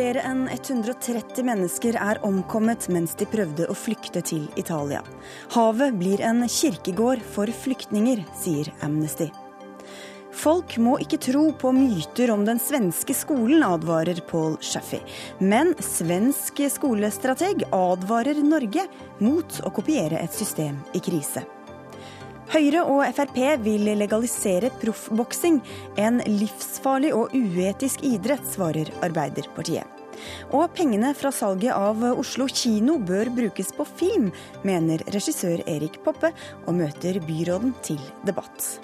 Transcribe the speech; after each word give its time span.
Flere 0.00 0.22
enn 0.24 0.46
130 0.48 1.44
mennesker 1.44 1.96
er 2.00 2.16
omkommet 2.24 2.86
mens 2.88 3.12
de 3.20 3.26
prøvde 3.28 3.66
å 3.68 3.74
flykte 3.76 4.22
til 4.24 4.46
Italia. 4.56 5.02
Havet 5.52 5.98
blir 6.00 6.22
en 6.24 6.40
kirkegård 6.48 7.20
for 7.34 7.52
flyktninger, 7.52 8.22
sier 8.40 8.70
Amnesty. 8.80 9.26
Folk 10.32 10.78
må 10.80 10.96
ikke 11.04 11.20
tro 11.20 11.44
på 11.52 11.74
myter 11.76 12.32
om 12.32 12.48
den 12.48 12.62
svenske 12.64 13.12
skolen, 13.12 13.60
advarer 13.60 14.24
Paul 14.30 14.56
Shaffy. 14.64 15.02
Men 15.36 15.76
svensk 15.84 16.64
skolestrateg 16.80 17.66
advarer 17.68 18.40
Norge 18.40 18.88
mot 19.20 19.60
å 19.68 19.76
kopiere 19.82 20.24
et 20.24 20.32
system 20.32 20.80
i 20.96 21.04
krise. 21.04 21.44
Høyre 22.50 22.80
og 22.82 23.04
Frp 23.14 23.36
vil 23.62 23.84
legalisere 23.94 24.72
proffboksing. 24.80 25.60
En 26.02 26.18
livsfarlig 26.26 27.12
og 27.14 27.34
uetisk 27.36 28.02
idrett, 28.02 28.42
svarer 28.50 28.88
Arbeiderpartiet. 29.06 29.86
Og 30.50 30.64
pengene 30.74 31.12
fra 31.14 31.30
salget 31.30 31.70
av 31.70 32.02
Oslo 32.10 32.48
kino 32.50 32.96
bør 32.98 33.30
brukes 33.36 33.70
på 33.76 33.86
film, 33.86 34.32
mener 34.66 35.04
regissør 35.14 35.62
Erik 35.70 36.00
Poppe, 36.02 36.32
og 36.66 36.74
møter 36.80 37.20
byråden 37.22 37.70
til 37.86 38.00
debatt. 38.26 38.80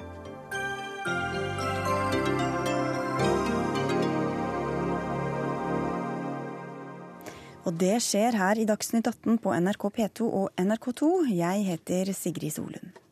Og 7.66 7.74
det 7.82 7.96
skjer 8.06 8.38
her 8.38 8.62
i 8.62 8.68
Dagsnytt 8.70 9.10
18 9.10 9.42
på 9.42 9.56
NRK 9.58 9.88
P2 9.98 10.30
og 10.30 10.62
NRK2. 10.62 11.10
Jeg 11.34 11.66
heter 11.72 12.14
Sigrid 12.14 12.54
Solund. 12.54 13.05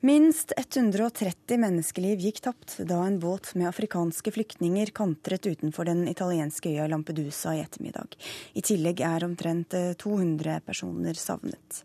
Minst 0.00 0.52
130 0.54 1.58
menneskeliv 1.58 2.20
gikk 2.22 2.36
tapt 2.44 2.76
da 2.86 3.00
en 3.02 3.16
båt 3.18 3.48
med 3.58 3.66
afrikanske 3.66 4.30
flyktninger 4.30 4.92
kantret 4.94 5.42
utenfor 5.42 5.88
den 5.88 6.04
italienske 6.06 6.70
øya 6.70 6.86
Lampedusa 6.86 7.56
i 7.56 7.64
ettermiddag. 7.64 8.14
I 8.54 8.62
tillegg 8.62 9.02
er 9.02 9.26
omtrent 9.26 9.74
200 9.98 10.52
eh, 10.52 10.60
personer 10.62 11.18
savnet. 11.18 11.80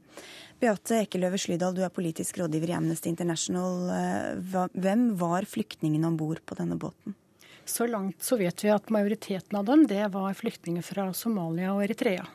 Beate 0.62 1.00
Ekeløve 1.02 1.40
Slydal, 1.42 1.74
du 1.74 1.82
er 1.82 1.90
politisk 1.90 2.38
rådgiver 2.38 2.76
i 2.76 2.78
Amnesty 2.78 3.10
International. 3.10 3.90
Eh, 3.98 4.70
hvem 4.78 5.10
var 5.18 5.50
flyktningene 5.50 6.14
om 6.14 6.22
bord 6.22 6.44
på 6.46 6.60
denne 6.62 6.78
båten? 6.78 7.18
Så 7.66 7.90
langt 7.90 8.22
så 8.22 8.38
vet 8.38 8.62
vi 8.62 8.70
at 8.76 8.94
majoriteten 8.94 9.58
av 9.58 9.66
dem 9.66 9.88
det 9.90 10.06
var 10.14 10.38
flyktninger 10.38 10.86
fra 10.86 11.10
Somalia 11.18 11.74
og 11.74 11.82
Eritrea. 11.88 12.30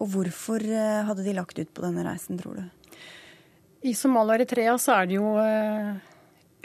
Og 0.00 0.14
hvorfor 0.16 0.64
eh, 0.64 1.04
hadde 1.04 1.28
de 1.28 1.36
lagt 1.36 1.60
ut 1.60 1.76
på 1.76 1.84
denne 1.84 2.08
reisen, 2.08 2.40
tror 2.40 2.62
du? 2.62 2.66
I 3.86 3.94
Somalia 3.94 4.34
og 4.34 4.40
Eritrea 4.40 4.78
så 4.80 4.94
er 4.96 5.06
det 5.06 5.18
jo 5.20 5.34
eh, 5.38 5.98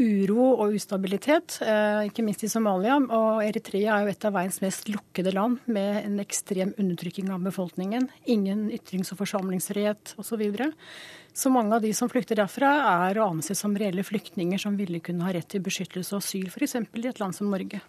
uro 0.01 0.47
og 0.63 0.73
ustabilitet, 0.73 1.59
eh, 1.61 2.07
ikke 2.09 2.23
minst 2.25 2.41
i 2.45 2.49
Somalia. 2.49 2.95
Og 2.97 3.43
Eritrea 3.45 3.99
er 3.99 4.07
jo 4.07 4.13
et 4.13 4.25
av 4.25 4.33
verdens 4.33 4.57
mest 4.63 4.89
lukkede 4.89 5.33
land, 5.35 5.59
med 5.65 6.01
en 6.01 6.17
ekstrem 6.23 6.73
undertrykking 6.81 7.29
av 7.33 7.45
befolkningen. 7.45 8.09
Ingen 8.25 8.65
ytrings- 8.73 9.13
og 9.13 9.21
forsamlingsfrihet 9.21 10.15
osv. 10.17 10.31
Så, 10.33 10.39
videre. 10.41 10.71
Så 11.37 11.51
mange 11.53 11.77
av 11.77 11.85
de 11.85 11.91
som 11.93 12.09
flykter 12.09 12.39
derfra, 12.41 12.73
er 13.11 13.21
å 13.21 13.29
anse 13.35 13.53
som 13.53 13.77
reelle 13.77 14.01
flyktninger 14.01 14.57
som 14.57 14.73
ville 14.79 14.97
kunne 15.05 15.27
ha 15.27 15.35
rett 15.35 15.51
til 15.53 15.61
beskyttelse 15.61 16.15
og 16.17 16.23
asyl, 16.23 16.49
f.eks. 16.49 16.79
i 16.81 17.07
et 17.11 17.21
land 17.21 17.37
som 17.37 17.53
Norge. 17.53 17.83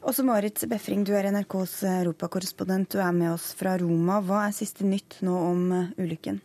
Også 0.00 0.24
Marit 0.26 0.58
Befring, 0.66 1.04
du 1.06 1.12
er 1.14 1.30
NRKs 1.30 1.84
europakorrespondent. 2.00 2.96
Du 2.96 3.02
er 3.04 3.12
med 3.14 3.36
oss 3.36 3.52
fra 3.54 3.76
Roma. 3.78 4.18
Hva 4.24 4.48
er 4.48 4.56
siste 4.56 4.82
nytt 4.88 5.20
nå 5.22 5.38
om 5.52 5.66
eh, 5.76 5.90
ulykken? 6.00 6.40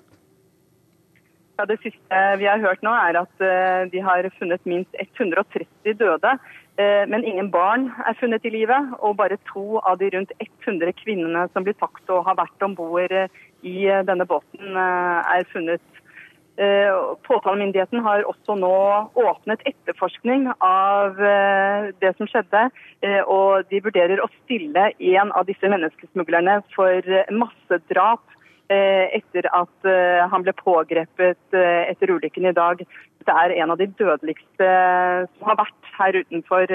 Ja, 1.57 1.65
Det 1.65 1.79
siste 1.79 2.21
vi 2.39 2.45
har 2.45 2.59
hørt 2.59 2.83
nå, 2.83 2.91
er 2.91 3.21
at 3.21 3.43
eh, 3.43 3.87
de 3.91 4.01
har 4.03 4.27
funnet 4.39 4.63
minst 4.67 4.95
130 4.99 5.95
døde. 5.99 6.33
Eh, 6.77 7.03
men 7.07 7.23
ingen 7.23 7.51
barn 7.51 7.87
er 8.03 8.17
funnet 8.19 8.43
i 8.45 8.51
live, 8.51 8.79
og 8.99 9.17
bare 9.17 9.39
to 9.51 9.79
av 9.79 9.99
de 10.01 10.09
rundt 10.15 10.33
100 10.39 10.91
kvinnene 10.99 11.47
som 11.53 11.63
blir 11.63 11.77
tatt 11.79 12.11
og 12.11 12.25
har 12.27 12.35
vært 12.41 12.65
om 12.67 12.75
bord 12.75 13.15
i 13.63 13.77
denne 14.09 14.27
båten, 14.27 14.75
er 14.75 15.47
funnet 15.53 15.95
Eh, 16.55 16.91
påtalemyndigheten 17.27 17.99
har 17.99 18.21
også 18.23 18.55
nå 18.55 18.75
åpnet 19.19 19.63
etterforskning 19.67 20.45
av 20.63 21.17
eh, 21.19 21.89
det 21.99 22.13
som 22.15 22.29
skjedde. 22.31 22.69
Eh, 23.03 23.19
og 23.27 23.67
de 23.67 23.81
vurderer 23.83 24.21
å 24.23 24.29
stille 24.37 24.85
en 24.95 25.33
av 25.35 25.49
disse 25.49 25.67
menneskesmuglerne 25.67 26.61
for 26.71 27.11
massedrap 27.41 28.23
etter 28.69 29.45
at 29.53 29.87
han 30.31 30.41
ble 30.41 30.53
pågrepet 30.57 31.53
etter 31.53 32.13
ulykken 32.15 32.47
i 32.49 32.53
dag. 32.55 32.81
Det 33.25 33.33
er 33.33 33.53
en 33.61 33.73
av 33.73 33.77
de 33.77 33.85
dødeligste 33.99 34.69
som 35.35 35.51
har 35.51 35.59
vært 35.59 35.91
her 35.99 36.17
utenfor 36.23 36.73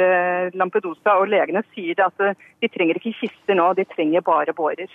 Lampedusa. 0.55 1.17
Og 1.19 1.33
legene 1.33 1.65
sier 1.75 1.99
at 2.06 2.23
de 2.23 2.71
trenger 2.71 3.00
ikke 3.00 3.17
kister 3.25 3.59
nå, 3.59 3.73
de 3.75 3.89
trenger 3.91 4.23
bare 4.27 4.55
bårer. 4.55 4.91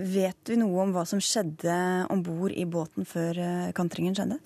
Vet 0.00 0.48
vi 0.48 0.56
noe 0.56 0.84
om 0.84 0.94
hva 0.94 1.02
som 1.08 1.20
skjedde 1.20 1.74
om 2.12 2.22
bord 2.24 2.54
i 2.56 2.64
båten 2.64 3.04
før 3.08 3.36
eh, 3.36 3.72
kantringen 3.76 4.14
skjedde? 4.16 4.38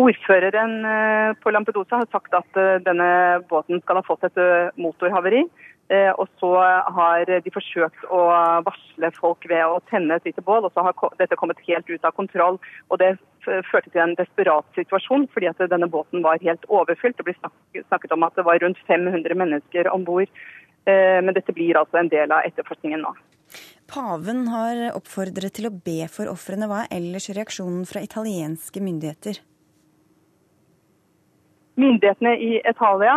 Ordføreren 0.00 0.74
eh, 0.84 1.30
på 1.40 1.52
Lampedusa 1.54 2.02
har 2.02 2.10
sagt 2.12 2.34
at 2.36 2.60
eh, 2.60 2.82
denne 2.84 3.40
båten 3.48 3.80
skal 3.84 4.00
ha 4.00 4.04
fått 4.04 4.26
et 4.28 4.40
motorhavari. 4.76 5.46
Og 5.90 6.28
så 6.38 6.50
har 6.94 7.26
de 7.26 7.50
forsøkt 7.50 8.04
å 8.14 8.20
varsle 8.62 9.10
folk 9.16 9.46
ved 9.50 9.64
å 9.66 9.80
tenne 9.90 10.14
et 10.14 10.28
lite 10.28 10.44
bål, 10.46 10.68
og 10.68 10.74
så 10.74 10.84
har 10.86 10.94
dette 11.18 11.38
kommet 11.40 11.58
helt 11.66 11.90
ut 11.90 12.06
av 12.06 12.14
kontroll. 12.14 12.60
Og 12.90 13.00
Det 13.02 13.16
førte 13.42 13.90
til 13.90 14.02
en 14.04 14.14
desperat 14.14 14.66
situasjon, 14.78 15.26
fordi 15.34 15.48
at 15.50 15.62
denne 15.72 15.88
båten 15.90 16.22
var 16.22 16.38
helt 16.44 16.62
overfylt. 16.68 17.16
Det 17.18 17.26
ble 17.26 17.34
snakket 17.88 18.14
om 18.14 18.22
at 18.22 18.38
det 18.38 18.46
var 18.46 18.62
rundt 18.62 18.78
500 18.86 19.34
mennesker 19.34 19.90
om 19.90 20.06
bord. 20.06 20.30
Men 20.86 21.34
dette 21.34 21.54
blir 21.56 21.78
altså 21.80 22.00
en 22.00 22.12
del 22.12 22.30
av 22.30 22.46
etterforskningen 22.46 23.02
nå. 23.02 23.14
Paven 23.90 24.46
har 24.52 24.92
oppfordret 24.94 25.56
til 25.58 25.66
å 25.66 25.74
be 25.74 26.04
for 26.12 26.30
ofrene. 26.30 26.68
Hva 26.70 26.84
er 26.84 27.00
ellers 27.00 27.26
reaksjonen 27.34 27.82
fra 27.90 28.02
italienske 28.06 28.82
myndigheter? 28.84 29.40
Myndighetene 31.78 32.32
i 32.42 32.56
Italia 32.66 33.12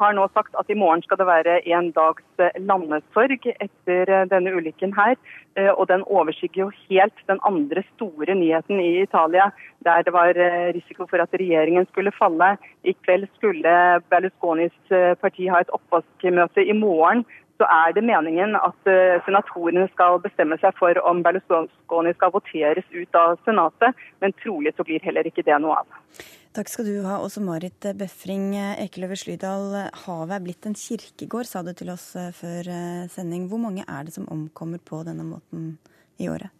har 0.00 0.14
nå 0.16 0.24
sagt 0.32 0.54
at 0.58 0.70
i 0.72 0.76
morgen 0.78 1.02
skal 1.04 1.18
det 1.20 1.26
være 1.28 1.58
en 1.76 1.90
dags 1.92 2.40
landesorg 2.56 3.44
etter 3.52 4.12
denne 4.30 4.54
ulykken 4.56 4.94
her. 4.96 5.14
Eh, 5.58 5.68
og 5.68 5.88
den 5.90 6.04
overskygger 6.06 6.64
jo 6.64 6.70
helt 6.88 7.20
den 7.28 7.40
andre 7.46 7.82
store 7.92 8.34
nyheten 8.34 8.80
i 8.80 9.02
Italia, 9.02 9.50
der 9.84 10.02
det 10.06 10.14
var 10.16 10.32
eh, 10.32 10.72
risiko 10.76 11.06
for 11.10 11.20
at 11.22 11.36
regjeringen 11.36 11.86
skulle 11.90 12.14
falle. 12.16 12.54
I 12.84 12.96
kveld 13.04 13.28
skulle 13.36 13.74
Berlusconis 14.10 14.76
eh, 14.90 15.14
parti 15.20 15.50
ha 15.52 15.60
et 15.60 15.74
oppvaskmøte 15.76 16.64
i 16.64 16.76
morgen 16.76 17.26
så 17.58 17.66
er 17.66 17.94
det 17.96 18.06
meningen 18.06 18.56
at 18.58 18.90
uh, 18.90 19.18
senatorene 19.26 19.88
skal 19.92 20.20
bestemme 20.22 20.58
seg 20.62 20.76
for 20.78 20.98
om 21.10 21.22
Berlusconi 21.26 22.14
skal 22.16 22.34
voteres 22.34 22.86
ut 22.94 23.18
av 23.18 23.38
Senatet, 23.44 23.98
men 24.22 24.36
trolig 24.42 24.74
så 24.76 24.86
blir 24.86 25.02
heller 25.04 25.26
ikke 25.26 25.46
det 25.46 25.58
noe 25.62 25.80
av. 25.82 26.26
Takk 26.58 26.70
skal 26.72 26.88
du 26.88 26.94
ha, 27.04 27.20
også 27.22 27.42
Marit 27.44 27.86
Befring 27.94 28.54
Ekeløve 28.56 29.14
Slydal. 29.20 29.76
Havet 30.06 30.34
er 30.34 30.42
blitt 30.42 30.66
en 30.66 30.74
kirkegård, 30.74 31.46
sa 31.46 31.62
du 31.62 31.70
til 31.76 31.92
oss 31.92 32.08
eh, 32.18 32.32
før 32.34 32.70
eh, 32.72 33.04
sending. 33.12 33.46
Hvor 33.50 33.60
mange 33.62 33.84
er 33.84 34.08
det 34.08 34.16
som 34.16 34.26
omkommer 34.32 34.80
på 34.82 35.04
denne 35.06 35.26
måten 35.28 35.76
i 36.18 36.26
året? 36.32 36.50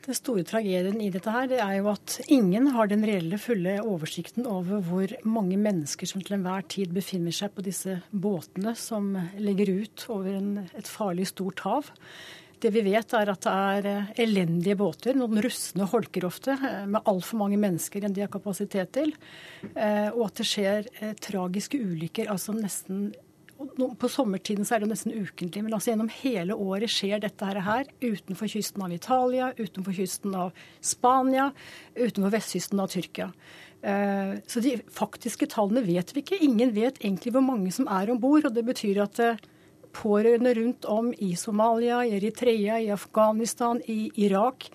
Den 0.00 0.16
store 0.16 0.42
tragedien 0.48 1.00
i 1.04 1.10
dette 1.12 1.32
her, 1.32 1.48
det 1.50 1.58
er 1.60 1.74
jo 1.76 1.90
at 1.92 2.16
ingen 2.32 2.70
har 2.72 2.88
den 2.88 3.04
reelle, 3.04 3.36
fulle 3.40 3.76
oversikten 3.84 4.46
over 4.48 4.80
hvor 4.86 5.12
mange 5.28 5.58
mennesker 5.60 6.08
som 6.08 6.24
til 6.24 6.38
enhver 6.38 6.64
tid 6.72 6.94
befinner 6.96 7.34
seg 7.36 7.52
på 7.52 7.64
disse 7.66 7.98
båtene 8.10 8.72
som 8.80 9.12
legger 9.36 9.74
ut 9.82 10.06
over 10.08 10.32
en, 10.38 10.52
et 10.72 10.88
farlig 10.88 11.28
stort 11.34 11.60
hav. 11.66 11.92
Det 12.60 12.72
vi 12.74 12.82
vet, 12.84 13.14
er 13.16 13.30
at 13.32 13.44
det 13.44 13.52
er 13.52 13.86
eh, 13.88 14.10
elendige 14.24 14.76
båter, 14.76 15.16
noen 15.16 15.40
rustne 15.44 15.86
holker 15.88 16.26
ofte, 16.28 16.56
eh, 16.56 16.82
med 16.88 17.06
altfor 17.08 17.40
mange 17.40 17.56
mennesker 17.60 18.04
enn 18.04 18.16
de 18.16 18.24
har 18.24 18.32
kapasitet 18.32 18.92
til. 18.96 19.14
Eh, 19.72 20.10
og 20.12 20.26
at 20.26 20.42
det 20.42 20.48
skjer 20.48 20.90
tragiske 21.24 21.80
ulykker, 21.80 22.28
altså 22.32 22.52
nesten 22.56 23.10
på 23.98 24.08
sommertiden 24.08 24.64
så 24.64 24.76
er 24.76 24.84
det 24.84 24.90
nesten 24.90 25.12
ukentlig, 25.12 25.62
men 25.64 25.74
altså 25.76 25.92
gjennom 25.92 26.10
hele 26.20 26.56
året 26.56 26.92
skjer 26.92 27.20
dette 27.22 27.48
her 27.66 27.88
utenfor 28.00 28.48
kysten 28.48 28.84
av 28.86 28.94
Italia, 28.94 29.50
utenfor 29.58 29.96
kysten 29.96 30.36
av 30.36 30.54
Spania, 30.80 31.50
utenfor 31.94 32.32
vestkysten 32.32 32.80
av 32.80 32.88
Tyrkia. 32.92 33.30
Eh, 33.82 34.34
så 34.46 34.60
de 34.60 34.76
faktiske 34.92 35.48
tallene 35.52 35.84
vet 35.86 36.12
vi 36.14 36.24
ikke. 36.24 36.40
Ingen 36.44 36.74
vet 36.76 37.00
egentlig 37.00 37.32
hvor 37.36 37.44
mange 37.44 37.72
som 37.72 37.88
er 37.88 38.12
om 38.12 38.20
bord. 38.20 38.48
Og 38.48 38.56
det 38.56 38.64
betyr 38.66 39.02
at 39.04 39.20
eh, 39.24 39.40
pårørende 39.96 40.54
rundt 40.58 40.88
om 40.88 41.12
i 41.18 41.34
Somalia, 41.36 42.02
i 42.04 42.16
Eritrea, 42.18 42.80
i 42.80 42.90
Afghanistan, 42.94 43.80
i 43.86 44.10
Irak, 44.24 44.70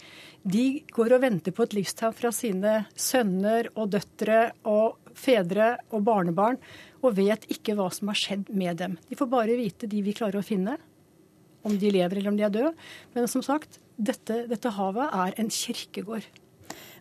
de 0.46 0.84
går 0.94 1.16
og 1.16 1.24
venter 1.24 1.56
på 1.56 1.66
et 1.66 1.74
livstegn 1.74 2.14
fra 2.14 2.30
sine 2.36 2.74
sønner 2.94 3.72
og 3.74 3.96
døtre 3.96 4.52
og 4.70 5.00
fedre 5.16 5.72
og 5.90 6.04
barnebarn 6.06 6.60
og 7.06 7.18
vet 7.18 7.46
ikke 7.52 7.76
hva 7.78 7.88
som 7.94 8.12
har 8.12 8.20
skjedd 8.20 8.52
med 8.54 8.82
dem. 8.82 8.98
De 9.10 9.18
får 9.20 9.32
bare 9.32 9.58
vite 9.60 9.90
de 9.90 10.02
vi 10.06 10.16
klarer 10.18 10.42
å 10.42 10.46
finne, 10.46 10.78
om 11.66 11.78
de 11.82 11.92
lever 11.94 12.20
eller 12.20 12.32
om 12.32 12.40
de 12.40 12.46
er 12.46 12.54
døde. 12.54 12.74
Men 13.16 13.30
som 13.32 13.44
sagt, 13.46 13.80
dette, 13.98 14.44
dette 14.50 14.74
havet 14.76 15.14
er 15.14 15.40
en 15.42 15.50
kirkegård. 15.52 16.28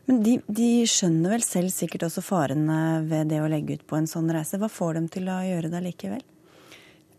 Men 0.04 0.20
de, 0.24 0.36
de, 0.52 0.70
skjønner 0.88 1.32
vel 1.36 1.44
selv 1.44 1.72
sikkert 1.72 2.06
også 2.08 2.24
farene 2.24 2.78
ved 3.08 3.30
det 3.32 3.40
å 3.40 3.48
legge 3.48 3.78
ut 3.78 3.84
på 3.88 3.96
en 3.96 4.08
sånn 4.08 4.28
reise. 4.32 4.60
Hva 4.60 4.68
får 4.68 4.98
dem 4.98 5.10
til 5.12 5.30
å 5.32 5.40
gjøre 5.46 5.70
det 5.72 5.84
likevel? 5.86 6.24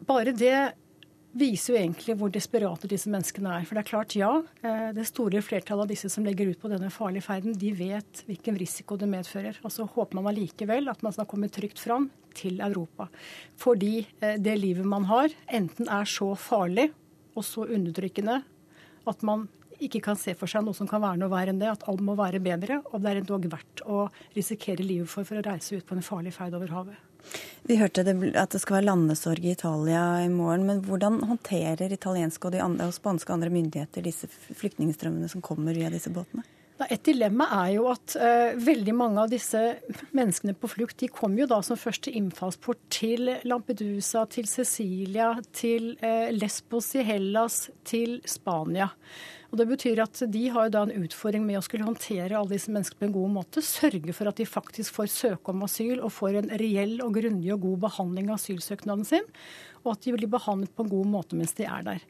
Bare 0.06 0.36
det 0.38 0.58
viser 1.36 1.74
jo 1.74 1.80
egentlig 1.80 2.16
hvor 2.20 2.32
desperate 2.32 2.90
disse 2.90 3.10
menneskene 3.12 3.58
er. 3.58 3.66
For 3.68 3.76
det 3.76 3.84
er 3.84 3.90
klart, 3.90 4.16
ja, 4.18 4.32
eh, 4.62 4.92
det 4.96 5.08
store 5.10 5.42
flertallet 5.44 5.88
av 5.88 5.92
disse 5.92 6.12
som 6.14 6.28
legger 6.28 6.54
ut 6.54 6.62
på 6.62 6.72
denne 6.72 6.92
farlige 6.94 7.26
ferden, 7.26 7.58
de 7.60 7.74
vet 7.76 8.22
hvilken 8.30 8.60
risiko 8.62 9.00
det 9.02 9.10
medfører. 9.12 9.58
Og 9.66 9.74
så 9.74 9.88
håper 9.90 10.20
man 10.20 10.30
allikevel 10.32 10.94
at 10.94 11.02
man 11.04 11.16
skal 11.16 11.28
komme 11.30 11.52
trygt 11.52 11.82
fram 11.82 12.08
til 12.38 12.62
Europa. 12.64 13.10
Fordi 13.60 13.98
eh, 14.20 14.38
det 14.42 14.58
livet 14.62 14.88
man 14.88 15.08
har, 15.12 15.34
enten 15.48 15.90
er 15.92 16.10
så 16.10 16.34
farlig 16.40 16.90
og 17.36 17.44
så 17.46 17.68
undertrykkende 17.68 18.42
at 19.06 19.26
man 19.28 19.48
ikke 19.84 20.00
kan 20.04 20.18
se 20.20 20.34
for 20.40 20.50
seg 20.50 20.64
noe 20.64 20.78
som 20.78 20.88
kan 20.88 21.04
være 21.04 21.20
noe 21.20 21.32
verre 21.32 21.52
enn 21.52 21.60
det, 21.60 21.68
at 21.72 21.84
alt 21.92 22.04
må 22.04 22.16
være 22.18 22.40
bedre, 22.44 22.80
og 22.92 23.02
det 23.04 23.12
er 23.12 23.20
endog 23.20 23.48
verdt 23.52 23.84
å 23.84 24.06
risikere 24.36 24.86
livet 24.86 25.12
for 25.12 25.28
for 25.28 25.42
å 25.42 25.44
reise 25.46 25.76
ut 25.76 25.86
på 25.86 25.98
en 25.98 26.06
farlig 26.06 26.32
ferd 26.36 26.56
over 26.56 26.72
havet. 26.72 27.02
Vi 27.66 27.78
hørte 27.80 28.04
det, 28.06 28.14
at 28.38 28.54
det 28.54 28.62
skal 28.62 28.78
være 28.78 28.88
landesorg 28.92 29.46
i 29.46 29.56
Italia 29.56 30.04
i 30.22 30.30
morgen. 30.30 30.68
Men 30.68 30.84
hvordan 30.86 31.24
håndterer 31.26 31.92
italienske 31.92 32.48
og, 32.48 32.54
de 32.54 32.62
andre, 32.62 32.90
og 32.90 32.94
spanske 32.94 33.32
og 33.32 33.40
andre 33.40 33.50
myndigheter 33.54 34.06
disse 34.06 34.30
flyktningstrømmene 34.30 35.30
som 35.32 35.44
kommer 35.46 35.74
via 35.74 35.90
disse 35.94 36.14
båtene? 36.14 36.46
Et 36.84 37.00
dilemma 37.08 37.46
er 37.64 37.70
jo 37.78 37.86
at 37.88 38.18
uh, 38.20 38.58
veldig 38.60 38.94
mange 38.98 39.22
av 39.24 39.30
disse 39.32 39.60
menneskene 40.16 40.56
på 40.60 40.68
flukt 40.74 41.00
de 41.00 41.08
kom 41.08 41.38
jo 41.40 41.48
da 41.48 41.62
som 41.64 41.80
første 41.80 42.12
innfallsport 42.12 42.82
til 42.92 43.32
Lampedusa, 43.48 44.26
til 44.28 44.50
Cecilia, 44.52 45.32
til 45.56 45.94
uh, 46.04 46.28
Lesbos 46.36 46.92
i 47.00 47.06
Hellas, 47.08 47.70
til 47.88 48.20
Spania. 48.28 48.90
Og 49.56 49.62
Det 49.62 49.70
betyr 49.70 50.02
at 50.04 50.20
de 50.28 50.42
har 50.52 50.68
jo 50.68 50.74
da 50.74 50.82
en 50.84 51.06
utfordring 51.06 51.46
med 51.48 51.62
å 51.62 51.64
skulle 51.64 51.88
håndtere 51.88 52.36
alle 52.36 52.58
disse 52.58 52.74
menneskene 52.74 53.00
på 53.00 53.08
en 53.08 53.16
god 53.16 53.32
måte. 53.38 53.64
Sørge 53.64 54.12
for 54.18 54.28
at 54.28 54.42
de 54.42 54.50
faktisk 54.50 54.98
får 54.98 55.14
søke 55.14 55.54
om 55.54 55.64
asyl 55.64 56.02
og 56.02 56.12
får 56.12 56.42
en 56.42 56.52
reell 56.60 56.98
og 57.06 57.16
grundig 57.22 57.54
og 57.56 57.64
god 57.70 57.86
behandling 57.86 58.34
av 58.34 58.42
asylsøknaden 58.42 59.08
sin. 59.08 59.32
Og 59.86 59.94
at 59.94 60.06
de 60.06 60.16
blir 60.16 60.32
behandlet 60.32 60.74
på 60.76 60.86
en 60.86 60.92
god 60.92 61.12
måte 61.14 61.38
mens 61.38 61.54
de 61.58 61.68
er 61.70 61.86
der. 61.86 62.02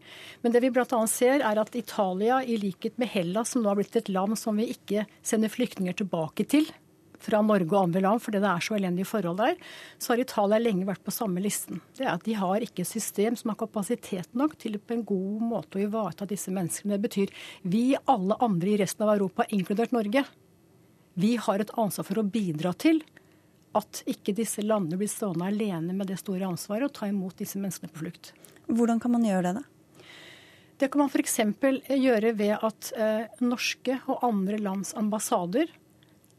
Men 0.42 0.56
det 0.56 0.64
vi 0.64 0.72
bl.a. 0.74 1.02
ser, 1.12 1.44
er 1.44 1.60
at 1.62 1.76
Italia, 1.76 2.40
i 2.42 2.58
likhet 2.62 2.98
med 3.02 3.12
Hellas, 3.12 3.52
som 3.52 3.64
nå 3.64 3.72
har 3.72 3.80
blitt 3.82 4.00
et 4.00 4.12
land 4.12 4.40
som 4.40 4.58
vi 4.58 4.72
ikke 4.74 5.06
sender 5.26 5.52
flyktninger 5.52 5.98
tilbake 6.00 6.48
til, 6.48 6.72
fra 7.26 7.42
Norge 7.42 7.72
og 7.72 7.88
andre 7.88 8.04
land 8.04 8.22
fordi 8.24 8.42
det 8.44 8.50
er 8.52 8.64
så 8.64 8.78
elendige 8.78 9.10
forhold 9.10 9.40
der, 9.40 9.58
så 9.98 10.14
har 10.14 10.22
Italia 10.22 10.60
lenge 10.62 10.88
vært 10.88 11.04
på 11.06 11.14
samme 11.16 11.44
listen. 11.44 11.82
Det 11.98 12.06
er 12.06 12.14
at 12.14 12.26
De 12.26 12.36
har 12.38 12.64
ikke 12.64 12.84
et 12.84 12.92
system 12.92 13.38
som 13.40 13.52
har 13.52 13.60
kapasitet 13.60 14.32
nok 14.38 14.58
til 14.62 14.78
på 14.80 14.98
en 14.98 15.06
god 15.08 15.46
måte 15.54 15.80
å 15.80 15.86
ivareta 15.86 16.28
disse 16.30 16.54
menneskene. 16.54 16.96
Det 16.96 17.06
betyr 17.08 17.36
vi 17.64 17.86
alle 18.12 18.38
andre 18.46 18.74
i 18.74 18.80
resten 18.84 19.06
av 19.08 19.16
Europa, 19.16 19.48
inkludert 19.50 19.96
Norge, 19.96 20.26
vi 21.16 21.36
har 21.40 21.62
et 21.64 21.72
ansvar 21.80 22.08
for 22.10 22.20
å 22.20 22.28
bidra 22.28 22.74
til 22.76 23.00
at 23.76 24.02
ikke 24.10 24.36
disse 24.38 24.64
landene 24.64 25.00
blir 25.00 25.12
stående 25.12 25.50
alene 25.50 25.96
med 25.96 26.10
det 26.10 26.20
store 26.22 26.48
ansvaret 26.48 26.88
og 26.88 26.96
ta 26.96 27.10
imot 27.12 27.38
disse 27.42 27.60
menneskene 27.60 27.92
på 27.92 28.04
flukt. 28.06 28.32
Hvordan 28.72 29.02
kan 29.04 29.14
man 29.14 29.26
gjøre 29.28 29.50
det, 29.50 29.62
da? 29.62 29.66
Det 30.76 30.90
kan 30.92 31.06
man 31.06 31.12
f.eks. 31.12 31.38
gjøre 31.88 32.34
ved 32.36 32.58
at 32.68 32.92
eh, 33.00 33.28
norske 33.40 33.96
og 34.12 34.26
andre 34.28 34.58
lands 34.60 34.92
ambassader 35.00 35.70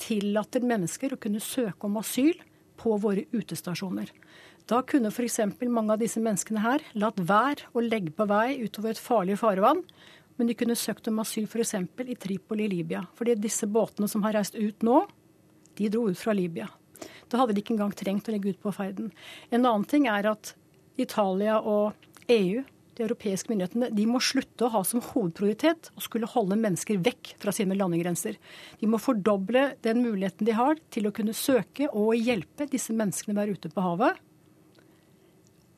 tillater 0.00 0.64
mennesker 0.66 1.14
å 1.14 1.20
kunne 1.20 1.40
søke 1.40 1.88
om 1.88 1.96
asyl 2.02 2.36
på 2.76 2.98
våre 3.00 3.24
utestasjoner. 3.32 4.10
Da 4.68 4.82
kunne 4.84 5.12
f.eks. 5.12 5.40
mange 5.70 5.94
av 5.94 6.02
disse 6.02 6.20
menneskene 6.20 6.64
her 6.64 6.84
latt 6.98 7.20
være 7.22 7.70
å 7.72 7.84
legge 7.84 8.12
på 8.12 8.26
vei 8.28 8.58
utover 8.60 8.92
et 8.92 9.00
farlig 9.00 9.38
farevann, 9.40 9.80
men 10.36 10.50
de 10.50 10.56
kunne 10.58 10.76
søkt 10.76 11.08
om 11.08 11.22
asyl 11.22 11.46
f.eks. 11.48 11.76
i 12.04 12.18
Tripoli 12.20 12.66
i 12.66 12.72
Libya. 12.74 13.06
Fordi 13.16 13.38
disse 13.40 13.68
båtene 13.70 14.08
som 14.10 14.26
har 14.26 14.36
reist 14.36 14.58
ut 14.58 14.84
nå, 14.84 15.04
de 15.80 15.88
dro 15.92 16.10
ut 16.10 16.20
fra 16.20 16.36
Libya. 16.36 16.68
Da 17.30 17.40
hadde 17.40 17.56
de 17.56 17.62
ikke 17.62 17.74
engang 17.74 17.94
trengt 17.96 18.28
å 18.28 18.34
legge 18.34 18.54
ut 18.54 18.62
på 18.62 18.74
ferden. 18.74 19.10
En 19.50 19.64
annen 19.64 19.86
ting 19.88 20.06
er 20.10 20.28
at 20.30 20.54
Italia 21.00 21.58
og 21.60 21.96
EU 22.32 22.62
de 22.96 23.04
europeiske 23.04 23.50
myndighetene 23.52 23.90
de 23.92 24.04
må 24.08 24.20
slutte 24.24 24.66
å 24.66 24.72
ha 24.72 24.80
som 24.86 25.02
hovedprioritet 25.04 25.90
å 25.96 26.04
skulle 26.04 26.28
holde 26.32 26.56
mennesker 26.60 27.00
vekk 27.04 27.34
fra 27.42 27.52
sine 27.52 27.76
landegrenser. 27.76 28.38
De 28.80 28.88
må 28.88 29.00
fordoble 29.02 29.68
den 29.84 30.00
muligheten 30.04 30.48
de 30.48 30.54
har 30.56 30.80
til 30.94 31.08
å 31.08 31.12
kunne 31.16 31.36
søke 31.36 31.90
og 31.90 32.16
hjelpe 32.16 32.68
disse 32.72 32.96
menneskene 32.96 33.36
der 33.36 33.52
ute 33.52 33.72
på 33.72 33.84
havet. 33.84 34.16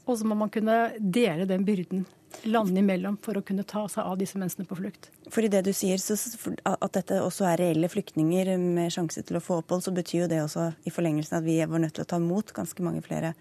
Og 0.06 0.14
så 0.20 0.28
må 0.28 0.38
man 0.38 0.52
kunne 0.52 0.78
dele 0.98 1.48
den 1.48 1.66
byrden 1.66 2.06
landene 2.44 2.82
imellom 2.82 3.16
for 3.24 3.38
å 3.38 3.42
kunne 3.44 3.64
ta 3.68 3.84
seg 3.90 4.04
av 4.04 4.18
disse 4.20 4.38
menneskene 4.38 4.68
på 4.68 4.78
flukt. 4.78 5.10
For 5.32 5.44
i 5.44 5.50
det 5.52 5.64
du 5.66 5.72
sier, 5.76 6.00
så, 6.00 6.16
At 6.64 6.96
dette 6.96 7.20
også 7.22 7.46
er 7.48 7.60
reelle 7.60 7.90
flyktninger 7.90 8.54
med 8.58 8.92
sjanse 8.94 9.22
til 9.22 9.38
å 9.38 9.44
få 9.44 9.60
opphold, 9.62 9.84
så 9.84 9.94
betyr 9.94 10.24
jo 10.24 10.30
det 10.30 10.42
også 10.44 10.70
i 10.88 10.92
forlengelsen 10.94 11.40
at 11.40 11.46
vi 11.46 11.58
var 11.64 11.82
nødt 11.82 11.96
til 11.98 12.06
å 12.06 12.10
ta 12.10 12.20
imot 12.20 12.52
ganske 12.56 12.84
mange 12.84 13.04
flere 13.06 13.34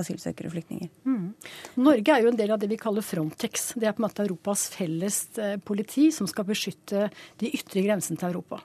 asylsøkere 0.00 0.50
og 0.50 0.54
flyktninger. 0.54 0.90
Mm. 1.06 1.28
Norge 1.80 2.14
er 2.14 2.24
jo 2.24 2.32
en 2.32 2.38
del 2.38 2.52
av 2.54 2.60
det 2.62 2.70
vi 2.70 2.78
kaller 2.80 3.04
Frontex. 3.04 3.72
Det 3.78 3.88
er 3.88 3.94
på 3.96 4.02
en 4.02 4.06
måte 4.06 4.24
Europas 4.24 4.66
felles 4.74 5.18
eh, 5.38 5.56
politi 5.62 6.10
som 6.14 6.28
skal 6.30 6.46
beskytte 6.48 7.08
de 7.40 7.52
ytre 7.56 7.84
grensene 7.86 8.20
til 8.20 8.30
Europa. 8.32 8.60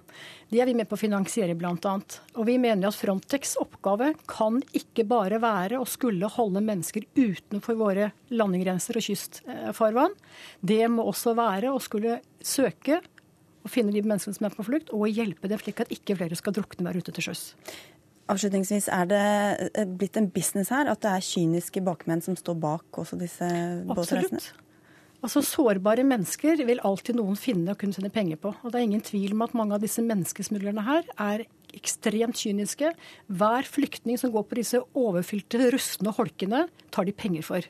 Det 0.50 0.62
er 0.62 0.70
vi 0.70 0.78
med 0.80 0.90
på 0.90 0.98
å 0.98 1.02
finansiere 1.02 1.58
bl.a. 1.58 1.94
Og 2.38 2.48
vi 2.48 2.58
mener 2.62 2.90
at 2.90 2.98
Frontex' 2.98 3.58
oppgave 3.62 4.14
kan 4.30 4.58
ikke 4.74 5.06
bare 5.10 5.38
være 5.44 5.78
å 5.78 5.88
skulle 5.90 6.32
holde 6.34 6.64
mennesker 6.66 7.06
utenfor 7.20 7.78
våre 7.78 8.10
landegrenser 8.34 8.98
og 8.98 9.06
kystfarvann. 9.06 10.18
Det 10.62 10.82
må 10.90 11.06
også 11.10 11.36
være 11.38 11.74
å 11.74 11.82
skulle 11.84 12.20
søke 12.42 13.02
og 13.60 13.72
finne 13.74 13.94
de 13.94 14.02
menneskene 14.02 14.38
som 14.38 14.48
er 14.48 14.56
på 14.56 14.66
flukt, 14.66 14.92
og 14.96 15.10
hjelpe 15.12 15.50
dem 15.52 15.60
slik 15.62 15.84
at 15.84 15.94
ikke 15.94 16.18
flere 16.20 16.38
skal 16.40 16.56
drukne 16.56 16.88
der 16.88 17.00
ute 17.00 17.14
til 17.16 17.30
sjøs. 17.30 17.50
Avslutningsvis, 18.30 18.88
Er 18.94 19.06
det 19.10 19.26
eh, 19.74 19.86
blitt 19.86 20.18
en 20.18 20.30
business 20.30 20.70
her 20.70 20.90
at 20.92 21.02
det 21.02 21.12
er 21.12 21.26
kyniske 21.26 21.82
bakmenn 21.82 22.22
som 22.22 22.38
står 22.38 22.58
bak 22.62 23.00
også 23.02 23.18
disse 23.18 23.48
båtreisene? 23.90 24.38
Absolutt. 24.38 24.66
Altså 25.20 25.42
Sårbare 25.44 26.06
mennesker 26.08 26.62
vil 26.64 26.80
alltid 26.88 27.18
noen 27.18 27.36
finne 27.36 27.74
og 27.74 27.82
kunne 27.82 27.96
sende 27.96 28.12
penger 28.14 28.40
på. 28.40 28.54
Og 28.64 28.72
Det 28.72 28.80
er 28.80 28.86
ingen 28.88 29.04
tvil 29.04 29.34
om 29.36 29.44
at 29.44 29.56
mange 29.58 29.76
av 29.76 29.84
disse 29.84 30.04
menneskesmuglerne 30.06 30.86
her 30.86 31.10
er 31.20 31.44
ekstremt 31.76 32.40
kyniske. 32.40 32.94
Hver 33.28 33.68
flyktning 33.68 34.18
som 34.18 34.32
går 34.32 34.48
på 34.48 34.60
disse 34.62 34.80
overfylte, 34.96 35.74
rustne 35.76 36.16
holkene, 36.16 36.68
tar 36.90 37.10
de 37.10 37.12
penger 37.12 37.44
for. 37.44 37.68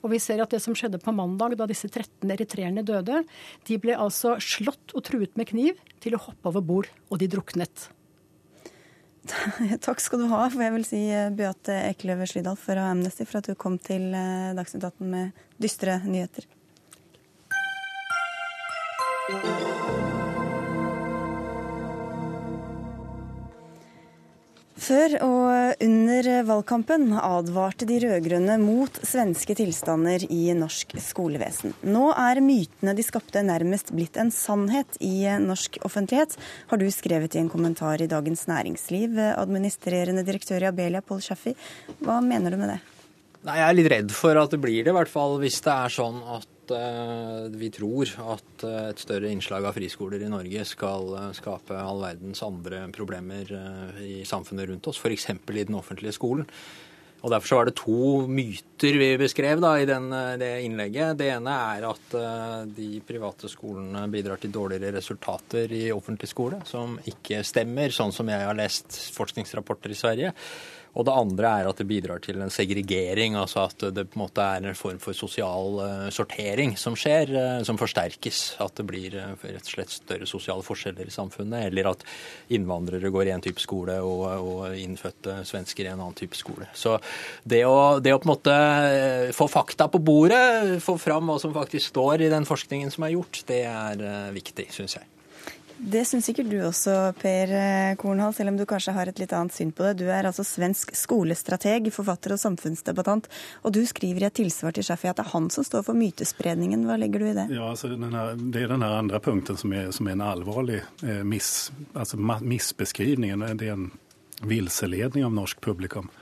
Og 0.00 0.14
vi 0.14 0.22
ser 0.22 0.40
at 0.40 0.54
det 0.54 0.62
som 0.64 0.72
skjedde 0.72 1.02
på 1.02 1.12
mandag, 1.12 1.58
da 1.60 1.68
disse 1.68 1.90
13 1.90 2.32
eritreerne 2.32 2.84
døde, 2.86 3.22
de 3.68 3.80
ble 3.82 3.92
altså 3.92 4.38
slått 4.40 4.94
og 4.96 5.04
truet 5.04 5.36
med 5.36 5.50
kniv 5.52 5.80
til 6.00 6.16
å 6.16 6.24
hoppe 6.24 6.48
over 6.48 6.64
bord, 6.64 6.88
og 7.12 7.20
de 7.20 7.28
druknet. 7.28 7.90
Takk 9.84 10.00
skal 10.00 10.22
du 10.22 10.28
ha, 10.30 10.44
for 10.48 10.64
jeg 10.64 10.74
vil 10.76 10.86
si 10.88 11.02
eh, 11.12 11.28
Beate 11.36 11.76
Ekeløve 11.90 12.28
Slydal 12.28 12.56
fra 12.60 12.90
Amnesty, 12.90 13.26
for 13.28 13.40
at 13.40 13.50
du 13.50 13.58
kom 13.58 13.78
til 13.82 14.10
eh, 14.16 14.54
Dagsnytt 14.56 14.86
18 14.88 15.12
med 15.12 15.44
dystre 15.60 16.00
nyheter. 16.06 16.48
Før 24.80 25.12
og 25.20 25.82
under 25.84 26.26
valgkampen 26.48 27.10
advarte 27.20 27.84
de 27.84 27.98
rød-grønne 28.00 28.54
mot 28.62 28.94
svenske 29.04 29.52
tilstander 29.58 30.22
i 30.32 30.54
norsk 30.56 30.94
skolevesen. 31.04 31.74
Nå 31.84 32.06
er 32.16 32.40
mytene 32.40 32.94
de 32.96 33.04
skapte 33.04 33.42
nærmest 33.44 33.92
blitt 33.92 34.16
en 34.20 34.32
sannhet 34.32 34.96
i 35.04 35.28
norsk 35.44 35.76
offentlighet, 35.84 36.32
har 36.72 36.80
du 36.80 36.86
skrevet 36.94 37.36
i 37.36 37.42
en 37.42 37.52
kommentar 37.52 38.00
i 38.00 38.08
Dagens 38.08 38.46
Næringsliv. 38.48 39.20
Administrerende 39.34 40.24
direktør 40.24 40.64
i 40.64 40.70
Abelia, 40.70 41.04
Pål 41.04 41.20
Schaffi, 41.28 41.52
hva 42.00 42.22
mener 42.24 42.56
du 42.56 42.62
med 42.62 42.72
det? 42.72 42.80
Nei, 43.44 43.58
Jeg 43.60 43.66
er 43.66 43.76
litt 43.76 43.92
redd 43.92 44.16
for 44.16 44.40
at 44.40 44.56
det 44.56 44.62
blir 44.64 44.80
det, 44.80 44.94
i 44.94 44.96
hvert 44.96 45.12
fall 45.12 45.36
hvis 45.44 45.60
det 45.64 45.76
er 45.76 45.92
sånn 45.92 46.24
at 46.38 46.48
uh, 46.74 47.48
vi 47.52 47.70
tror 47.74 48.10
at 48.34 48.64
uh, 48.66 48.90
et 48.90 49.00
større 49.00 49.30
innslag 49.30 49.66
av 49.68 49.76
friskoler 49.76 50.22
i 50.24 50.30
Norge 50.30 50.66
skal 50.68 51.10
uh, 51.16 51.24
skape 51.36 51.76
all 51.76 52.02
verdens 52.02 52.42
andre 52.46 52.84
problemer 52.94 53.50
i 54.04 54.22
samfunnet 54.28 54.70
rundt 54.70 54.90
oss, 54.90 55.00
f.eks. 55.00 55.30
i 55.30 55.64
den 55.64 55.78
offentlige 55.78 56.16
skolen. 56.16 56.48
Og 57.20 57.28
Derfor 57.28 57.50
så 57.50 57.56
var 57.58 57.68
det 57.68 57.76
to 57.76 57.96
myter 58.32 58.96
vi 58.96 59.10
beskrev 59.20 59.60
da, 59.60 59.74
i 59.76 59.84
den, 59.84 60.06
det 60.40 60.54
innlegget. 60.64 61.18
Det 61.20 61.26
ene 61.34 61.52
er 61.76 61.84
at 61.84 62.14
de 62.72 62.88
private 63.04 63.50
skolene 63.52 64.06
bidrar 64.08 64.40
til 64.40 64.54
dårligere 64.54 64.94
resultater 64.96 65.68
i 65.76 65.82
offentlig 65.92 66.30
skole, 66.32 66.62
som 66.64 66.96
ikke 67.12 67.42
stemmer, 67.44 67.92
sånn 67.92 68.16
som 68.16 68.32
jeg 68.32 68.48
har 68.48 68.56
lest 68.56 68.96
forskningsrapporter 69.12 69.92
i 69.92 70.00
Sverige. 70.00 70.32
Og 70.98 71.06
det 71.06 71.14
andre 71.14 71.50
er 71.60 71.68
at 71.70 71.78
det 71.78 71.86
bidrar 71.86 72.22
til 72.24 72.40
en 72.42 72.50
segregering, 72.52 73.36
altså 73.38 73.66
at 73.68 73.84
det 73.94 74.08
på 74.10 74.18
en 74.18 74.24
måte 74.24 74.42
er 74.42 74.66
en 74.66 74.78
form 74.78 74.98
for 75.02 75.16
sosial 75.16 75.78
uh, 75.78 76.08
sortering 76.14 76.74
som 76.80 76.96
skjer, 76.98 77.30
uh, 77.36 77.60
som 77.66 77.78
forsterkes. 77.80 78.40
At 78.62 78.80
det 78.80 78.86
blir 78.88 79.14
uh, 79.14 79.36
rett 79.44 79.62
og 79.62 79.70
slett 79.70 79.94
større 79.94 80.28
sosiale 80.28 80.66
forskjeller 80.66 81.06
i 81.06 81.14
samfunnet, 81.14 81.68
eller 81.68 81.92
at 81.92 82.02
innvandrere 82.50 83.12
går 83.14 83.30
i 83.30 83.34
en 83.36 83.44
type 83.44 83.62
skole 83.62 84.00
og, 84.02 84.26
og 84.40 84.78
innfødte 84.78 85.40
svensker 85.48 85.86
i 85.86 85.92
en 85.92 86.00
annen 86.00 86.18
type 86.18 86.38
skole. 86.38 86.66
Så 86.74 86.96
det 87.44 87.62
å, 87.68 88.00
det 88.02 88.16
å, 88.16 88.18
på 88.18 88.28
en 88.28 88.34
måte 88.34 88.58
få 89.36 89.46
fakta 89.50 89.86
på 89.92 90.02
bordet, 90.02 90.80
få 90.82 90.98
fram 91.00 91.30
hva 91.30 91.38
som 91.42 91.54
faktisk 91.54 91.92
står 91.92 92.26
i 92.26 92.32
den 92.32 92.48
forskningen 92.48 92.90
som 92.90 93.06
er 93.06 93.14
gjort, 93.14 93.44
det 93.50 93.62
er 93.70 94.34
viktig, 94.34 94.70
syns 94.74 94.98
jeg. 94.98 95.08
Det 95.82 96.02
syns 96.04 96.26
sikkert 96.28 96.50
du 96.50 96.58
også, 96.60 96.92
Per 97.16 97.52
eh, 97.56 97.94
Kornhall, 97.96 98.34
selv 98.36 98.52
om 98.52 98.56
du 98.58 98.66
kanskje 98.68 98.92
har 98.92 99.08
et 99.08 99.20
litt 99.22 99.32
annet 99.32 99.54
syn 99.54 99.70
på 99.72 99.86
det. 99.86 100.02
Du 100.02 100.10
er 100.12 100.26
altså 100.28 100.44
svensk 100.44 100.92
skolestrateg, 100.96 101.88
forfatter 101.94 102.34
og 102.34 102.40
samfunnsdebattant. 102.42 103.30
Og 103.64 103.72
du 103.72 103.80
skriver 103.88 104.26
i 104.26 104.28
et 104.28 104.36
tilsvar 104.36 104.76
til 104.76 104.84
Shafi 104.84 105.08
at 105.08 105.16
det 105.16 105.24
er 105.24 105.32
han 105.32 105.48
som 105.54 105.64
står 105.64 105.86
for 105.88 105.96
mytespredningen. 105.96 106.84
Hva 106.84 106.98
legger 107.00 107.24
du 107.24 107.30
i 107.30 107.34
det? 107.38 107.46
Ja, 107.56 107.70
altså 107.72 107.88
her, 107.88 108.36
Det 108.36 108.62
er 108.62 108.74
den 108.74 108.84
andre 108.84 109.22
punkten 109.24 109.56
som 109.56 109.72
er, 109.72 109.88
som 109.96 110.10
er 110.10 110.18
en 110.18 110.26
alvorlig 110.28 110.82
eh, 111.00 111.24
miss, 111.24 111.72
altså 111.94 112.20
missbeskrivning. 112.20 113.40
Det 113.56 113.72
er 113.72 113.78
en 113.78 113.90
vilseledning 114.44 115.24
av 115.24 115.32
norsk 115.32 115.64
publikum. 115.64 116.12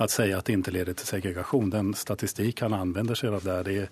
Å 0.00 0.06
si 0.08 0.30
at 0.32 0.46
det 0.46 0.54
ikke 0.56 0.72
leder 0.72 0.96
til 0.96 1.10
segregasjon. 1.10 1.74
Den 1.74 1.94
statistikk 1.98 2.62
han 2.62 2.78
anvender 2.78 3.18
seg 3.18 3.34
av 3.36 3.44
der, 3.44 3.66
det 3.66 3.80
er 3.82 3.90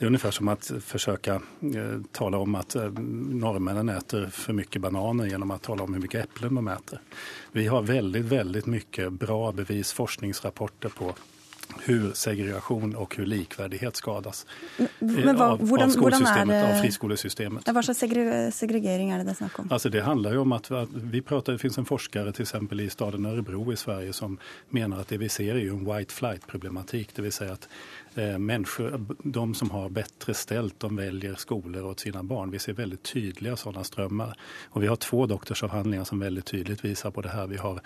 det 0.00 0.04
är 0.04 0.06
ungefär 0.06 0.30
som 0.30 0.48
att 0.48 0.72
försöka 0.80 1.34
eh, 1.34 2.00
tala 2.12 2.38
om 2.38 2.54
att 2.54 2.74
eh, 2.74 2.90
norrmännen 3.30 3.88
äter 3.88 4.26
för 4.26 4.52
mycket 4.52 4.82
bananer 4.82 5.26
genom 5.26 5.50
att 5.50 5.62
tala 5.62 5.82
om 5.82 5.94
hur 5.94 6.00
mycket 6.00 6.24
äpplen 6.24 6.54
de 6.54 6.68
äter. 6.68 7.00
Vi 7.52 7.66
har 7.66 7.82
väldigt, 7.82 8.24
väldigt 8.24 8.66
mycket 8.66 9.12
bra 9.12 9.52
bevis, 9.52 9.92
forskningsrapporter 9.92 10.88
på 10.88 11.14
hur 11.84 12.12
segregation 12.14 12.96
og 12.96 13.14
hur 13.16 13.26
likvärdighet 13.26 13.96
skadas 13.96 14.46
Men 14.98 15.36
hva, 15.36 15.52
av, 15.52 15.62
hvordan, 15.64 15.88
av 15.88 15.94
skolsystemet, 15.94 16.64
av 16.64 16.80
friskolesystemet. 16.80 17.70
Hva 17.70 17.82
slags 17.84 18.02
segregering 18.56 19.12
er 19.12 19.22
det 19.22 19.30
det 19.30 19.36
snakk 19.38 19.58
om? 19.62 19.70
Altså, 19.70 19.92
det 19.92 20.04
handler 20.06 20.36
jo 20.38 20.44
om 20.46 20.56
at 20.56 20.70
vi 20.90 21.22
prater, 21.22 21.52
Det 21.52 21.62
finnes 21.62 21.78
en 21.78 21.88
forsker 21.88 22.30
til 22.32 22.46
eksempel 22.46 22.84
i 22.84 22.90
staden 22.90 23.26
Örebro 23.26 23.64
i 23.72 23.76
Sverige 23.76 24.12
som 24.16 24.38
mener 24.70 25.00
at 25.00 25.08
det 25.08 25.20
vi 25.20 25.28
ser 25.28 25.56
er 25.56 25.64
jo 25.64 25.78
en 25.78 25.86
white 25.86 26.14
flight-problematikk. 26.14 27.14
Det 27.16 27.26
vil 27.26 27.34
si 27.34 27.48
at 27.50 27.68
Eh, 28.14 28.38
människor, 28.38 29.06
de 29.22 29.54
som 29.54 29.70
har 29.70 29.88
bättre 29.88 30.34
ställt, 30.34 30.80
de 30.80 30.96
väljer 30.96 31.34
skolor 31.34 31.84
åt 31.84 32.00
sina 32.00 32.22
barn. 32.22 32.50
Vi 32.50 32.58
ser 32.58 32.72
väldigt 32.72 33.02
tydliga 33.02 33.56
sådana 33.56 33.84
strömmar. 33.84 34.36
Och 34.70 34.82
vi 34.82 34.86
har 34.86 34.96
två 34.96 35.26
doktorsavhandlingar 35.26 36.04
som 36.04 36.18
väldigt 36.18 36.44
tydligt 36.44 36.84
visar 36.84 37.10
på 37.10 37.20
det 37.20 37.28
här. 37.28 37.46
Vi 37.46 37.56
har 37.56 37.80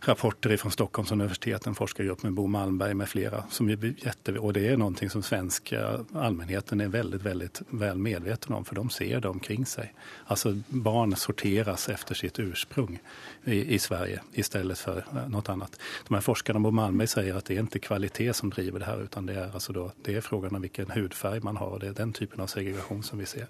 rapporter 0.00 0.56
från 0.56 0.72
Stockholms 0.72 1.12
universitet, 1.12 1.66
en 1.66 1.74
forskargrupp 1.74 2.22
med 2.22 2.32
Bo 2.32 2.46
Malmberg 2.46 2.94
med 2.94 3.08
flera. 3.16 3.44
Som 3.50 3.68
är 3.68 3.94
jätte, 4.04 4.32
det 4.32 4.68
är 4.68 4.76
någonting 4.76 5.10
som 5.10 5.22
svenska 5.22 6.04
allmänheten 6.14 6.80
är 6.80 6.88
väldigt, 6.88 7.22
väldigt 7.22 7.62
väl 7.70 7.98
medveten 7.98 8.54
om, 8.54 8.64
för 8.64 8.74
de 8.74 8.90
ser 8.90 9.20
det 9.20 9.28
omkring 9.28 9.66
sig. 9.66 9.94
Alltså 10.26 10.58
barn 10.68 11.16
sorteras 11.16 11.88
efter 11.88 12.14
sitt 12.14 12.38
ursprung 12.38 12.98
i, 13.44 13.74
i 13.74 13.78
Sverige 13.78 14.20
istället 14.32 14.78
för 14.78 14.96
for 14.96 15.28
något 15.28 15.48
annat. 15.48 15.80
De 16.08 16.14
här 16.14 16.20
forskarna, 16.20 16.60
på 16.60 16.70
Malmö 16.70 17.06
säger 17.06 17.34
att 17.34 17.44
det 17.44 17.56
är 17.56 17.60
inte 17.60 17.78
kvalitet 17.78 18.32
som 18.32 18.50
driver 18.50 18.78
det 18.78 18.84
här, 18.84 19.02
utan 19.02 19.26
det 19.26 19.34
är 19.34 19.50
Alltså 19.54 19.72
då, 19.72 19.92
det 20.02 20.14
är 20.14 20.20
frågan 20.20 20.54
om 20.54 20.62
vilken 20.62 20.90
hudfärg 20.90 21.40
man 21.40 21.56
har 21.56 21.66
och 21.66 21.80
det 21.80 21.86
är 21.86 21.92
den 21.92 22.12
typen 22.12 22.40
av 22.40 22.46
segregation 22.46 23.02
som 23.02 23.18
vi 23.18 23.26
ser. 23.26 23.46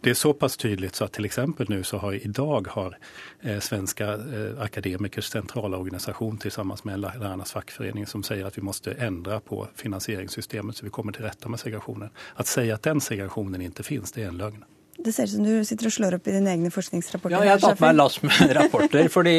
Det 0.00 0.10
är 0.10 0.14
så 0.14 0.32
pass 0.32 0.56
tydligt 0.56 0.94
så 0.94 1.04
att 1.04 1.12
till 1.12 1.24
exempel 1.24 1.66
nu 1.70 1.82
så 1.82 1.98
har 1.98 2.12
idag 2.12 2.68
har 2.70 2.98
eh, 3.40 3.60
Svenska 3.60 4.12
eh, 4.12 4.60
Akademikers 4.60 5.24
centralorganisation 5.24 6.38
tillsammans 6.38 6.84
med 6.84 7.00
Lärarnas 7.00 7.52
fackförening 7.52 8.06
som 8.06 8.22
säger 8.22 8.44
att 8.44 8.58
vi 8.58 8.62
måste 8.62 8.83
ändra 8.92 9.40
på 9.40 9.68
finansieringssystemet 9.74 10.76
så 10.76 10.84
vi 10.84 10.90
kommer 10.90 11.12
till 11.12 11.24
rätta 11.24 11.48
med 11.48 11.60
segregationen. 11.60 12.10
Att 12.34 12.46
säga 12.46 12.74
att 12.74 12.82
den 12.82 13.00
segregationen 13.00 13.60
inte 13.60 13.82
finns, 13.82 14.12
det 14.12 14.22
är 14.22 14.28
en 14.28 14.36
lögn. 14.36 14.64
Det 14.96 15.12
ser 15.12 15.26
ut 15.26 15.32
som 15.32 15.44
du 15.46 15.64
sitter 15.66 15.88
og 15.88 15.94
slår 15.96 16.16
opp 16.18 16.28
i 16.30 16.34
dine 16.36 16.52
egne 16.52 16.70
forskningsrapporter. 16.70 17.34
Ja, 17.34 17.42
jeg 17.48 17.56
har 17.56 17.62
tatt 17.64 17.82
meg 17.82 17.96
lass 17.96 18.20
med 18.22 18.52
rapporter. 18.58 19.08
fordi, 19.10 19.34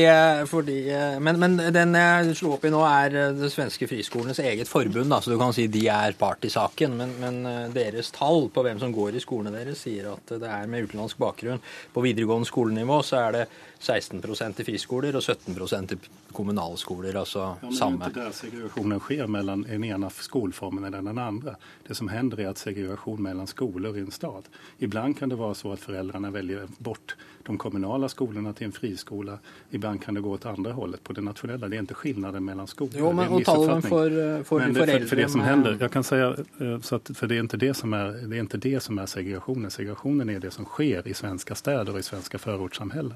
fordi 0.51 0.77
men, 1.24 1.39
men, 1.39 1.55
den 1.74 1.95
jeg 1.95 2.35
slo 2.41 2.55
opp 2.57 2.65
i 2.67 2.71
nå, 2.74 2.81
er 2.83 3.35
det 3.39 3.51
svenske 3.53 3.88
friskolenes 3.89 4.41
eget 4.43 4.69
forbund. 4.69 5.09
Da, 5.13 5.21
så 5.24 5.31
du 5.31 5.38
kan 5.39 5.55
si 5.55 5.67
de 5.71 5.85
er 5.91 6.17
part 6.19 6.43
i 6.43 6.51
saken. 6.51 6.97
Men, 7.00 7.15
men, 7.21 7.39
deres 7.75 8.12
tall 8.15 8.50
på 8.53 8.65
hvem 8.65 8.81
som 8.83 8.93
går 8.95 9.15
i 9.15 9.24
skolene 9.24 9.55
deres, 9.55 9.85
sier 9.85 10.12
at 10.12 10.35
det 10.35 10.51
er 10.51 10.67
med 10.71 10.89
utenlandsk 10.89 11.24
bakgrunn. 11.24 11.63
På 11.95 12.03
videregående 12.03 12.50
skolenivå 12.50 13.00
så 13.05 13.24
er 13.24 13.39
det 13.39 13.47
16% 13.85 14.62
i 14.62 14.65
friskoler 14.65 15.15
og 15.15 15.24
17% 15.24 15.95
i 15.95 16.00
kommunalskoler. 16.35 17.15
altså 17.15 17.39
ja, 17.39 17.55
men 17.62 17.75
samme. 17.75 17.97
Det 17.97 18.05
er 18.05 18.09
ikke 18.09 18.25
der 18.25 18.38
segregasjonen 18.39 19.01
skjer 19.05 19.29
mellom 19.31 19.63
den 19.67 19.83
ene 19.88 20.09
skoleformen 20.12 20.88
eller 20.88 21.05
den 21.05 21.21
andre. 21.21 21.55
Det 21.88 21.95
som 21.97 22.09
hender 22.09 22.41
er 22.41 22.50
at 22.51 22.62
segregasjon 22.62 23.21
mellom 23.24 23.47
skoler 23.47 23.95
i 23.95 24.03
en 24.03 24.12
stad. 24.12 24.50
Iblant 24.79 25.19
kan 25.19 25.31
det 25.31 25.39
være 25.39 25.44
så 25.53 25.71
at 25.71 25.79
föräldrarna 25.79 26.31
väljer 26.31 26.67
bort 26.77 27.15
de 27.43 27.57
kommunale 27.57 28.09
skolorna 28.09 28.53
til 28.53 28.65
en 28.65 28.71
friskola. 28.71 29.37
Ibland 29.71 30.01
kan 30.01 30.13
det 30.13 30.21
gå 30.21 30.37
til 30.37 30.47
andre 30.49 30.71
hållet. 30.71 31.03
På 31.03 31.13
det 31.13 31.23
nationella. 31.23 31.67
det 31.69 31.77
er 31.77 31.81
ikke 31.81 31.93
skillnaden 31.93 32.45
mellom 32.45 32.67
skoler. 32.67 32.99
Jo, 32.99 33.11
men, 33.11 33.27
og 33.29 33.45
tallene 33.45 33.81
for, 33.81 34.09
för, 34.43 34.59
men 34.59 34.73
det, 34.73 34.85
för, 34.85 35.05
för 35.07 35.15
det 35.15 35.29
som 35.29 35.41
hender, 35.41 35.77
jeg 35.79 35.91
kan 35.91 36.03
si, 36.03 36.15
att, 36.15 37.17
för 37.17 37.27
det 37.27 37.37
er 37.37 37.43
ikke 37.43 37.57
det 37.57 37.73
som 37.73 37.93
er, 37.93 38.27
det 38.27 38.37
är 38.37 38.39
inte 38.39 38.57
det 38.57 38.79
som 38.79 38.99
er 38.99 39.05
segregationen. 39.05 39.71
Segregationen 39.71 40.29
är 40.29 40.39
det 40.39 40.51
som 40.51 40.65
skjer 40.65 41.07
i 41.07 41.13
svenska 41.13 41.55
steder 41.55 41.93
og 41.93 41.99
i 41.99 42.03
svenska 42.03 42.37
forortssamfunn. 42.37 43.13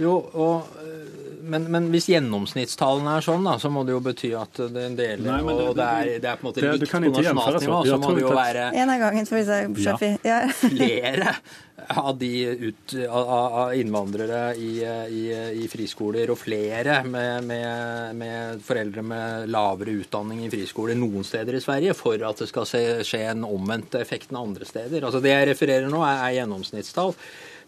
Jo, 0.00 0.14
og, 0.32 0.70
eh, 0.80 1.02
men, 1.42 1.66
men, 1.72 1.88
hvis 1.92 2.06
gjennomsnittstallene 2.12 3.16
er 3.18 3.26
sånn, 3.26 3.42
da, 3.44 3.56
så 3.60 3.70
må 3.72 3.82
det 3.86 3.96
jo 3.96 4.00
bety 4.04 4.30
at 4.38 4.62
det 4.62 4.84
er 4.84 4.86
en 4.88 4.94
del 4.98 5.24
Nei, 5.26 5.40
det, 5.42 5.56
og 5.66 5.74
det 5.76 5.88
er, 5.88 6.12
det 6.22 6.30
er, 6.30 6.38
på 6.38 6.46
en 6.46 6.48
måte 6.48 6.62
likt 6.62 6.94
på 6.94 7.02
nasjonalt 7.02 7.58
nivå. 7.66 7.82
Så 7.90 7.98
må 8.00 8.14
det 8.14 8.24
jo 8.24 8.32
være 8.36 8.70
En 8.78 8.94
av 8.94 9.02
gangen, 9.02 9.28
får 9.28 9.38
vi 9.40 9.44
se, 9.50 9.60
Shafi. 9.82 10.10
Ja. 10.24 10.40
flere 10.62 11.36
av 11.90 12.14
de 12.18 12.30
ut, 12.46 12.94
av, 13.08 13.30
av 13.32 13.74
innvandrere 13.74 14.42
i, 14.54 14.70
i, 15.10 15.22
i, 15.64 15.68
friskoler, 15.72 16.30
og 16.30 16.38
flere 16.38 17.00
med, 17.02 17.48
med, 17.48 18.16
med, 18.16 18.62
foreldre 18.62 19.02
med 19.02 19.50
lavere 19.50 19.96
utdanning 20.04 20.44
i 20.46 20.50
friskoler 20.52 20.98
noen 20.98 21.26
steder 21.26 21.58
i 21.58 21.64
Sverige, 21.64 21.96
for 21.98 22.22
at 22.28 22.44
det 22.44 22.50
skal 22.52 22.68
skje 22.68 23.24
en 23.32 23.48
omvendt 23.48 23.98
effekt 23.98 24.30
enn 24.30 24.44
andre 24.44 24.68
steder. 24.68 25.02
Altså 25.02 25.22
Det 25.24 25.34
jeg 25.34 25.50
refererer 25.50 25.90
nå, 25.90 26.04
er, 26.06 26.22
er 26.28 26.36
gjennomsnittstall. 26.38 27.16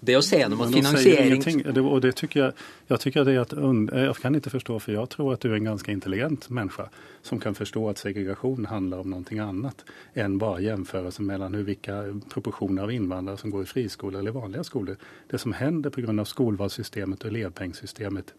Det 0.01 0.17
å 0.17 0.23
se 0.23 0.39
gjennom 0.39 0.61
at 0.61 0.73
finansiering... 0.73 1.85
Och 1.87 2.01
det 2.01 2.13
tycker 2.13 2.41
jag, 2.41 2.53
jag 2.87 3.01
tycker 3.01 3.25
det 3.25 3.33
är 3.33 3.41
att, 3.41 3.53
jag 3.93 4.17
kan 4.17 4.35
ikke 4.35 4.51
forstå, 4.51 4.79
for 4.81 4.93
jeg 4.93 5.09
tror 5.11 5.33
at 5.33 5.41
du 5.41 5.51
er 5.51 5.57
en 5.57 5.65
ganske 5.65 5.93
intelligent 5.93 6.51
människa 6.51 6.89
som 7.23 7.41
kan 7.41 7.55
forstå 7.55 7.89
at 7.91 7.99
segregation 7.99 8.67
handler 8.67 9.01
om 9.01 9.11
noe 9.11 9.43
annet 9.43 9.85
enn 10.15 10.39
bare 10.39 10.63
jämförelse 10.63 11.23
mellom 11.23 11.57
hvilke 11.65 12.21
proporsjoner 12.33 12.83
av 12.83 12.93
invandrare 12.93 13.39
som 13.41 13.51
går 13.51 13.63
i 13.63 13.71
friskoler 13.71 14.19
eller 14.19 14.37
vanlige 14.37 14.65
skoler. 14.65 14.97
Det 15.31 15.39
som 15.39 15.53
händer 15.53 15.91
pga. 15.91 16.25
skolvalssystemet 16.25 17.25
og 17.25 17.31
elevpengssystemet 17.31 18.35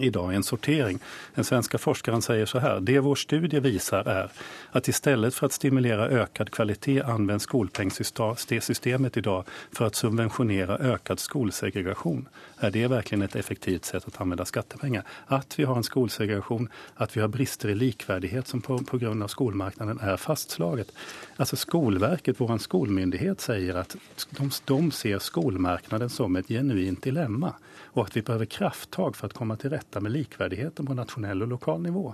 idag 0.00 0.34
en 0.34 0.42
sortering. 0.42 0.98
Den 1.34 1.44
svenska 1.44 1.78
forskaren 1.78 2.22
säger 2.22 2.46
så 2.46 2.58
här. 2.58 2.80
Det 2.80 3.00
vår 3.00 3.14
studie 3.14 3.60
visar 3.60 4.04
är 4.04 4.30
att 4.70 4.88
istället 4.88 5.34
för 5.34 5.46
att 5.46 5.52
stimulera 5.52 6.08
ökad 6.08 6.50
kvalitet 6.50 7.02
används 7.02 7.44
skolpengssystemet 7.44 9.16
idag 9.16 9.44
för 9.72 9.84
att 9.84 9.94
subventionera 9.94 10.78
ökad 10.78 11.20
skolsegregation. 11.20 12.28
Är 12.58 12.70
det 12.70 12.86
verkligen 12.86 13.22
ett 13.22 13.36
effektivt 13.36 13.84
sätt 13.84 14.04
att 14.06 14.20
använda 14.20 14.44
skattepengar? 14.44 15.02
Att 15.26 15.58
vi 15.58 15.64
har 15.64 15.76
en 15.76 15.82
skolsegregation, 15.82 16.68
att 16.94 17.16
vi 17.16 17.20
har 17.20 17.28
brister 17.28 17.68
i 17.68 17.74
likvärdighet 17.74 18.48
som 18.48 18.60
på, 18.60 18.78
på 18.78 18.98
grund 18.98 19.22
av 19.22 19.28
skolmarknaden 19.28 20.00
är 20.00 20.16
fastslaget. 20.16 20.92
Alltså 21.36 21.56
Skolverket, 21.56 22.40
vår 22.40 22.58
skolmyndighet, 22.58 23.40
säger 23.40 23.74
att 23.74 23.96
de, 24.30 24.50
de 24.64 24.90
ser 24.90 25.18
skolmarknaden 25.18 26.10
som 26.10 26.36
ett 26.36 26.48
genuint 26.48 27.02
dilemma 27.02 27.54
og 27.98 28.06
at 28.06 28.16
vi 28.16 28.24
behøver 28.24 28.50
krafttak 28.58 29.18
for 29.18 29.28
å 29.28 29.38
komme 29.40 29.58
til 29.60 29.74
rette 29.74 30.02
med 30.04 30.14
likverdigheten 30.14 30.88
på 30.88 30.96
nasjonell 30.98 31.44
og 31.46 31.54
lokal 31.56 31.84
nivå. 31.84 32.06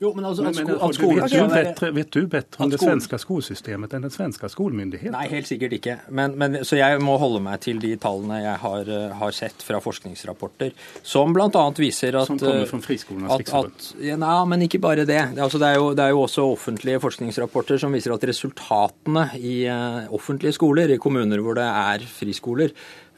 Jo, 0.00 0.14
men 0.16 0.24
altså, 0.24 0.46
at, 0.48 0.56
sko 0.56 0.76
at 0.80 0.94
skolen 0.96 1.18
vet, 1.20 1.32
du 1.34 1.52
bedre, 1.52 1.88
vet 1.92 2.14
du 2.14 2.20
bedre 2.32 2.64
om 2.64 2.70
det 2.72 2.78
svenske 2.80 3.18
skolesystemet 3.20 3.92
enn 3.92 4.06
den 4.06 4.12
svenske 4.14 4.48
skolemyndigheten? 4.48 5.12
Nei, 5.12 5.26
helt 5.28 5.48
sikkert 5.50 5.74
ikke. 5.76 5.98
Men, 6.08 6.38
men, 6.40 6.62
så 6.64 6.78
jeg 6.78 7.02
må 7.04 7.18
holde 7.20 7.42
meg 7.44 7.60
til 7.66 7.82
de 7.82 7.90
tallene 8.00 8.38
jeg 8.40 8.54
har, 8.62 8.88
eh, 8.96 9.12
har 9.20 9.36
sett 9.36 9.60
fra 9.66 9.76
forskningsrapporter, 9.84 10.72
som 11.04 11.36
bl.a. 11.36 11.66
viser 11.76 12.16
at 12.16 12.32
Som 12.32 12.40
kommer 12.40 12.64
fra 12.70 12.80
Friskolenes 12.86 13.42
Riksforbund? 13.42 13.90
Ja, 14.06 14.16
nei, 14.24 14.32
men 14.54 14.64
ikke 14.64 14.80
bare 14.80 15.04
det. 15.04 15.20
Altså, 15.34 15.60
det, 15.60 15.68
er 15.68 15.76
jo, 15.82 15.92
det, 15.92 16.06
er 16.06 16.16
jo, 16.16 16.24
også 16.24 16.48
offentlige 16.48 17.04
forskningsrapporter 17.04 17.84
som 17.84 17.92
viser 17.92 18.16
at 18.16 18.24
resultatene 18.32 19.26
i 19.36 19.54
uh, 19.68 20.08
offentlige 20.16 20.56
skoler, 20.56 20.96
i 20.96 21.00
kommuner 21.02 21.44
hvor 21.44 21.60
det 21.60 21.68
er 21.68 22.08
friskoler, 22.08 22.72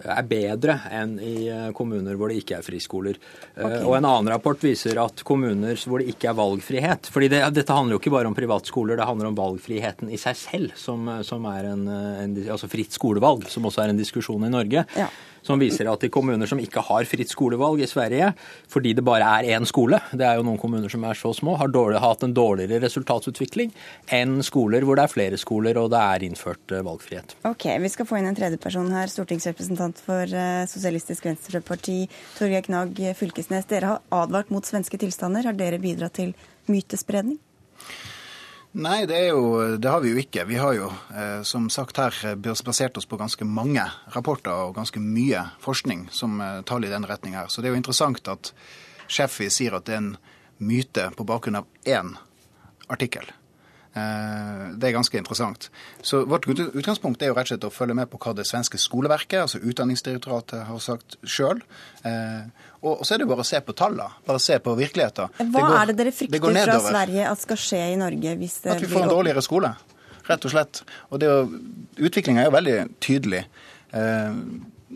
er 0.04 0.28
bedre 0.28 0.78
enn 0.92 1.16
i 1.22 1.34
eh, 1.50 1.70
kommuner 1.76 2.18
hvor 2.18 2.32
det 2.32 2.42
ikke 2.42 2.58
er 2.58 2.66
friskoler. 2.66 3.18
Eh, 3.54 3.64
okay. 3.64 3.82
Og 3.86 3.96
En 3.98 4.08
annen 4.08 4.30
rapport 4.32 4.62
viser 4.62 5.00
at 5.02 5.24
kommuner 5.26 5.78
hvor 5.86 6.02
det 6.02 6.14
ikke 6.14 6.30
er 6.32 6.38
valgfrihet 6.38 7.10
fordi 7.12 7.30
det, 7.32 7.42
Dette 7.56 7.76
handler 7.76 7.96
jo 7.96 8.02
ikke 8.02 8.14
bare 8.14 8.30
om 8.30 8.36
privatskoler, 8.36 8.98
det 8.98 9.08
handler 9.08 9.30
om 9.30 9.38
valgfriheten 9.38 10.12
i 10.12 10.20
seg 10.20 10.38
selv, 10.38 10.78
som, 10.78 11.08
som 11.26 11.44
er 11.50 11.72
en, 11.72 11.84
en, 11.88 12.38
altså 12.46 12.70
fritt 12.70 12.94
skolevalg, 12.94 13.48
som 13.52 13.66
også 13.68 13.84
er 13.84 13.92
en 13.92 14.00
diskusjon 14.00 14.48
i 14.48 14.52
Norge. 14.52 14.86
Ja 14.98 15.10
som 15.46 15.60
viser 15.62 15.90
at 15.90 16.04
i 16.06 16.10
kommuner 16.12 16.48
som 16.48 16.60
ikke 16.62 16.84
har 16.86 17.06
fritt 17.08 17.32
skolevalg 17.32 17.82
i 17.82 17.88
Sverige, 17.90 18.32
fordi 18.70 18.94
det 18.98 19.04
bare 19.06 19.28
er 19.40 19.50
én 19.56 19.66
skole, 19.68 20.00
det 20.14 20.26
er 20.26 20.38
jo 20.38 20.46
noen 20.46 20.60
kommuner 20.60 20.92
som 20.92 21.04
er 21.08 21.18
så 21.18 21.32
små, 21.36 21.56
har 21.60 21.72
dårlig, 21.72 22.00
hatt 22.02 22.24
en 22.26 22.34
dårligere 22.36 22.82
resultatsutvikling 22.84 23.72
enn 24.14 24.40
skoler 24.46 24.86
hvor 24.86 24.98
det 24.98 25.06
er 25.06 25.14
flere 25.14 25.40
skoler 25.40 25.78
og 25.80 25.90
det 25.92 26.02
er 26.02 26.26
innført 26.28 26.74
eh, 26.74 26.84
valgfrihet. 26.86 27.36
Ok, 27.48 27.68
Vi 27.82 27.92
skal 27.92 28.08
få 28.08 28.20
inn 28.20 28.30
en 28.30 28.38
tredjeperson 28.38 28.90
her, 28.94 29.10
stortingsrepresentant 29.10 30.02
for 30.06 30.26
uh, 30.30 30.64
Sosialistisk 30.70 31.26
Venstreparti, 31.26 32.00
Torgeir 32.38 32.66
Knag 32.66 32.98
Fylkesnes. 33.18 33.68
Dere 33.70 33.94
har 33.94 34.22
advart 34.22 34.52
mot 34.54 34.66
svenske 34.66 35.00
tilstander. 35.00 35.48
Har 35.48 35.58
dere 35.58 35.80
bidratt 35.82 36.18
til 36.20 36.36
mytespredning? 36.70 37.40
Nei, 38.72 39.04
det, 39.06 39.26
jo, 39.26 39.76
det, 39.76 39.88
har 39.88 40.00
vi 40.00 40.14
jo 40.14 40.20
ikke. 40.22 40.46
Vi 40.48 40.56
har 40.56 40.72
jo 40.72 40.86
eh, 41.12 41.42
som 41.44 41.66
sagt 41.70 41.98
her 42.00 42.16
eh, 42.24 42.36
basert 42.40 42.96
oss 42.96 43.04
på 43.04 43.18
ganske 43.20 43.44
mange 43.44 43.84
rapporter 44.14 44.52
og 44.52 44.78
ganske 44.78 45.00
mye 45.00 45.42
forskning 45.60 46.06
som 46.08 46.40
eh, 46.40 46.62
taler 46.64 46.88
i 46.88 46.94
den 46.94 47.04
retning 47.04 47.36
her. 47.36 47.52
Så 47.52 47.60
det 47.60 47.68
er 47.68 47.76
jo 47.76 47.82
interessant 47.82 48.32
at 48.32 48.54
Sheffy 49.12 49.50
sier 49.52 49.76
at 49.76 49.84
det 49.84 49.98
er 49.98 50.00
en 50.00 50.14
myte 50.56 51.10
på 51.18 51.28
bakgrunn 51.28 51.60
av 51.60 51.68
én 51.84 52.14
artikkel. 52.88 53.28
Eh, 53.92 54.60
det 54.80 54.88
er 54.88 54.94
ganske 54.94 55.18
interessant. 55.20 55.68
Så 56.00 56.22
Vårt 56.28 56.46
utgangspunkt 56.48 57.22
er 57.22 57.28
jo 57.28 57.36
rett 57.36 57.50
og 57.50 57.52
slett 57.52 57.66
å 57.68 57.72
følge 57.72 57.96
med 57.98 58.08
på 58.08 58.20
hva 58.22 58.32
det 58.38 58.46
svenske 58.48 58.80
skoleverket, 58.80 59.42
altså 59.44 59.60
Utdanningsdirektoratet, 59.60 60.64
har 60.68 60.82
sagt 60.82 61.18
sjøl. 61.28 61.60
Eh, 62.08 62.68
og 62.82 63.04
så 63.04 63.14
er 63.14 63.22
det 63.22 63.28
bare 63.30 63.44
å 63.44 63.48
se 63.48 63.60
på 63.62 63.76
tallene, 63.76 64.08
bare 64.26 64.40
se 64.42 64.56
på 64.64 64.74
virkeligheten. 64.78 65.34
Hva 65.42 65.64
går, 65.68 65.76
er 65.78 65.92
det 65.92 65.98
dere 66.00 66.14
frykter 66.16 66.46
det 66.56 66.66
fra 66.70 66.78
Sverige 66.88 67.28
at 67.30 67.42
skal 67.44 67.60
skje 67.60 67.82
i 67.92 67.98
Norge? 68.00 68.36
hvis 68.40 68.60
det 68.64 68.76
At 68.76 68.84
vi 68.84 68.90
får 68.90 69.04
en 69.04 69.12
dårligere 69.12 69.44
skole, 69.44 69.74
rett 70.28 70.48
og 70.48 70.54
slett. 70.54 70.84
Og 71.12 71.26
Utviklinga 72.02 72.42
er 72.42 72.48
jo 72.48 72.56
veldig 72.56 72.78
tydelig. 73.04 73.44
Eh, 73.92 74.40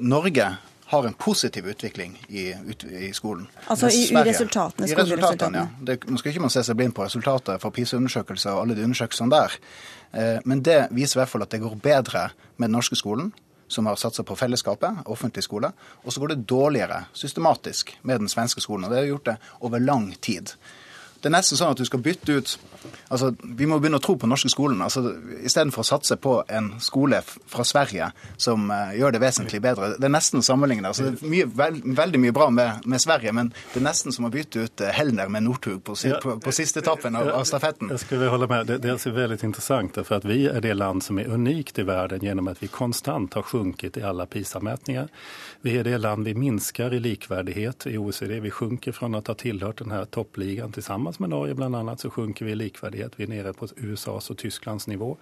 Norge 0.08 0.48
har 0.86 1.06
en 1.06 1.14
positiv 1.14 1.66
utvikling 1.66 2.26
i, 2.28 2.54
ut, 2.66 2.84
i 2.84 3.12
skolen. 3.12 3.46
Altså 3.66 3.88
i, 3.90 4.04
i 4.06 4.22
resultatene? 4.28 4.86
I 4.86 4.94
resultatene, 4.94 5.58
ja. 5.58 5.66
Det, 5.80 5.96
nå 6.06 6.20
skal 6.20 6.30
ikke 6.30 6.44
man 6.44 6.52
se 6.54 6.62
seg 6.66 6.78
blind 6.78 6.94
på 6.94 7.02
resultatet 7.02 7.62
fra 7.62 7.72
PISA-undersøkelser 7.74 8.54
og 8.54 8.62
alle 8.62 8.76
de 8.78 8.84
undersøkelsene 8.86 9.34
der. 9.34 9.56
Eh, 10.12 10.38
men 10.46 10.62
det 10.62 10.84
viser 10.94 11.18
i 11.18 11.22
hvert 11.24 11.32
fall 11.32 11.46
at 11.46 11.50
det 11.56 11.62
går 11.64 11.74
bedre 11.82 12.28
med 12.56 12.68
den 12.68 12.78
norske 12.78 12.98
skolen, 12.98 13.32
som 13.66 13.90
har 13.90 13.98
satsa 13.98 14.22
på 14.22 14.36
fellesskapet, 14.38 15.02
offentlig 15.10 15.42
skole. 15.42 15.72
Og 16.04 16.14
så 16.14 16.22
går 16.22 16.36
det 16.36 16.44
dårligere 16.46 17.02
systematisk 17.12 17.96
med 18.06 18.22
den 18.22 18.30
svenske 18.30 18.62
skolen. 18.62 18.86
Og 18.86 18.94
det 18.94 19.02
har 19.02 19.10
gjort 19.10 19.30
det 19.32 19.36
over 19.66 19.82
lang 19.82 20.12
tid. 20.22 20.54
Det 21.26 21.32
er 21.32 21.40
nesten 21.40 21.58
sånn 21.58 21.72
at 21.74 21.80
du 21.80 21.86
skal 21.88 21.98
bytte 21.98 22.36
ut 22.38 22.52
altså 23.10 23.32
Vi 23.58 23.66
må 23.66 23.80
begynne 23.80 23.98
å 23.98 24.02
tro 24.02 24.14
på 24.14 24.26
den 24.26 24.32
norske 24.34 24.50
skolen. 24.52 24.78
altså 24.82 25.02
Istedenfor 25.42 25.82
å 25.82 25.86
satse 25.88 26.16
på 26.22 26.36
en 26.46 26.68
skole 26.82 27.18
fra 27.26 27.64
Sverige 27.66 28.12
som 28.38 28.68
uh, 28.70 28.92
gjør 28.94 29.16
det 29.16 29.22
vesentlig 29.22 29.60
bedre. 29.64 29.92
Det 29.98 30.06
er 30.06 30.12
nesten 30.14 30.38
å 30.38 30.46
sammenligne. 30.46 30.86
altså 30.86 31.08
Det 31.08 31.24
er 31.26 31.32
mye, 31.32 31.48
veld, 31.50 31.82
veldig 31.98 32.20
mye 32.22 32.34
bra 32.36 32.46
med, 32.54 32.86
med, 32.86 33.02
Sverige, 33.02 33.32
men 33.34 33.50
det 33.72 33.80
er 33.80 33.86
nesten 33.88 34.14
som 34.14 34.28
å 34.28 34.30
bytte 34.30 34.66
ut 34.68 34.84
uh, 34.84 34.90
Helner 34.94 35.30
med 35.32 35.46
Northug 35.48 35.82
på, 35.86 35.96
si, 35.98 36.12
på, 36.22 36.36
på, 36.42 36.54
siste 36.54 36.84
etappen 36.84 37.18
av, 37.18 37.32
av, 37.40 37.46
stafetten. 37.48 37.90
Jeg 37.94 38.04
skulle 38.04 38.30
holde 38.30 38.50
med. 38.50 38.70
Det, 38.70 38.78
det 38.84 38.94
er 38.94 39.16
veldig 39.18 39.40
interessant, 39.46 39.98
for 40.06 40.20
at 40.20 40.28
vi 40.28 40.44
er 40.50 40.62
det 40.62 40.76
land 40.78 41.02
som 41.06 41.18
er 41.18 41.30
unikt 41.34 41.82
i 41.82 41.86
verden 41.86 42.22
gjennom 42.22 42.52
at 42.52 42.62
vi 42.62 42.70
konstant 42.70 43.34
har 43.34 43.50
sunket 43.50 43.98
i 43.98 44.06
alle 44.06 44.28
PISA-målinger. 44.30 45.10
Vi 45.66 45.74
er 45.80 45.86
det 45.86 45.98
land 46.02 46.26
vi 46.26 46.36
minsker 46.38 46.94
i 46.94 47.02
likverdighet 47.02 47.88
i 47.90 47.96
OECD. 47.98 48.38
Vi 48.46 48.54
sjunker 48.54 48.94
fra 48.94 49.10
å 49.10 49.18
ha 49.18 49.34
tilhørt 49.38 49.82
denne 49.82 50.04
toppligaen 50.14 50.74
sammen 50.82 51.15
med 51.18 51.30
Norge 51.30 51.54
bland 51.54 51.76
annat 51.76 52.00
så 52.00 52.10
sjunker 52.10 52.44
vi 52.44 52.52
i 52.52 52.54
likvärdighet. 52.54 53.12
Vi 53.16 53.24
är 53.24 53.28
nere 53.28 53.52
på 53.52 53.66
USAs 53.76 54.30
och 54.30 54.38
Tysklands 54.38 54.86
nivå. 54.86 55.16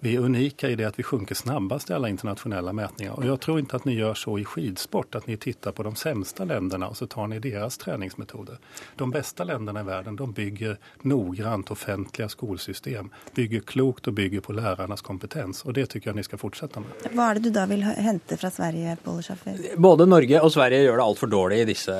Vi 0.00 0.16
är 0.16 0.20
unika 0.20 0.68
i 0.68 0.74
det 0.74 0.84
att 0.84 0.98
vi 0.98 1.02
sjunker 1.02 1.34
snabbast 1.34 1.90
i 1.90 1.92
alla 1.92 2.08
internationella 2.08 2.72
mätningar. 2.72 3.12
Och 3.12 3.26
jag 3.26 3.40
tror 3.40 3.58
inte 3.58 3.76
att 3.76 3.84
ni 3.84 3.94
gör 3.94 4.14
så 4.14 4.38
i 4.38 4.44
skidsport, 4.44 5.14
att 5.14 5.26
ni 5.26 5.36
tittar 5.36 5.72
på 5.72 5.82
de 5.82 5.94
sämsta 5.94 6.44
länderna 6.44 6.88
och 6.88 6.96
så 6.96 7.06
tar 7.06 7.26
ni 7.26 7.38
deras 7.38 7.78
träningsmetoder. 7.78 8.58
De 8.96 9.10
bästa 9.10 9.44
länderna 9.44 9.80
i 9.80 9.82
världen 9.82 10.16
de 10.16 10.32
bygger 10.32 10.78
noggrant 11.02 11.70
offentliga 11.70 12.28
skolsystem, 12.28 13.10
bygger 13.34 13.60
klokt 13.60 14.06
och 14.06 14.12
bygger 14.12 14.40
på 14.40 14.52
lärarnas 14.52 15.00
kompetens. 15.00 15.64
Och 15.64 15.72
det 15.72 15.86
tycker 15.86 16.08
jag 16.08 16.16
ni 16.16 16.22
ska 16.22 16.36
fortsätta 16.36 16.80
med. 16.80 16.88
Vad 17.12 17.26
är 17.26 17.34
det 17.34 17.40
du 17.40 17.50
då 17.50 17.66
vill 17.66 17.82
hente 17.82 18.36
fra 18.36 18.50
Sverige, 18.50 18.96
Paul 19.04 19.22
Schaffer? 19.22 19.58
Både 19.76 20.06
Norge 20.06 20.40
og 20.40 20.52
Sverige 20.52 20.82
gjør 20.82 20.96
det 20.96 21.04
altfor 21.04 21.26
dårlig 21.26 21.60
i 21.60 21.64
disse 21.64 21.94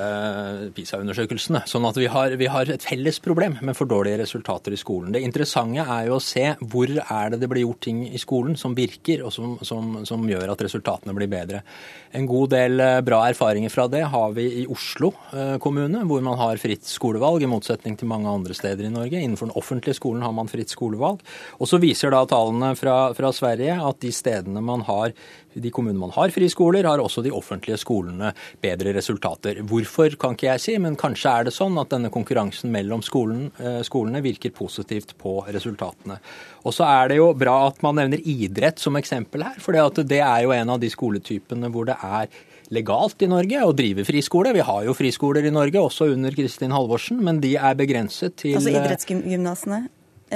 PISA-undersøkelsene. 0.75 1.63
Sånn 1.65 1.85
at 1.89 1.97
vi 1.97 2.07
har, 2.11 2.35
vi 2.37 2.45
har 2.51 2.69
et 2.69 2.83
felles 2.83 3.19
problem 3.19 3.30
problem 3.31 3.57
med 3.63 3.77
for 3.77 3.87
dårlige 3.87 4.19
resultater 4.19 4.75
i 4.75 4.79
skolen. 4.79 5.13
Det 5.15 5.23
interessante 5.23 5.81
er 5.81 6.09
jo 6.09 6.17
å 6.17 6.23
se 6.23 6.43
hvor 6.59 6.91
er 6.91 7.31
det 7.31 7.39
det 7.41 7.49
blir 7.51 7.63
gjort 7.63 7.81
ting 7.87 8.01
i 8.09 8.19
skolen 8.19 8.57
som 8.59 8.75
virker, 8.75 9.23
og 9.23 9.31
som, 9.31 9.55
som, 9.65 10.01
som 10.07 10.27
gjør 10.27 10.51
at 10.51 10.63
resultatene 10.67 11.15
blir 11.15 11.31
bedre. 11.31 11.61
En 12.17 12.27
god 12.27 12.51
del 12.51 12.83
eh, 12.83 12.99
bra 13.07 13.21
erfaringer 13.29 13.71
fra 13.71 13.87
det 13.91 14.03
har 14.11 14.35
vi 14.35 14.47
i 14.61 14.65
Oslo 14.71 15.13
eh, 15.31 15.55
kommune, 15.63 16.03
hvor 16.09 16.23
man 16.25 16.39
har 16.41 16.59
fritt 16.61 16.87
skolevalg, 16.89 17.45
i 17.45 17.49
motsetning 17.51 17.95
til 17.97 18.11
mange 18.11 18.29
andre 18.31 18.57
steder 18.57 18.89
i 18.89 18.93
Norge. 18.93 19.21
Innenfor 19.21 19.47
den 19.47 19.57
offentlige 19.59 19.95
skolen 19.97 20.25
har 20.25 20.35
man 20.35 20.51
fritt 20.51 20.73
skolevalg. 20.73 21.23
Og 21.59 21.71
så 21.71 21.79
viser 21.81 22.11
da 22.11 22.25
tallene 22.27 22.73
fra, 22.79 22.97
fra 23.17 23.31
Sverige 23.35 23.79
at 23.79 24.01
de 24.03 24.11
stedene 24.15 24.63
man 24.65 24.83
har 24.89 25.15
de 25.53 25.71
kommunene 25.73 26.01
man 26.01 26.13
har 26.15 26.33
friskoler, 26.33 26.87
har 26.87 27.01
også 27.01 27.23
de 27.25 27.33
offentlige 27.35 27.79
skolene 27.81 28.31
bedre 28.63 28.93
resultater. 28.95 29.61
Hvorfor, 29.67 30.15
kan 30.19 30.37
ikke 30.37 30.49
jeg 30.49 30.63
si, 30.63 30.77
men 30.81 30.97
kanskje 30.99 31.33
er 31.33 31.47
det 31.47 31.55
sånn 31.55 31.79
at 31.81 31.91
denne 31.93 32.11
konkurransen 32.13 32.71
mellom 32.73 33.03
skolen 33.05 33.49
eh, 33.59 33.81
skolene 33.87 34.23
virker 34.23 34.53
positivt 34.55 35.15
på 35.21 35.39
resultatene. 35.49 36.19
Og 36.65 36.75
så 36.75 36.87
er 36.87 37.11
det 37.11 37.19
jo 37.21 37.31
bra 37.37 37.57
at 37.69 37.81
man 37.85 37.97
nevner 37.99 38.21
idrett 38.21 38.79
som 38.81 38.97
eksempel 38.99 39.45
her. 39.47 39.59
For 39.61 39.75
det 39.75 40.21
er 40.21 40.45
jo 40.45 40.55
en 40.55 40.73
av 40.75 40.81
de 40.81 40.91
skoletypene 40.91 41.71
hvor 41.73 41.89
det 41.89 41.97
er 42.01 42.31
legalt 42.71 43.23
i 43.23 43.29
Norge 43.29 43.63
å 43.65 43.73
drive 43.75 44.05
friskole. 44.07 44.53
Vi 44.55 44.63
har 44.65 44.85
jo 44.87 44.95
friskoler 44.95 45.45
i 45.47 45.53
Norge, 45.53 45.79
også 45.81 46.11
under 46.13 46.35
Kristin 46.35 46.71
Halvorsen, 46.75 47.19
men 47.23 47.41
de 47.43 47.57
er 47.59 47.75
begrenset 47.79 48.37
til 48.39 48.55
Altså 48.59 48.71
idrettsgymnasene? 48.71 49.83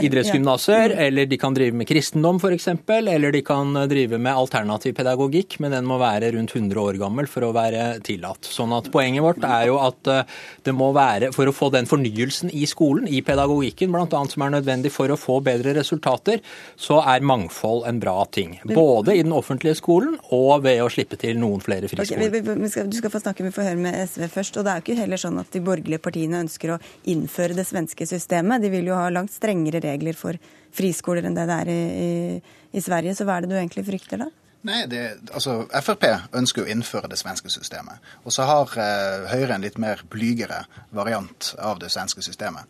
Idrettsgymnaser, 0.02 0.90
ja. 0.90 1.06
eller 1.08 1.26
de 1.26 1.38
kan 1.38 1.56
drive 1.56 1.76
med 1.78 1.88
kristendom 1.88 2.40
f.eks., 2.42 2.68
eller 2.88 3.32
de 3.32 3.42
kan 3.46 3.74
drive 3.90 4.20
med 4.22 4.36
alternativ 4.36 4.96
pedagogikk, 4.98 5.60
men 5.64 5.76
den 5.76 5.88
må 5.88 5.98
være 6.02 6.32
rundt 6.36 6.56
100 6.56 6.82
år 6.82 7.00
gammel 7.02 7.30
for 7.32 7.48
å 7.48 7.54
være 7.56 7.88
tillatt. 8.06 8.48
Sånn 8.50 8.74
at 8.76 8.92
Poenget 8.96 9.26
vårt 9.26 9.44
er 9.44 9.68
jo 9.70 9.80
at 9.84 10.12
eh, 10.12 10.24
det 10.66 10.74
må 10.76 10.92
være, 10.96 11.32
for 11.36 11.50
å 11.50 11.56
få 11.56 11.72
den 11.74 11.88
fornyelsen 11.90 12.52
i 12.54 12.66
skolen, 12.70 13.08
i 13.08 13.22
pedagogikken 13.26 13.94
bl.a., 13.94 14.24
som 14.32 14.46
er 14.46 14.56
nødvendig 14.58 14.92
for 14.94 15.12
å 15.12 15.20
få 15.20 15.40
bedre 15.46 15.76
resultater, 15.78 16.42
så 16.80 17.02
er 17.04 17.26
mangfold 17.26 17.86
en 17.90 18.00
bra 18.02 18.18
ting. 18.32 18.58
Både 18.68 19.16
i 19.16 19.24
den 19.24 19.36
offentlige 19.36 19.78
skolen 19.80 20.18
og 20.36 20.66
ved 20.66 20.82
å 20.84 20.90
slippe 20.92 21.20
til 21.20 21.40
noen 21.42 21.64
flere 21.64 21.90
friskoler. 21.92 22.30
Okay, 22.30 22.88
du 22.90 22.98
skal 22.98 23.14
få 23.14 23.22
snakke, 23.22 23.46
vi 23.46 23.54
får 23.56 23.70
høre 23.70 23.84
med 23.88 23.98
SV 24.06 24.28
først. 24.32 24.60
og 24.60 24.66
Det 24.66 24.74
er 24.74 24.82
jo 24.82 24.86
ikke 24.86 25.00
heller 25.02 25.22
sånn 25.22 25.42
at 25.42 25.52
de 25.54 25.64
borgerlige 25.66 26.04
partiene 26.04 26.42
ønsker 26.46 26.76
å 26.76 26.80
innføre 27.12 27.58
det 27.58 27.68
svenske 27.68 28.08
systemet. 28.10 28.64
De 28.64 28.72
vil 28.74 28.92
jo 28.92 28.98
ha 28.98 29.10
langt 29.14 29.34
strengere 29.36 29.82
regler 29.86 30.18
for 30.18 30.40
friskoler 30.76 31.28
enn 31.28 31.38
det 31.38 31.46
det 31.48 31.60
er 31.64 31.72
i, 31.72 31.84
i, 32.08 32.58
i 32.76 32.84
Sverige. 32.84 33.16
Så 33.16 33.28
hva 33.28 33.38
er 33.38 33.46
det 33.46 33.54
du 33.54 33.60
egentlig 33.60 33.86
frykter 33.88 34.26
da? 34.26 34.32
Nei, 34.66 34.82
det, 34.90 35.02
altså 35.30 35.60
Frp 35.70 36.08
ønsker 36.34 36.64
å 36.64 36.70
innføre 36.74 37.10
det 37.12 37.20
svenske 37.22 37.52
systemet. 37.54 38.02
Og 38.26 38.34
så 38.34 38.48
har 38.50 38.72
eh, 38.82 39.26
Høyre 39.30 39.60
en 39.60 39.66
litt 39.66 39.78
mer 39.82 40.02
blygere 40.10 40.64
variant 40.96 41.52
av 41.62 41.78
det 41.84 41.92
svenske 41.94 42.24
systemet. 42.26 42.66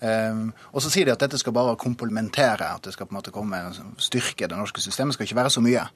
Um, 0.00 0.50
og 0.76 0.82
så 0.84 0.90
sier 0.92 1.06
de 1.08 1.14
at 1.14 1.22
dette 1.22 1.38
skal 1.40 1.54
bare 1.56 1.78
komplementere, 1.80 2.66
at 2.66 2.84
det 2.84 2.92
skal 2.92 3.08
på 3.08 3.14
en 3.14 3.20
måte 3.20 3.32
komme 3.32 3.62
styrke 4.02 4.50
det 4.50 4.58
norske 4.58 4.82
systemet. 4.82 5.14
Det 5.14 5.20
skal 5.20 5.30
ikke 5.30 5.38
være 5.38 5.54
så 5.54 5.62
mye. 5.64 5.86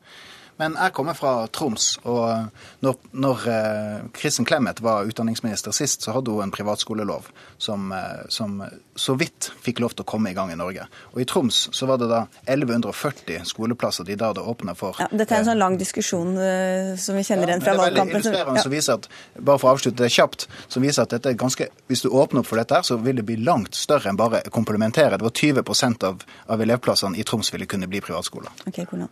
Men 0.60 0.76
jeg 0.76 0.92
kommer 0.92 1.16
fra 1.16 1.46
Troms, 1.48 1.94
og 2.04 2.50
når, 2.84 2.96
når 3.16 3.44
eh, 3.48 4.00
Kristin 4.12 4.44
Clemet 4.44 4.82
var 4.84 5.08
utdanningsminister 5.08 5.72
sist, 5.72 6.04
så 6.04 6.12
hadde 6.12 6.34
hun 6.34 6.44
en 6.44 6.52
privatskolelov 6.52 7.30
som, 7.56 7.86
eh, 7.96 8.26
som, 8.28 8.58
så 8.92 9.16
vidt 9.16 9.48
fikk 9.64 9.80
lov 9.80 9.94
til 9.96 10.04
å 10.04 10.10
komme 10.12 10.34
i 10.34 10.36
gang 10.36 10.52
i 10.52 10.58
Norge. 10.60 10.84
Og 11.14 11.22
i 11.22 11.26
Troms 11.28 11.62
så 11.76 11.88
var 11.88 12.02
det 12.02 12.10
da 12.10 12.26
1140 12.44 13.48
skoleplasser 13.48 14.04
de 14.04 14.18
da 14.20 14.34
hadde 14.34 14.44
åpna 14.52 14.74
for. 14.76 15.00
Ja, 15.00 15.08
dette 15.08 15.38
er 15.38 15.46
en 15.46 15.48
sånn 15.48 15.62
lang 15.62 15.78
diskusjon 15.80 16.36
som 17.00 17.16
vi 17.16 17.24
kjenner 17.24 17.54
igjen 17.54 17.64
fra 17.64 17.78
valgkampen. 17.80 17.94
Det 17.96 18.02
er 18.02 18.04
veldig 18.04 18.18
illustrerende 18.18 18.60
ja. 18.60 18.66
som 18.66 18.74
viser 18.74 19.00
at, 19.00 19.08
bare 19.38 19.62
for 19.62 19.70
å 19.70 19.78
avslutte 19.78 20.04
det 20.04 20.12
kjapt, 20.12 20.46
som 20.68 20.84
viser 20.84 21.08
at 21.08 21.16
dette 21.16 21.32
er 21.32 21.40
ganske, 21.40 21.70
hvis 21.88 22.04
du 22.04 22.10
åpner 22.10 22.44
opp 22.44 22.50
for 22.50 22.60
dette, 22.60 22.76
her, 22.76 22.84
så 22.84 23.00
vil 23.00 23.22
det 23.22 23.24
bli 23.32 23.38
langt 23.40 23.78
større 23.78 24.12
enn 24.12 24.20
bare 24.20 24.44
komplementere. 24.52 25.16
Det 25.16 25.24
var 25.30 25.36
20% 25.40 26.06
av, 26.10 26.28
av 26.52 26.68
elevplassene 26.68 27.16
i 27.16 27.24
Troms 27.24 27.54
ville 27.54 27.70
kunne 27.70 27.88
bli 27.88 28.04
privatskoler. 28.04 28.52
Okay, 28.68 28.84
cool. 28.92 29.08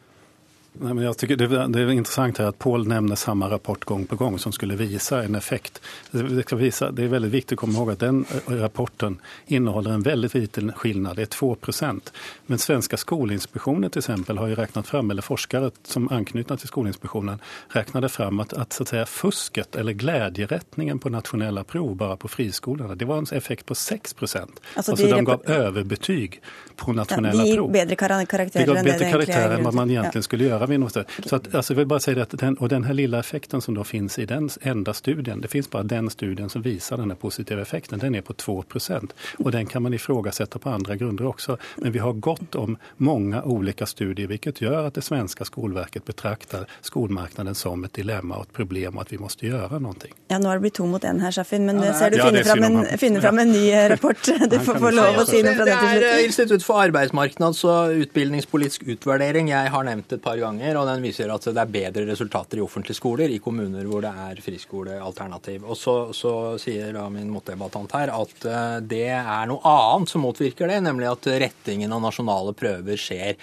Nej, 0.72 0.94
men 0.94 1.04
jag 1.04 1.18
tycker 1.18 1.37
det, 1.37 1.66
det 1.66 1.81
är 1.81 1.90
intressant 1.90 2.38
här 2.38 2.46
att 2.46 2.59
Paul 2.59 2.88
nämner 2.88 3.16
samma 3.16 3.50
rapport 3.50 3.85
gång 3.85 4.07
på 4.07 4.16
gång 4.16 4.38
som 4.38 4.52
skulle 4.52 4.76
visa 4.76 5.22
en 5.22 5.35
effekt. 5.35 5.83
Det, 6.11 6.42
ska 6.42 6.57
visa, 6.57 6.90
det 6.90 7.04
är 7.04 7.09
väldigt 7.09 7.33
viktigt 7.33 7.52
att 7.52 7.59
komma 7.59 7.78
ihåg 7.78 7.90
att 7.90 7.98
den 7.98 8.24
eh, 8.31 8.52
rapporten 8.52 9.20
innehåller 9.46 9.90
en 9.90 10.02
väldigt 10.02 10.35
liten 10.35 10.72
skillnad, 10.72 11.16
det 11.16 11.22
är 11.22 11.26
2% 11.26 12.00
Men 12.46 12.59
Svenska 12.59 12.96
Skolinspektionen 12.96 13.90
till 13.90 13.98
exempel 13.98 14.38
har 14.38 14.46
ju 14.46 14.54
räknat 14.54 14.87
fram, 14.87 15.11
eller 15.11 15.22
forskare 15.22 15.70
som 15.85 16.09
anknutna 16.09 16.57
till 16.57 16.68
Skolinspektionen 16.68 17.38
räknade 17.68 18.09
fram 18.09 18.40
att, 18.40 18.52
att, 18.52 18.72
så 18.72 18.83
att 18.83 18.88
säga, 18.88 19.07
fusket 19.07 19.76
eller 19.76 19.92
glädjerättningen 19.92 20.98
på 20.98 21.11
nationella 21.11 21.64
prov 21.64 21.96
bara 21.96 22.16
på 22.16 22.28
friskolorna, 22.28 22.94
det 22.94 23.04
var 23.04 23.18
en 23.18 23.26
effekt 23.33 23.66
på 23.66 23.74
6 23.74 24.14
procent. 24.14 24.61
Alltså, 24.74 24.92
alltså 24.92 25.07
de 25.07 25.24
gav 25.24 25.42
överbetyg 25.46 26.40
på 26.78 26.92
nationella 26.96 27.46
ja, 27.46 27.56
prov. 27.56 27.72
Bedre 27.72 27.96
karakterer 27.96 28.66
de 28.66 28.74
gav 28.74 28.84
bedre 28.84 29.10
karakterer 29.12 29.58
enn 29.58 29.66
hva 29.66 29.74
man 29.74 29.90
egentlig 29.90 30.22
ja. 30.22 30.28
skulle 30.28 30.48
gjøre 30.48 30.58
göra. 30.58 30.66
Vi 30.66 30.78
måste, 30.78 31.04
så 31.26 31.36
altså, 31.52 31.72
jeg 31.72 31.76
vil 31.76 31.86
bare 31.86 32.00
si 32.00 32.14
det 32.14 32.22
at 32.22 32.34
den, 32.40 32.58
og 32.58 32.68
den 32.68 32.84
här 32.84 32.94
lilla 32.94 33.18
effekten 33.18 33.60
som 33.60 33.74
da 33.74 33.84
finnes 33.84 34.18
i 34.18 34.24
den 34.26 34.50
enda 34.60 34.94
studien, 34.94 35.40
det 35.40 35.48
finnes 35.48 35.70
bare 35.70 35.82
den 35.82 36.10
studien 36.10 36.48
som 36.48 36.62
viser 36.62 36.96
denne 36.96 37.14
positive 37.14 37.62
effekten, 37.62 37.98
den 37.98 38.14
er 38.14 38.20
på 38.20 38.32
2% 38.32 39.12
Och 39.38 39.52
den 39.52 39.66
kan 39.66 39.82
man 39.82 39.94
ifrågasette 39.94 40.58
på 40.58 40.70
andre 40.70 40.96
grunder 40.96 41.26
også. 41.26 41.56
Men 41.76 41.92
vi 41.92 41.98
har 41.98 42.12
godt 42.12 42.54
om 42.54 42.76
mange 42.96 43.42
ulike 43.44 43.86
studier, 43.86 44.26
hvilket 44.26 44.60
gjør 44.60 44.86
at 44.86 44.94
det 44.94 45.04
svenske 45.04 45.44
Skolverket 45.44 46.04
betraktar 46.04 46.66
skolmarknaden 46.80 47.54
som 47.54 47.84
et 47.84 47.94
dilemma 47.94 48.36
og 48.36 48.48
et 48.48 48.52
problem 48.52 48.96
og 48.96 49.06
at 49.06 49.12
vi 49.12 49.18
må 49.18 49.28
gjøre 49.28 49.80
noe. 49.80 49.94
Ja, 50.28 50.38
nå 50.38 50.48
har 50.48 50.58
det 50.58 50.66
blitt 50.66 50.74
to 50.74 50.86
mot 50.86 51.04
én 51.04 51.20
her, 51.22 51.32
Shafin, 51.32 51.66
men 51.66 51.80
ja, 51.82 51.92
ser 51.96 52.10
du 52.10 52.18
finner, 52.20 52.44
fram 52.44 52.62
en, 52.62 52.98
finner 52.98 53.20
fram 53.20 53.38
en 53.38 53.52
ny 53.52 53.64
rapport. 53.94 54.28
Du 54.48 54.56
får 54.64 54.78
få 54.80 54.90
lov 54.94 55.18
å 55.20 55.24
si 55.28 55.40
noe 55.44 55.54
fra 55.56 55.64
det 55.66 55.74
til 55.78 55.88
slutt. 55.88 56.02
Det 56.02 56.10
er 56.10 56.24
Institutt 56.24 56.64
for 56.68 56.85
arbeidsmarknads- 56.85 57.64
og 57.64 58.02
utbildningspolitisk 58.04 58.85
utvurdering 58.92 59.48
jeg 59.48 59.70
har 59.72 59.87
nevnt 59.88 60.12
et 60.12 60.22
par 60.22 60.37
ganger, 60.40 60.76
og 60.76 60.88
den 60.90 61.04
viser 61.07 61.33
at 61.33 61.46
det 61.46 61.62
er 61.62 61.72
bedre 61.72 62.04
resultater 62.11 62.61
i 62.61 62.64
offentlige 62.64 62.98
skoler 62.98 63.33
i 63.33 63.40
kommuner 63.40 63.88
hvor 63.88 64.04
det 64.04 64.12
er 64.26 64.42
friskolealternativ. 64.44 65.64
Og 65.64 65.78
så, 65.81 65.96
så 66.16 66.33
sier 66.61 66.92
da 66.96 67.07
min 67.12 67.31
motdebattant 67.33 67.96
her 67.96 68.12
at 68.12 68.44
eh, 68.44 68.76
det 68.85 69.07
er 69.16 69.48
noe 69.48 69.62
annet 69.64 70.12
som 70.12 70.24
motvirker 70.26 70.68
det, 70.68 70.83
nemlig 70.85 71.09
at 71.09 71.31
rettingen 71.46 71.94
av 71.94 72.04
nasjonale 72.04 72.52
prøver 72.59 73.00
skjer 73.00 73.38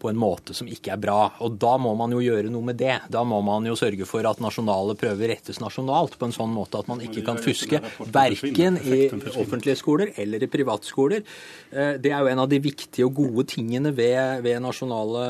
på 0.00 0.10
en 0.10 0.18
måte 0.18 0.54
som 0.56 0.68
ikke 0.70 0.92
er 0.94 1.00
bra. 1.02 1.18
Og 1.44 1.58
da 1.60 1.74
må 1.80 1.94
man 1.98 2.12
jo 2.14 2.22
gjøre 2.22 2.52
noe 2.52 2.70
med 2.70 2.78
det. 2.80 2.96
Da 3.12 3.24
må 3.26 3.40
man 3.44 3.66
jo 3.68 3.76
sørge 3.78 4.06
for 4.08 4.26
at 4.28 4.40
nasjonale 4.42 4.96
prøver 4.98 5.32
rettes 5.34 5.60
nasjonalt 5.62 6.16
på 6.18 6.28
en 6.28 6.34
sånn 6.34 6.54
måte 6.54 6.80
at 6.80 6.88
man 6.90 7.02
ikke 7.04 7.24
kan 7.26 7.40
fuske 7.42 7.80
verken 8.14 8.78
i 8.80 9.08
offentlige 9.34 9.78
skoler 9.80 10.12
eller 10.18 10.44
i 10.44 10.50
privatskoler. 10.50 11.24
Eh, 11.70 11.94
det 12.02 12.12
er 12.12 12.22
jo 12.22 12.32
en 12.32 12.44
av 12.44 12.50
de 12.50 12.60
viktige 12.62 13.06
og 13.08 13.16
gode 13.18 13.46
tingene 13.52 13.92
ved, 13.96 14.42
ved 14.46 14.62
nasjonale 14.64 15.24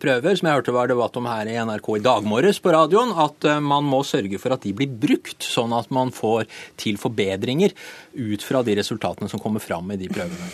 prøver, 0.00 0.38
som 0.38 0.50
jeg 0.50 0.60
hørte 0.60 0.76
var 0.76 0.90
debatt 0.90 1.18
om 1.18 1.28
her 1.30 1.50
i 1.50 1.58
NRK 1.58 1.92
i 1.98 2.04
dag 2.04 2.26
morges 2.28 2.60
på 2.62 2.74
radioen, 2.74 3.14
at 3.18 3.48
eh, 3.48 3.62
man 3.62 3.86
må 3.88 4.02
sørge 4.06 4.40
for 4.40 4.54
at 4.54 4.66
de 4.66 4.74
blir 4.76 4.90
brukt, 4.90 5.42
sånn 5.44 5.74
at 5.76 5.90
man 5.94 6.12
får 6.14 6.48
til 6.80 7.00
forbedringer 7.00 7.74
ut 8.18 8.42
fra 8.42 8.62
de 8.62 8.74
resultatene 8.76 9.28
som 9.28 9.40
kommer 9.40 9.60
fram 9.60 9.90
i 9.90 9.96
de 9.96 10.08
prøvene. 10.08 10.48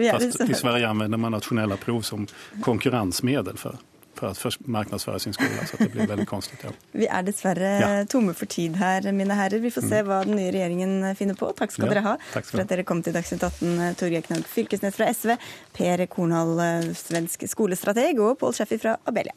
Ja, 0.00 0.18
fast 0.20 0.40
I 0.40 0.54
Sverige 0.54 0.88
anvender 0.88 1.20
man 1.20 1.36
nasjonale 1.36 1.76
prov 1.80 2.02
som 2.06 2.26
konkurrensmedel 2.64 3.58
for, 3.60 3.78
for 4.16 4.32
å 4.32 4.52
markedsføre 4.72 5.20
sin 5.20 5.36
skole. 5.36 5.66
Så 5.68 5.80
det 5.80 5.90
blir 5.92 6.08
veldig 6.08 6.26
konstigt. 6.28 6.64
Ja. 6.64 6.72
Vi 6.96 7.08
er 7.18 7.26
dessverre 7.26 7.72
ja. 7.82 7.90
tomme 8.10 8.34
for 8.36 8.48
tid 8.50 8.78
her, 8.80 9.08
mine 9.12 9.36
herrer. 9.36 9.60
Vi 9.62 9.72
får 9.74 9.88
se 9.88 10.02
mm. 10.02 10.08
hva 10.08 10.22
den 10.24 10.38
nye 10.40 10.52
regjeringen 10.54 11.10
finner 11.18 11.38
på. 11.38 11.52
Takk 11.58 11.74
skal 11.76 11.90
ja, 11.90 11.94
dere 11.94 12.06
ha 12.08 12.16
for 12.36 12.64
at 12.64 12.72
dere 12.72 12.86
kom 12.88 13.04
til 13.04 13.16
Dagsnytt 13.16 13.44
18. 13.44 13.98
Torgeir 14.00 14.24
Knag 14.28 14.46
Fylkesnes 14.50 14.96
fra 14.96 15.10
SV, 15.12 15.36
Per 15.76 16.06
Kornhall, 16.12 16.56
eh, 16.64 16.94
svensk 16.96 17.44
skolestrateg, 17.52 18.22
og 18.24 18.38
Pål 18.40 18.56
Scheffi 18.56 18.80
fra 18.82 18.96
Abelia. 19.04 19.36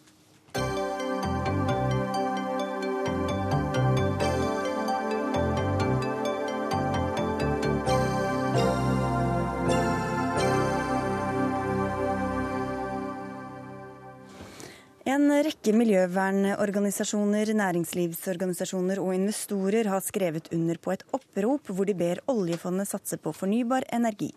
En 15.09 15.23
rekke 15.41 15.71
miljøvernorganisasjoner, 15.73 17.49
næringslivsorganisasjoner 17.57 18.99
og 19.01 19.15
investorer 19.15 19.87
har 19.89 20.03
skrevet 20.05 20.51
under 20.53 20.77
på 20.77 20.91
et 20.93 21.05
opprop 21.17 21.71
hvor 21.73 21.89
de 21.89 21.95
ber 21.97 22.21
oljefondet 22.29 22.91
satse 22.91 23.17
på 23.17 23.33
fornybar 23.33 23.87
energi. 23.95 24.29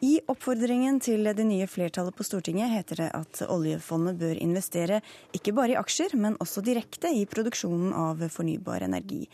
I 0.00 0.14
oppfordringen 0.24 1.02
til 1.04 1.28
det 1.36 1.44
nye 1.44 1.68
flertallet 1.68 2.16
på 2.16 2.24
Stortinget 2.24 2.72
heter 2.72 3.02
det 3.02 3.10
at 3.18 3.42
oljefondet 3.44 4.16
bør 4.22 4.40
investere 4.40 5.02
ikke 5.36 5.52
bare 5.52 5.74
i 5.74 5.78
aksjer, 5.82 6.16
men 6.16 6.40
også 6.40 6.64
direkte 6.64 7.12
i 7.12 7.26
produksjonen 7.28 7.92
av 7.92 8.24
fornybar 8.32 8.88
energi. 8.88 9.26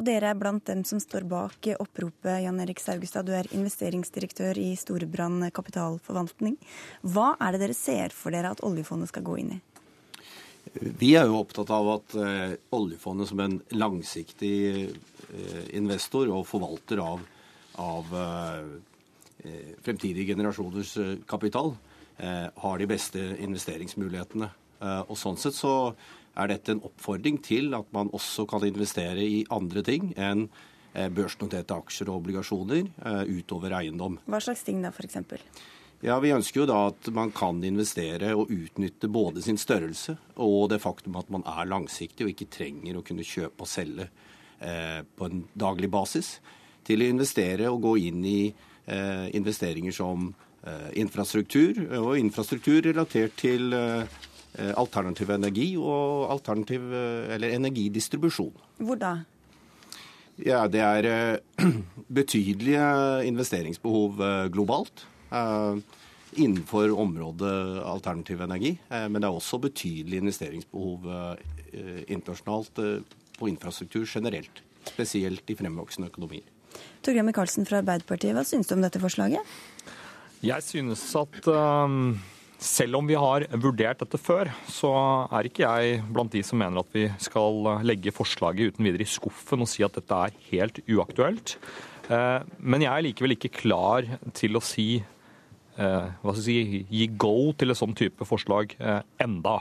Og 0.00 0.08
dere 0.08 0.32
er 0.32 0.40
blant 0.40 0.64
dem 0.72 0.86
som 0.88 1.02
står 1.04 1.28
bak 1.28 1.74
oppropet. 1.76 2.46
Jan 2.46 2.64
Erik 2.64 2.80
Saugestad, 2.80 3.28
du 3.28 3.36
er 3.36 3.50
investeringsdirektør 3.52 4.56
i 4.56 4.70
Storebrand 4.80 5.50
kapitalforvaltning. 5.52 6.56
Hva 7.04 7.34
er 7.36 7.52
det 7.52 7.66
dere 7.66 7.76
ser 7.76 8.16
for 8.16 8.32
dere 8.32 8.54
at 8.56 8.64
oljefondet 8.64 9.12
skal 9.12 9.28
gå 9.28 9.42
inn 9.44 9.58
i? 9.58 9.66
Vi 11.00 11.14
er 11.18 11.26
jo 11.26 11.40
opptatt 11.40 11.70
av 11.74 11.88
at 11.96 12.14
eh, 12.20 12.54
oljefondet 12.76 13.30
som 13.30 13.40
en 13.42 13.56
langsiktig 13.74 14.58
eh, 14.86 15.64
investor 15.76 16.30
og 16.30 16.46
forvalter 16.48 17.00
av, 17.02 17.24
av 17.82 18.14
eh, 18.20 18.70
fremtidige 19.84 20.34
generasjoners 20.34 20.96
eh, 21.00 21.12
kapital 21.28 21.74
eh, 22.18 22.46
har 22.62 22.78
de 22.80 22.88
beste 22.90 23.24
investeringsmulighetene. 23.42 24.50
Eh, 24.80 25.02
og 25.08 25.18
Sånn 25.18 25.40
sett 25.40 25.58
så 25.58 25.74
er 26.38 26.52
dette 26.52 26.76
en 26.76 26.84
oppfordring 26.86 27.40
til 27.42 27.74
at 27.76 27.90
man 27.96 28.12
også 28.14 28.46
kan 28.48 28.64
investere 28.68 29.24
i 29.24 29.42
andre 29.50 29.82
ting 29.86 30.12
enn 30.16 30.46
børsnoterte 30.90 31.74
aksjer 31.76 32.08
og 32.10 32.24
obligasjoner 32.24 33.28
utover 33.30 33.76
eiendom. 33.78 34.16
Hva 34.26 34.40
slags 34.42 34.64
ting 34.66 34.80
da, 34.82 34.90
f.eks.? 34.90 35.20
Ja, 36.00 36.16
Vi 36.20 36.32
ønsker 36.32 36.62
jo 36.62 36.68
da 36.70 36.78
at 36.88 37.10
man 37.12 37.28
kan 37.36 37.58
investere 37.66 38.32
og 38.32 38.48
utnytte 38.54 39.08
både 39.12 39.42
sin 39.44 39.58
størrelse 39.60 40.16
og 40.40 40.70
det 40.72 40.80
faktum 40.80 41.18
at 41.20 41.28
man 41.32 41.44
er 41.44 41.68
langsiktig 41.68 42.24
og 42.24 42.32
ikke 42.32 42.48
trenger 42.54 42.96
å 42.96 43.04
kunne 43.04 43.26
kjøpe 43.26 43.66
og 43.66 43.68
selge 43.68 44.06
eh, 44.64 45.02
på 45.04 45.28
en 45.28 45.44
daglig 45.52 45.90
basis, 45.92 46.38
til 46.88 47.04
å 47.04 47.10
investere 47.12 47.68
og 47.68 47.84
gå 47.84 47.92
inn 48.08 48.24
i 48.24 48.40
eh, 48.48 49.26
investeringer 49.36 49.92
som 49.92 50.30
eh, 50.64 50.88
infrastruktur, 51.04 51.82
og 52.00 52.16
infrastruktur 52.16 52.80
relatert 52.88 53.36
til 53.44 53.76
eh, 53.76 54.08
alternativ 54.80 55.36
energi 55.36 55.74
og 55.76 56.32
alternativ, 56.32 56.88
eh, 56.96 57.28
eller 57.36 57.58
energidistribusjon. 57.60 58.56
Hvor 58.80 59.04
da? 59.04 59.14
Ja, 60.40 60.64
Det 60.64 60.80
er 60.80 61.12
eh, 61.12 61.70
betydelige 62.20 62.90
investeringsbehov 63.28 64.24
globalt. 64.48 65.04
Eh, 65.30 65.76
innenfor 66.32 66.98
området 67.00 67.82
alternativ 67.84 68.42
energi. 68.42 68.78
Eh, 68.88 69.06
men 69.08 69.20
det 69.20 69.28
er 69.28 69.34
også 69.34 69.60
betydelig 69.62 70.20
investeringsbehov 70.22 71.06
eh, 71.10 72.02
internasjonalt 72.10 72.80
på 73.38 73.50
infrastruktur 73.50 74.06
generelt. 74.06 74.62
Spesielt 74.86 75.50
i 75.50 75.56
fremvoksende 75.58 76.10
økonomier. 76.10 76.46
Torgeir 77.02 77.26
Micaelsen 77.26 77.66
fra 77.66 77.80
Arbeiderpartiet, 77.80 78.34
hva 78.36 78.44
synes 78.46 78.68
du 78.68 78.76
om 78.76 78.84
dette 78.84 79.00
forslaget? 79.02 79.54
Jeg 80.44 80.64
synes 80.64 81.02
at 81.18 81.48
um, 81.50 82.14
selv 82.60 82.96
om 83.00 83.08
vi 83.08 83.18
har 83.18 83.44
vurdert 83.60 84.00
dette 84.00 84.20
før, 84.20 84.48
så 84.70 84.92
er 85.36 85.48
ikke 85.48 85.66
jeg 85.66 86.00
blant 86.14 86.32
de 86.32 86.42
som 86.46 86.60
mener 86.62 86.80
at 86.80 86.94
vi 86.94 87.06
skal 87.20 87.82
legge 87.84 88.14
forslaget 88.14 88.72
uten 88.72 88.88
videre 88.88 89.04
i 89.04 89.10
skuffen 89.10 89.66
og 89.66 89.70
si 89.70 89.84
at 89.84 89.98
dette 89.98 90.20
er 90.28 90.36
helt 90.50 90.80
uaktuelt. 90.88 91.56
Men 92.08 92.82
jeg 92.82 92.90
er 92.90 93.04
likevel 93.06 93.36
ikke 93.36 93.52
klar 93.60 94.08
til 94.34 94.58
å 94.58 94.64
si 94.64 94.88
hva 95.80 96.34
skal 96.34 96.42
jeg 96.44 96.66
si, 96.66 96.80
gi 96.92 97.06
go 97.20 97.52
til 97.56 97.72
et 97.72 97.78
sånn 97.78 97.94
type 97.96 98.26
forslag 98.28 98.74
eh, 98.78 99.00
enda. 99.24 99.60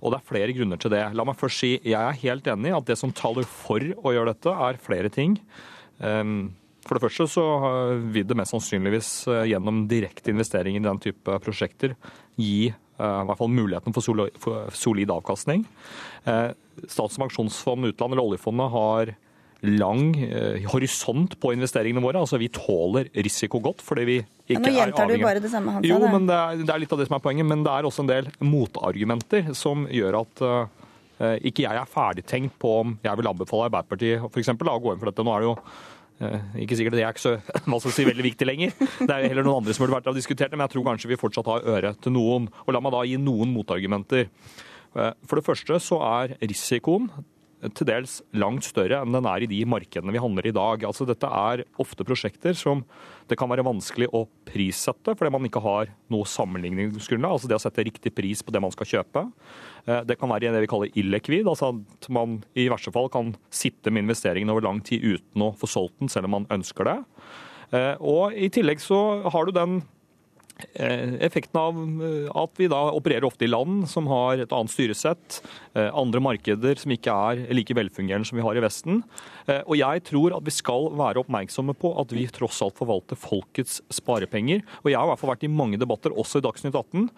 Og 0.00 0.12
Det 0.12 0.18
er 0.18 0.30
flere 0.30 0.54
grunner 0.56 0.80
til 0.80 0.92
det. 0.94 1.04
La 1.14 1.26
meg 1.26 1.38
først 1.38 1.62
si 1.62 1.72
jeg 1.78 1.98
er 1.98 2.22
helt 2.24 2.48
enig 2.50 2.72
i 2.72 2.78
at 2.78 2.88
det 2.88 2.98
som 2.98 3.14
taler 3.14 3.46
for 3.46 3.78
å 3.78 4.14
gjøre 4.16 4.34
dette, 4.34 4.50
er 4.50 4.82
flere 4.82 5.12
ting. 5.14 5.38
Ehm, 6.02 6.50
for 6.86 6.96
det 6.96 7.04
første 7.04 7.28
så 7.30 7.46
vil 8.10 8.26
det 8.26 8.36
mest 8.40 8.56
sannsynligvis 8.56 9.12
eh, 9.30 9.48
gjennom 9.52 9.84
direkte 9.90 10.34
investeringer 10.34 10.82
i 10.82 10.88
den 10.90 11.02
type 11.06 11.40
prosjekter 11.44 11.96
gi 12.40 12.70
i 12.70 12.74
hvert 13.00 13.38
fall 13.40 13.48
muligheten 13.48 13.94
for 13.96 14.04
solid 14.76 15.08
avkastning. 15.08 15.62
Statens 16.20 17.16
pensjonsfond 17.16 17.88
utland, 17.88 18.12
eller 18.12 18.26
oljefondet, 18.26 18.74
har 18.74 19.12
lang 19.66 20.14
eh, 20.16 20.64
horisont 20.72 21.36
på 21.40 21.52
investeringene 21.52 22.02
våre. 22.02 22.20
Altså 22.22 22.40
Vi 22.40 22.48
tåler 22.54 23.10
risiko 23.12 23.60
godt 23.62 23.84
fordi 23.84 24.06
vi 24.08 24.18
ikke 24.20 24.56
ja, 24.56 24.60
nå 24.60 24.72
er 24.72 24.94
avhengig 24.94 25.20
du 25.20 25.26
bare 25.26 25.42
det 25.44 25.52
samme 25.52 25.76
han 25.76 25.84
sa. 25.84 25.90
Jo, 25.90 26.00
men 26.08 26.26
det 26.28 26.36
er, 26.36 26.62
det 26.64 26.74
er, 26.74 26.82
litt 26.82 26.94
av 26.96 27.00
det 27.02 27.08
som 27.10 27.18
er 27.18 27.24
poenget. 27.24 27.48
Men 27.50 27.64
det 27.66 27.74
er 27.74 27.88
også 27.88 28.04
en 28.04 28.10
del 28.10 28.30
motargumenter 28.42 29.52
som 29.58 29.86
gjør 29.92 30.20
at 30.22 30.44
eh, 30.48 31.36
ikke 31.50 31.66
jeg 31.66 31.76
er 31.76 31.92
ferdigtenkt 31.92 32.56
på 32.62 32.74
om 32.80 32.98
jeg 33.04 33.20
vil 33.20 33.30
anbefale 33.30 33.68
Arbeiderpartiet 33.68 34.24
for 34.26 34.42
eksempel, 34.42 34.72
å 34.72 34.80
gå 34.80 34.94
inn 34.94 35.02
for 35.02 35.12
dette. 35.12 35.26
Nå 35.26 35.34
er 35.34 35.44
det 35.44 35.50
jo 35.50 35.56
uh, 36.24 36.56
ikke 36.64 36.78
sikkert 36.78 36.96
det 36.96 37.04
er 37.04 37.12
ikke 37.12 37.26
så 37.26 37.34
hva 37.68 37.82
skal 37.84 37.94
si, 37.98 38.06
veldig 38.08 38.26
viktig 38.30 38.48
lenger. 38.48 38.72
Det 38.80 39.12
er 39.12 39.28
heller 39.28 39.44
noen 39.44 39.60
andre 39.60 39.76
som 39.76 39.84
burde 39.84 39.98
vært 39.98 40.16
diskutert 40.16 40.48
det, 40.48 40.56
men 40.56 40.64
jeg 40.64 40.78
tror 40.78 40.88
kanskje 40.88 41.12
vi 41.12 41.20
fortsatt 41.20 41.52
har 41.52 41.68
øre 41.76 41.92
til 42.00 42.16
noen. 42.16 42.48
Og 42.64 42.72
la 42.72 42.80
meg 42.80 42.96
da 42.96 43.04
gi 43.04 43.20
noen 43.20 43.52
motargumenter. 43.52 44.30
For 44.90 45.38
det 45.38 45.44
første 45.46 45.76
så 45.84 46.00
er 46.02 46.32
risikoen 46.40 47.12
til 47.76 47.88
dels 47.88 48.20
langt 48.32 48.64
større 48.64 49.02
enn 49.02 49.12
den 49.12 49.26
er 49.28 49.44
i 49.44 49.48
de 49.50 49.58
markedene 49.68 50.14
vi 50.14 50.22
handler 50.22 50.48
i 50.48 50.54
dag. 50.56 50.84
Altså, 50.88 51.04
dette 51.08 51.28
er 51.28 51.64
ofte 51.82 52.06
prosjekter 52.08 52.56
som 52.56 52.84
det 53.30 53.36
kan 53.38 53.50
være 53.50 53.64
vanskelig 53.66 54.08
å 54.16 54.24
prissette, 54.48 55.14
fordi 55.14 55.32
man 55.34 55.46
ikke 55.46 55.62
har 55.62 55.92
noe 56.10 56.26
sammenligningsgrunnlag. 56.26 57.36
Altså 57.36 57.50
det 57.50 57.58
å 57.58 57.62
sette 57.62 57.84
riktig 57.86 58.14
pris 58.16 58.42
på 58.42 58.54
det 58.54 58.62
man 58.64 58.74
skal 58.74 58.88
kjøpe. 58.90 59.26
Eh, 59.84 60.02
det 60.08 60.16
kan 60.18 60.32
være 60.32 60.54
det 60.54 60.64
vi 60.64 60.70
kaller 60.72 60.98
illikvid, 60.98 61.46
altså 61.46 61.70
at 61.76 62.10
man 62.12 62.40
i 62.58 62.66
verste 62.72 62.92
fall 62.94 63.10
kan 63.12 63.34
sitte 63.54 63.92
med 63.92 64.06
investeringen 64.06 64.50
over 64.50 64.66
lang 64.66 64.82
tid 64.86 65.04
uten 65.04 65.46
å 65.46 65.52
få 65.60 65.70
solgt 65.70 66.00
den, 66.00 66.10
selv 66.10 66.30
om 66.30 66.40
man 66.40 66.50
ønsker 66.50 66.88
det. 66.88 66.98
Eh, 67.76 67.94
og 68.00 68.34
I 68.34 68.50
tillegg 68.50 68.82
så 68.82 69.00
har 69.30 69.46
du 69.46 69.54
den 69.54 69.80
effekten 71.24 71.60
av 71.60 71.76
eh, 72.06 72.28
at 72.42 72.60
vi 72.60 72.68
da 72.70 72.80
opererer 72.94 73.26
ofte 73.28 73.46
i 73.46 73.50
land 73.50 73.86
som 73.90 74.08
har 74.10 74.42
et 74.42 74.54
annet 74.54 74.72
styresett, 74.72 75.40
eh, 75.74 75.90
andre 75.90 76.22
markeder 76.24 76.80
som 76.80 76.94
ikke 76.94 77.14
er 77.30 77.42
like 77.56 77.76
velfungerende 77.76 78.28
som 78.28 78.38
vi 78.38 78.46
har 78.46 78.58
i 78.58 78.64
Vesten. 78.64 79.04
Og 79.50 79.72
jeg 79.74 80.02
tror 80.06 80.36
at 80.36 80.44
vi 80.46 80.52
skal 80.54 80.84
være 80.94 81.24
oppmerksomme 81.24 81.74
på 81.74 81.90
at 81.98 82.12
vi 82.14 82.28
tross 82.30 82.60
alt 82.62 82.76
forvalter 82.78 83.18
folkets 83.18 83.80
sparepenger. 83.90 84.60
Og 84.84 84.92
jeg 84.92 84.98
har 85.00 85.08
i 85.08 85.10
hvert 85.10 85.22
fall 85.22 85.32
vært 85.32 85.46
i 85.48 85.50
mange 85.50 85.80
debatter, 85.80 86.14
også 86.14 86.38
i 86.38 86.44
Dagsnytt 86.44 86.76
18, 86.78 87.08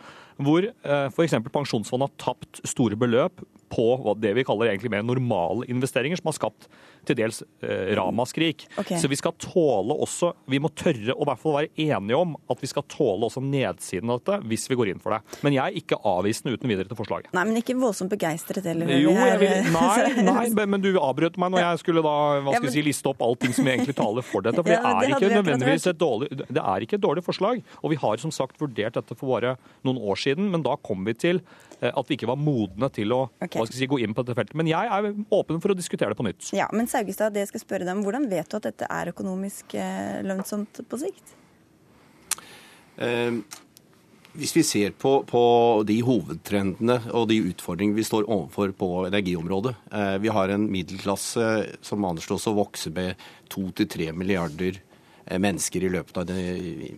hvor 0.40 0.64
f.eks. 1.12 1.36
Pensjonsfondet 1.52 2.08
har 2.08 2.22
tapt 2.32 2.62
store 2.64 2.96
beløp 2.96 3.44
på 3.72 4.16
det 4.20 4.34
vi 4.36 4.44
kaller 4.46 4.70
egentlig 4.72 4.92
mer 4.92 5.04
normale 5.06 5.66
investeringer, 5.72 6.20
som 6.20 6.30
har 6.30 6.36
skapt 6.36 6.68
til 7.08 7.18
dels 7.18 7.40
eh, 7.64 7.92
ramaskrik. 7.98 8.66
Okay. 8.78 8.98
Så 9.00 9.08
vi 9.10 9.18
skal 9.18 9.34
tåle 9.42 9.96
også 10.04 10.32
Vi 10.46 10.60
må 10.62 10.70
tørre 10.78 11.16
å 11.16 11.24
i 11.24 11.26
hvert 11.26 11.40
fall 11.40 11.56
være 11.56 11.70
enige 11.74 12.18
om 12.18 12.36
at 12.52 12.60
vi 12.62 12.68
skal 12.70 12.84
tåle 12.90 13.26
også 13.26 13.42
nedsiden 13.42 14.12
av 14.12 14.20
dette 14.20 14.38
hvis 14.50 14.68
vi 14.70 14.78
går 14.78 14.92
inn 14.92 15.02
for 15.02 15.16
det. 15.16 15.38
Men 15.46 15.56
jeg 15.56 15.62
er 15.64 15.78
ikke 15.80 15.98
avvisende 16.06 16.54
uten 16.54 16.70
videre 16.70 16.90
til 16.90 16.98
forslaget. 16.98 17.32
Nei, 17.34 17.44
men 17.48 17.58
ikke 17.58 17.76
voldsomt 17.80 18.12
begeistret 18.12 18.66
heller? 18.68 18.92
Jo, 19.02 19.14
jeg 19.16 19.40
vil, 19.40 19.70
nei, 19.76 20.12
nei, 20.28 20.66
men 20.74 20.84
du 20.84 20.90
avbrøt 21.00 21.38
meg 21.42 21.54
når 21.54 21.64
jeg 21.64 21.82
skulle 21.82 22.04
da 22.04 22.14
hva 22.44 22.54
skal 22.56 22.68
jeg 22.68 22.76
si, 22.76 22.86
liste 22.86 23.10
opp 23.10 23.24
allting 23.24 23.56
som 23.56 23.72
egentlig 23.72 23.96
taler 23.98 24.26
for 24.26 24.46
dette. 24.46 24.62
For 24.62 24.70
det 24.74 24.78
er 24.78 25.16
ikke 25.16 25.32
nødvendigvis 25.32 25.88
et 25.90 26.00
dårlig, 26.00 26.30
det 26.44 26.62
er 26.62 26.86
ikke 26.86 27.00
et 27.00 27.06
dårlig 27.06 27.26
forslag. 27.26 27.64
Og 27.82 27.94
vi 27.94 28.00
har 28.04 28.22
som 28.22 28.34
sagt 28.34 28.60
vurdert 28.62 28.98
dette 28.98 29.18
for 29.18 29.34
bare 29.34 29.56
noen 29.86 29.98
år 29.98 30.22
siden, 30.22 30.52
men 30.52 30.66
da 30.66 30.76
kom 30.86 31.02
vi 31.08 31.16
til 31.18 31.42
eh, 31.80 31.90
at 31.90 32.06
vi 32.06 32.18
ikke 32.18 32.30
var 32.30 32.40
modne 32.40 32.92
til 32.94 33.14
å 33.16 33.24
okay 33.42 33.61
hva 33.62 33.70
skal 33.70 33.78
jeg 33.78 33.86
si, 33.86 33.90
gå 33.92 34.00
inn 34.02 34.14
på 34.16 34.24
dette 34.24 34.36
feltet. 34.38 34.58
Men 34.58 34.70
jeg 34.70 34.90
er 34.90 35.10
åpen 35.32 35.62
for 35.62 35.72
å 35.72 35.78
diskutere 35.78 36.12
det 36.12 36.18
på 36.18 36.26
nytt. 36.26 36.52
Ja, 36.56 36.68
Men 36.74 36.90
Saugestad, 36.90 37.34
det 37.34 37.46
jeg 37.46 37.54
skal 37.54 37.64
spørre 37.64 37.86
deg 37.88 37.96
om, 37.96 38.04
hvordan 38.06 38.28
vet 38.30 38.50
du 38.50 38.58
at 38.58 38.68
dette 38.68 38.88
er 38.90 39.12
økonomisk 39.14 39.76
eh, 39.78 40.20
lønnsomt 40.26 40.82
på 40.88 41.00
sikt? 41.00 41.36
Eh, 43.02 43.38
hvis 44.32 44.54
vi 44.56 44.62
ser 44.64 44.94
på, 44.96 45.18
på, 45.28 45.42
de 45.84 45.98
hovedtrendene 46.04 46.98
og 47.12 47.26
de 47.28 47.36
utfordringene 47.50 47.98
vi 47.98 48.06
står 48.06 48.28
overfor 48.30 48.72
på 48.76 48.88
energiområdet 49.10 49.74
eh, 49.92 50.16
Vi 50.24 50.32
har 50.32 50.52
en 50.52 50.64
middelklasse 50.72 51.48
som 51.84 52.06
anslås 52.08 52.48
å 52.48 52.54
vokse 52.56 52.92
med 52.96 53.20
2-3 53.52 54.12
milliarder 54.16 54.80
eh, 54.80 55.36
mennesker 55.36 55.84
i 55.84 55.92
løpet 55.92 56.22
av 56.22 56.30
de 56.30 56.94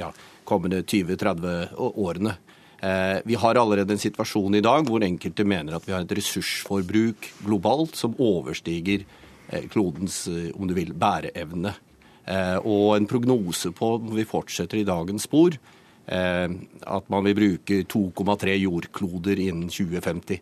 ja, 0.00 0.08
kommende 0.48 0.80
20-30 0.80 1.76
årene. 1.76 2.38
Eh, 2.82 3.18
vi 3.24 3.34
har 3.34 3.54
allerede 3.54 3.94
en 3.94 4.00
situasjon 4.02 4.56
i 4.58 4.60
dag 4.64 4.88
hvor 4.90 5.04
enkelte 5.06 5.44
mener 5.46 5.76
at 5.76 5.84
vi 5.86 5.92
har 5.94 6.02
et 6.02 6.14
ressursforbruk 6.18 7.28
globalt 7.44 7.94
som 7.94 8.16
overstiger 8.18 9.04
eh, 9.48 9.68
klodens 9.70 10.24
eh, 10.26 10.48
om 10.56 10.66
du 10.66 10.74
vil, 10.74 10.90
bæreevne. 10.90 11.76
Og 12.62 12.92
en 12.94 13.06
prognose 13.10 13.72
på, 13.74 13.86
når 13.98 14.20
vi 14.20 14.24
fortsetter 14.30 14.78
i 14.78 14.84
dagens 14.86 15.24
spor, 15.26 15.56
at 16.06 17.08
man 17.10 17.24
vil 17.26 17.34
bruke 17.34 17.80
2,3 17.90 18.54
jordkloder 18.60 19.40
innen 19.42 19.66
2050. 19.66 20.38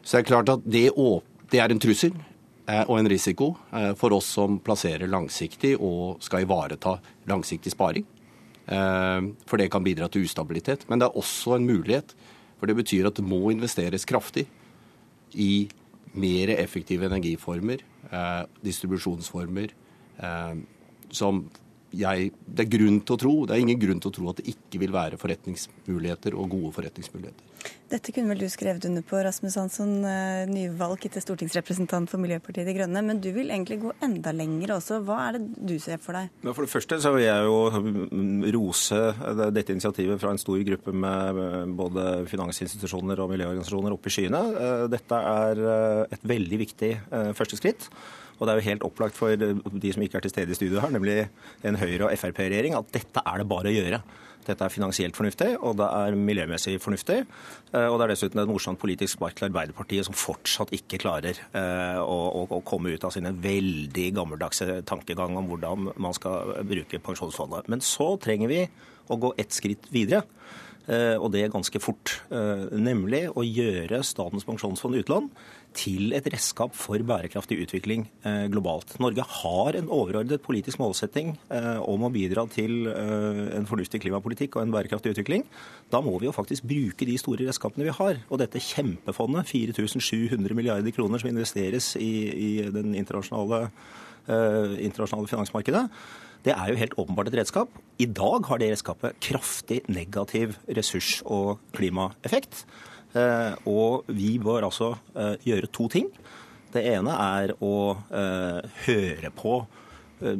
Så 0.00 0.16
det 0.16 0.22
er 0.22 0.28
klart 0.30 0.52
at 0.54 0.64
det 0.64 1.60
er 1.60 1.74
en 1.74 1.82
trussel 1.84 2.16
og 2.86 2.94
en 2.96 3.10
risiko 3.12 3.50
for 4.00 4.16
oss 4.16 4.32
som 4.38 4.56
plasserer 4.64 5.04
langsiktig 5.12 5.74
og 5.76 6.24
skal 6.24 6.46
ivareta 6.46 6.96
langsiktig 7.28 7.76
sparing. 7.76 8.08
Eh, 8.66 9.20
for 9.46 9.58
det 9.58 9.70
kan 9.72 9.84
bidra 9.84 10.08
til 10.08 10.26
ustabilitet. 10.26 10.86
Men 10.88 11.00
det 11.00 11.08
er 11.08 11.18
også 11.18 11.56
en 11.56 11.66
mulighet, 11.66 12.14
for 12.58 12.70
det 12.70 12.78
betyr 12.78 13.08
at 13.08 13.18
det 13.18 13.26
må 13.26 13.50
investeres 13.50 14.06
kraftig 14.06 14.46
i 15.34 15.68
mer 16.12 16.52
effektive 16.58 17.08
energiformer, 17.08 17.82
eh, 18.10 18.44
distribusjonsformer, 18.62 19.72
eh, 20.22 20.54
som 21.10 21.48
jeg, 21.92 22.32
det 22.46 22.64
er 22.64 22.78
grunn 22.78 23.00
til 23.00 23.16
å 23.16 23.20
tro, 23.20 23.32
det 23.46 23.56
er 23.56 23.64
ingen 23.64 23.80
grunn 23.80 24.00
til 24.00 24.10
å 24.10 24.14
tro 24.16 24.28
at 24.30 24.40
det 24.40 24.54
ikke 24.54 24.80
vil 24.80 24.92
være 24.94 25.18
forretningsmuligheter 25.20 26.36
og 26.36 26.54
gode 26.54 26.72
forretningsmuligheter. 26.78 27.51
Dette 27.92 28.12
kunne 28.14 28.32
vel 28.32 28.40
du 28.40 28.48
skrevet 28.48 28.86
under 28.88 29.04
på, 29.04 29.18
Rasmus 29.20 29.58
Hansson, 29.60 29.90
eh, 30.08 30.46
nyvalg 30.48 31.02
til 31.12 31.20
stortingsrepresentant 31.20 32.08
for 32.08 32.22
Miljøpartiet 32.22 32.64
De 32.64 32.72
Grønne. 32.72 33.02
Men 33.04 33.20
du 33.20 33.28
vil 33.36 33.52
egentlig 33.52 33.82
gå 33.82 33.92
enda 34.00 34.32
lenger 34.32 34.72
også. 34.78 35.02
Hva 35.04 35.18
er 35.26 35.36
det 35.36 35.66
du 35.68 35.74
ser 35.82 36.00
for 36.00 36.16
deg? 36.16 36.30
For 36.46 36.64
det 36.64 36.72
første 36.72 37.00
så 37.04 37.12
vil 37.12 37.26
jeg 37.26 37.44
jo 37.44 38.54
rose 38.56 39.02
dette 39.52 39.76
initiativet 39.76 40.22
fra 40.22 40.32
en 40.32 40.40
stor 40.40 40.64
gruppe 40.70 40.96
med 41.04 41.76
både 41.76 42.24
finansinstitusjoner 42.32 43.20
og 43.20 43.34
miljøorganisasjoner 43.34 43.92
oppe 43.92 44.08
i 44.08 44.16
skyene. 44.16 44.42
Eh, 44.56 44.88
dette 44.96 45.20
er 45.36 45.62
eh, 45.76 46.16
et 46.16 46.26
veldig 46.32 46.64
viktig 46.64 46.92
første 47.36 47.60
skritt. 47.60 47.90
Og 48.38 48.48
det 48.48 48.54
er 48.54 48.58
jo 48.58 48.70
helt 48.70 48.84
opplagt 48.88 49.14
for 49.14 49.36
de 49.36 49.92
som 49.92 50.02
ikke 50.02 50.18
er 50.18 50.24
til 50.24 50.32
stede 50.32 50.54
i 50.54 50.56
studio 50.56 50.80
her, 50.80 50.90
nemlig 50.90 51.28
en 51.62 51.76
Høyre- 51.78 52.08
og 52.08 52.16
Frp-regjering, 52.16 52.74
at 52.74 52.88
dette 52.94 53.22
er 53.22 53.38
det 53.38 53.46
bare 53.50 53.70
å 53.70 53.74
gjøre. 53.76 54.00
Dette 54.46 54.66
er 54.66 54.72
finansielt 54.72 55.16
fornuftig, 55.16 55.52
og 55.62 55.76
det 55.78 55.86
er 55.86 56.16
miljømessig 56.18 56.76
fornuftig. 56.82 57.18
Eh, 57.72 57.86
og 57.86 57.98
det 57.98 58.06
er 58.06 58.12
dessuten 58.14 58.42
et 58.42 58.50
morsomt 58.50 58.80
politisk 58.82 59.16
spark 59.16 59.38
til 59.38 59.48
Arbeiderpartiet, 59.48 60.06
som 60.08 60.16
fortsatt 60.18 60.74
ikke 60.76 61.00
klarer 61.02 61.38
eh, 61.38 62.00
å, 62.02 62.46
å, 62.46 62.60
komme 62.66 62.94
ut 62.94 63.06
av 63.06 63.14
sine 63.14 63.34
veldig 63.44 64.08
gammeldagse 64.18 64.80
tankegang 64.88 65.38
om 65.38 65.50
hvordan 65.50 65.92
man 66.02 66.16
skal 66.18 66.56
bruke 66.68 67.02
pensjonsfondet. 67.02 67.70
Men 67.72 67.84
så 67.86 68.14
trenger 68.22 68.50
vi 68.50 68.64
å 69.12 69.18
gå 69.20 69.34
ett 69.40 69.54
skritt 69.54 69.90
videre. 69.94 70.24
Eh, 70.86 71.16
og 71.16 71.30
det 71.34 71.48
ganske 71.52 71.82
fort. 71.82 72.16
Nemlig 72.72 73.26
å 73.30 73.44
gjøre 73.46 74.02
Statens 74.06 74.46
pensjonsfond 74.48 74.98
utland 74.98 75.30
til 75.76 76.12
et 76.16 76.26
redskap 76.30 76.74
for 76.76 77.00
bærekraftig 77.06 77.58
utvikling 77.64 78.04
eh, 78.28 78.46
globalt. 78.52 78.94
Norge 79.02 79.24
har 79.42 79.78
en 79.78 79.90
overordnet 79.92 80.44
politisk 80.44 80.80
målsetting 80.82 81.34
eh, 81.52 81.78
om 81.88 82.04
å 82.06 82.12
bidra 82.12 82.44
til 82.52 82.88
eh, 82.90 83.56
en 83.58 83.68
fornuftig 83.68 84.02
klimapolitikk 84.04 84.56
og 84.56 84.66
en 84.66 84.74
bærekraftig 84.74 85.14
utvikling. 85.14 85.46
Da 85.92 86.02
må 86.04 86.14
vi 86.20 86.28
jo 86.28 86.36
faktisk 86.36 86.66
bruke 86.68 87.08
de 87.08 87.18
store 87.20 87.48
redskapene 87.48 87.88
vi 87.88 87.96
har. 87.96 88.22
Og 88.28 88.42
dette 88.42 88.62
kjempefondet, 88.62 89.48
4700 89.50 90.56
milliarder 90.58 90.94
kroner 90.94 91.22
som 91.22 91.32
investeres 91.32 91.94
i, 92.00 92.12
i 92.32 92.50
den 92.72 92.94
internasjonale, 92.98 93.68
internasjonale 94.22 95.26
finansmarkedet, 95.26 95.82
det 96.46 96.54
er 96.56 96.70
jo 96.72 96.78
helt 96.80 96.96
åpenbart 96.98 97.30
et 97.30 97.38
redskap. 97.38 97.74
I 98.02 98.08
dag 98.10 98.46
har 98.48 98.58
det 98.58 98.72
redskapet 98.72 99.18
kraftig 99.22 99.82
negativ 99.92 100.56
ressurs- 100.66 101.20
og 101.22 101.60
klimaeffekt. 101.76 102.64
Eh, 103.14 103.54
og 103.68 104.08
vi 104.10 104.38
bør 104.42 104.66
altså 104.66 104.94
eh, 105.14 105.36
gjøre 105.46 105.70
to 105.70 105.86
ting. 105.92 106.08
Det 106.72 106.82
ene 106.94 107.14
er 107.14 107.54
å 107.62 107.76
eh, 108.08 108.74
høre 108.88 109.32
på 109.36 109.62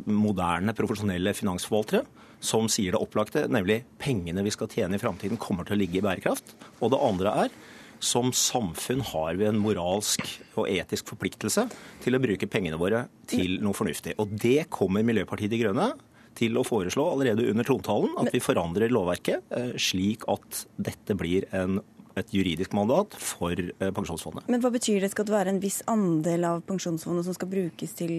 moderne, 0.06 0.70
profesjonelle 0.78 1.32
finansforvaltere 1.34 2.04
som 2.42 2.68
sier 2.70 2.94
det 2.94 3.00
opplagte, 3.02 3.48
nemlig 3.50 3.80
pengene 4.02 4.44
vi 4.46 4.52
skal 4.54 4.70
tjene 4.70 4.98
i 4.98 5.02
framtiden 5.02 5.40
kommer 5.42 5.66
til 5.66 5.76
å 5.76 5.80
ligge 5.80 5.98
i 5.98 6.04
bærekraft. 6.04 6.54
Og 6.82 6.92
det 6.94 7.00
andre 7.02 7.34
er 7.44 7.56
som 8.02 8.32
samfunn 8.34 9.02
har 9.12 9.36
vi 9.38 9.46
en 9.46 9.60
moralsk 9.62 10.24
og 10.58 10.66
etisk 10.68 11.12
forpliktelse 11.12 11.68
til 12.02 12.16
å 12.16 12.22
bruke 12.22 12.48
pengene 12.50 12.80
våre 12.80 13.06
til 13.30 13.60
noe 13.62 13.76
fornuftig. 13.76 14.16
Og 14.18 14.34
det 14.42 14.66
kommer 14.74 15.06
Miljøpartiet 15.06 15.52
De 15.52 15.60
Grønne 15.62 15.92
til 16.38 16.56
å 16.56 16.64
foreslå 16.66 17.04
allerede 17.12 17.46
under 17.50 17.66
trontalen. 17.68 18.14
At 18.20 18.32
vi 18.34 18.42
forandrer 18.42 18.92
lovverket 18.92 19.52
slik 19.80 20.26
at 20.32 20.64
dette 20.80 21.16
blir 21.18 21.46
en 21.54 21.78
et 22.18 22.34
juridisk 22.34 22.74
mandat 22.76 23.14
for 23.20 23.56
eh, 23.56 23.90
pensjonsfondet. 23.94 24.48
Men 24.52 24.62
hva 24.62 24.72
betyr 24.74 25.02
det? 25.02 25.12
Skal 25.12 25.28
det 25.28 25.34
være 25.34 25.54
en 25.54 25.60
viss 25.62 25.80
andel 25.90 26.46
av 26.48 26.62
pensjonsfondet 26.68 27.26
som 27.26 27.36
skal 27.36 27.50
brukes 27.52 27.96
til 27.98 28.12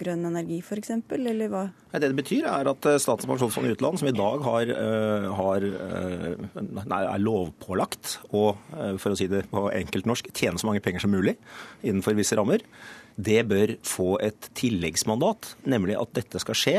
grønn 0.00 0.26
energi 0.28 0.60
f.eks., 0.62 0.94
eller 1.18 1.52
hva? 1.52 1.64
Det 1.94 2.04
det 2.04 2.18
betyr 2.18 2.48
er 2.50 2.70
at 2.72 2.90
eh, 2.90 3.00
Statens 3.02 3.28
pensjonsfond 3.30 3.72
utland, 3.72 4.00
som 4.00 4.10
i 4.10 4.16
dag 4.16 4.44
har, 4.46 4.74
eh, 4.74 5.28
har, 5.40 5.68
er 6.98 7.24
lovpålagt 7.24 8.18
å, 8.32 8.44
for 9.00 9.12
å 9.12 9.18
si 9.18 9.28
det 9.30 9.46
på 9.52 9.68
enkelt 9.72 10.08
norsk, 10.08 10.30
tjene 10.36 10.60
så 10.60 10.68
mange 10.68 10.84
penger 10.84 11.04
som 11.04 11.12
mulig 11.14 11.36
innenfor 11.82 12.16
visse 12.18 12.36
rammer, 12.38 12.64
det 13.18 13.42
bør 13.50 13.74
få 13.86 14.12
et 14.22 14.50
tilleggsmandat, 14.58 15.54
nemlig 15.66 15.96
at 15.98 16.12
dette 16.14 16.38
skal 16.42 16.58
skje 16.58 16.76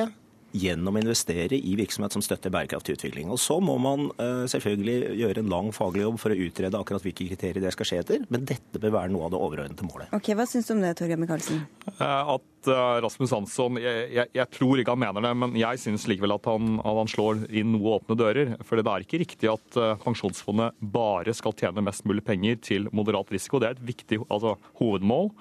gjennom 0.56 0.98
å 0.98 1.02
investere 1.02 1.58
i 1.58 1.76
virksomhet 1.78 2.16
som 2.16 2.24
støtter 2.26 2.54
bærekraftig 2.54 2.98
utvikling. 2.98 3.30
Og 3.34 3.40
Så 3.42 3.60
må 3.64 3.78
man 3.82 4.10
uh, 4.20 4.46
selvfølgelig 4.50 5.16
gjøre 5.20 5.44
en 5.44 5.52
lang 5.52 5.72
faglig 5.76 6.06
jobb 6.06 6.20
for 6.22 6.34
å 6.34 6.40
utrede 6.48 6.80
akkurat 6.80 7.06
hvilke 7.06 7.28
kriterier 7.30 7.64
det 7.64 7.74
skal 7.76 7.90
skje 7.90 8.02
etter, 8.04 8.26
men 8.34 8.48
dette 8.50 8.82
bør 8.82 8.96
være 8.98 9.14
noe 9.14 9.28
av 9.28 9.34
det 9.34 9.42
overordnede 9.42 9.88
målet. 9.88 10.14
Ok, 10.16 10.32
Hva 10.38 10.48
syns 10.50 10.70
du 10.70 10.76
om 10.76 10.84
det, 10.84 10.96
Torgeir 11.00 11.22
Micaelsen? 11.22 11.64
Eh, 11.96 12.34
at 12.36 12.72
uh, 12.72 13.00
Rasmus 13.06 13.34
Hansson 13.36 13.80
jeg, 13.82 14.10
jeg, 14.18 14.34
jeg, 14.40 14.52
tror 14.58 14.82
ikke 14.82 14.96
han 14.96 15.04
mener 15.06 15.28
det, 15.28 15.34
men 15.44 15.58
jeg 15.60 15.82
syns 15.84 16.08
likevel 16.10 16.36
at 16.36 16.50
han, 16.50 16.78
at 16.82 17.02
han, 17.04 17.10
slår 17.10 17.46
inn 17.50 17.74
noe 17.74 17.98
åpne 17.98 18.18
dører. 18.20 18.54
For 18.68 18.80
det 18.80 18.86
er 18.90 19.06
ikke 19.06 19.22
riktig 19.24 19.50
at 19.52 19.78
Pensjonsfondet 20.04 20.78
bare 20.94 21.34
skal 21.38 21.56
tjene 21.58 21.84
mest 21.86 22.06
mulig 22.10 22.24
penger 22.26 22.60
til 22.66 22.90
moderat 22.96 23.32
risiko. 23.34 23.62
Det 23.62 23.70
er 23.70 23.78
et 23.78 23.90
viktig 23.94 24.22
altså, 24.28 24.58
hovedmål. 24.82 25.32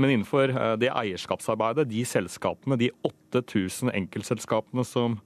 Men 0.00 0.10
innenfor 0.10 0.50
eh, 0.50 0.74
det 0.80 0.90
eierskapsarbeidet, 0.90 1.88
de 1.90 2.02
selskapene, 2.08 2.78
de 2.80 2.90
8000 3.06 3.92
enkeltselskapene 3.94 4.84
som 4.86 5.18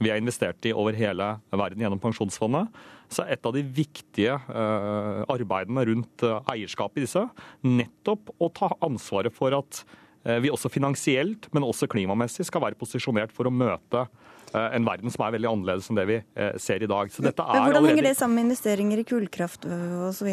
vi 0.00 0.10
har 0.12 0.20
investert 0.20 0.64
i 0.68 0.74
over 0.76 0.96
hele 0.96 1.30
verden 1.56 1.80
gjennom 1.80 2.00
Pensjonsfondet, 2.00 2.68
så 3.08 3.24
er 3.24 3.36
et 3.36 3.46
av 3.48 3.54
de 3.54 3.62
viktige 3.62 4.34
uh, 4.34 5.22
arbeidene 5.30 5.86
rundt 5.88 6.24
uh, 6.26 6.42
eierskapet 6.52 7.00
i 7.00 7.04
disse 7.06 7.22
nettopp 7.64 8.34
å 8.36 8.50
ta 8.52 8.68
ansvaret 8.84 9.32
for 9.32 9.56
at 9.56 9.84
vi 10.42 10.50
også 10.50 10.66
finansielt, 10.74 11.46
men 11.54 11.62
også 11.62 11.86
klimamessig 11.86 12.48
skal 12.48 12.64
være 12.64 12.74
posisjonert 12.80 13.30
for 13.30 13.46
å 13.46 13.52
møte 13.54 14.00
en 14.54 14.86
verden 14.86 15.12
som 15.12 15.24
er 15.26 15.34
veldig 15.36 15.48
annerledes 15.50 15.90
enn 15.90 15.98
det 15.98 16.06
vi 16.08 16.18
ser 16.62 16.84
i 16.84 16.88
dag. 16.90 17.10
Så 17.12 17.24
dette 17.24 17.42
er 17.42 17.50
Men 17.52 17.64
Hvordan 17.64 17.80
allerede... 17.80 17.92
henger 17.92 18.08
det 18.08 18.14
sammen 18.18 18.38
med 18.38 18.46
investeringer 18.48 19.02
i 19.02 19.06
kullkraft 19.08 19.66
osv., 20.08 20.30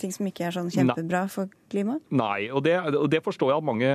ting 0.00 0.14
som 0.14 0.30
ikke 0.30 0.48
er 0.48 0.56
sånn 0.56 0.72
kjempebra 0.74 1.24
for 1.32 1.52
klimaet? 1.72 2.02
Nei, 2.14 2.48
og 2.50 2.64
det, 2.66 2.76
og 2.94 3.06
det, 3.12 3.20
forstår 3.24 3.52
jeg 3.52 3.62
at 3.62 3.68
mange 3.68 3.92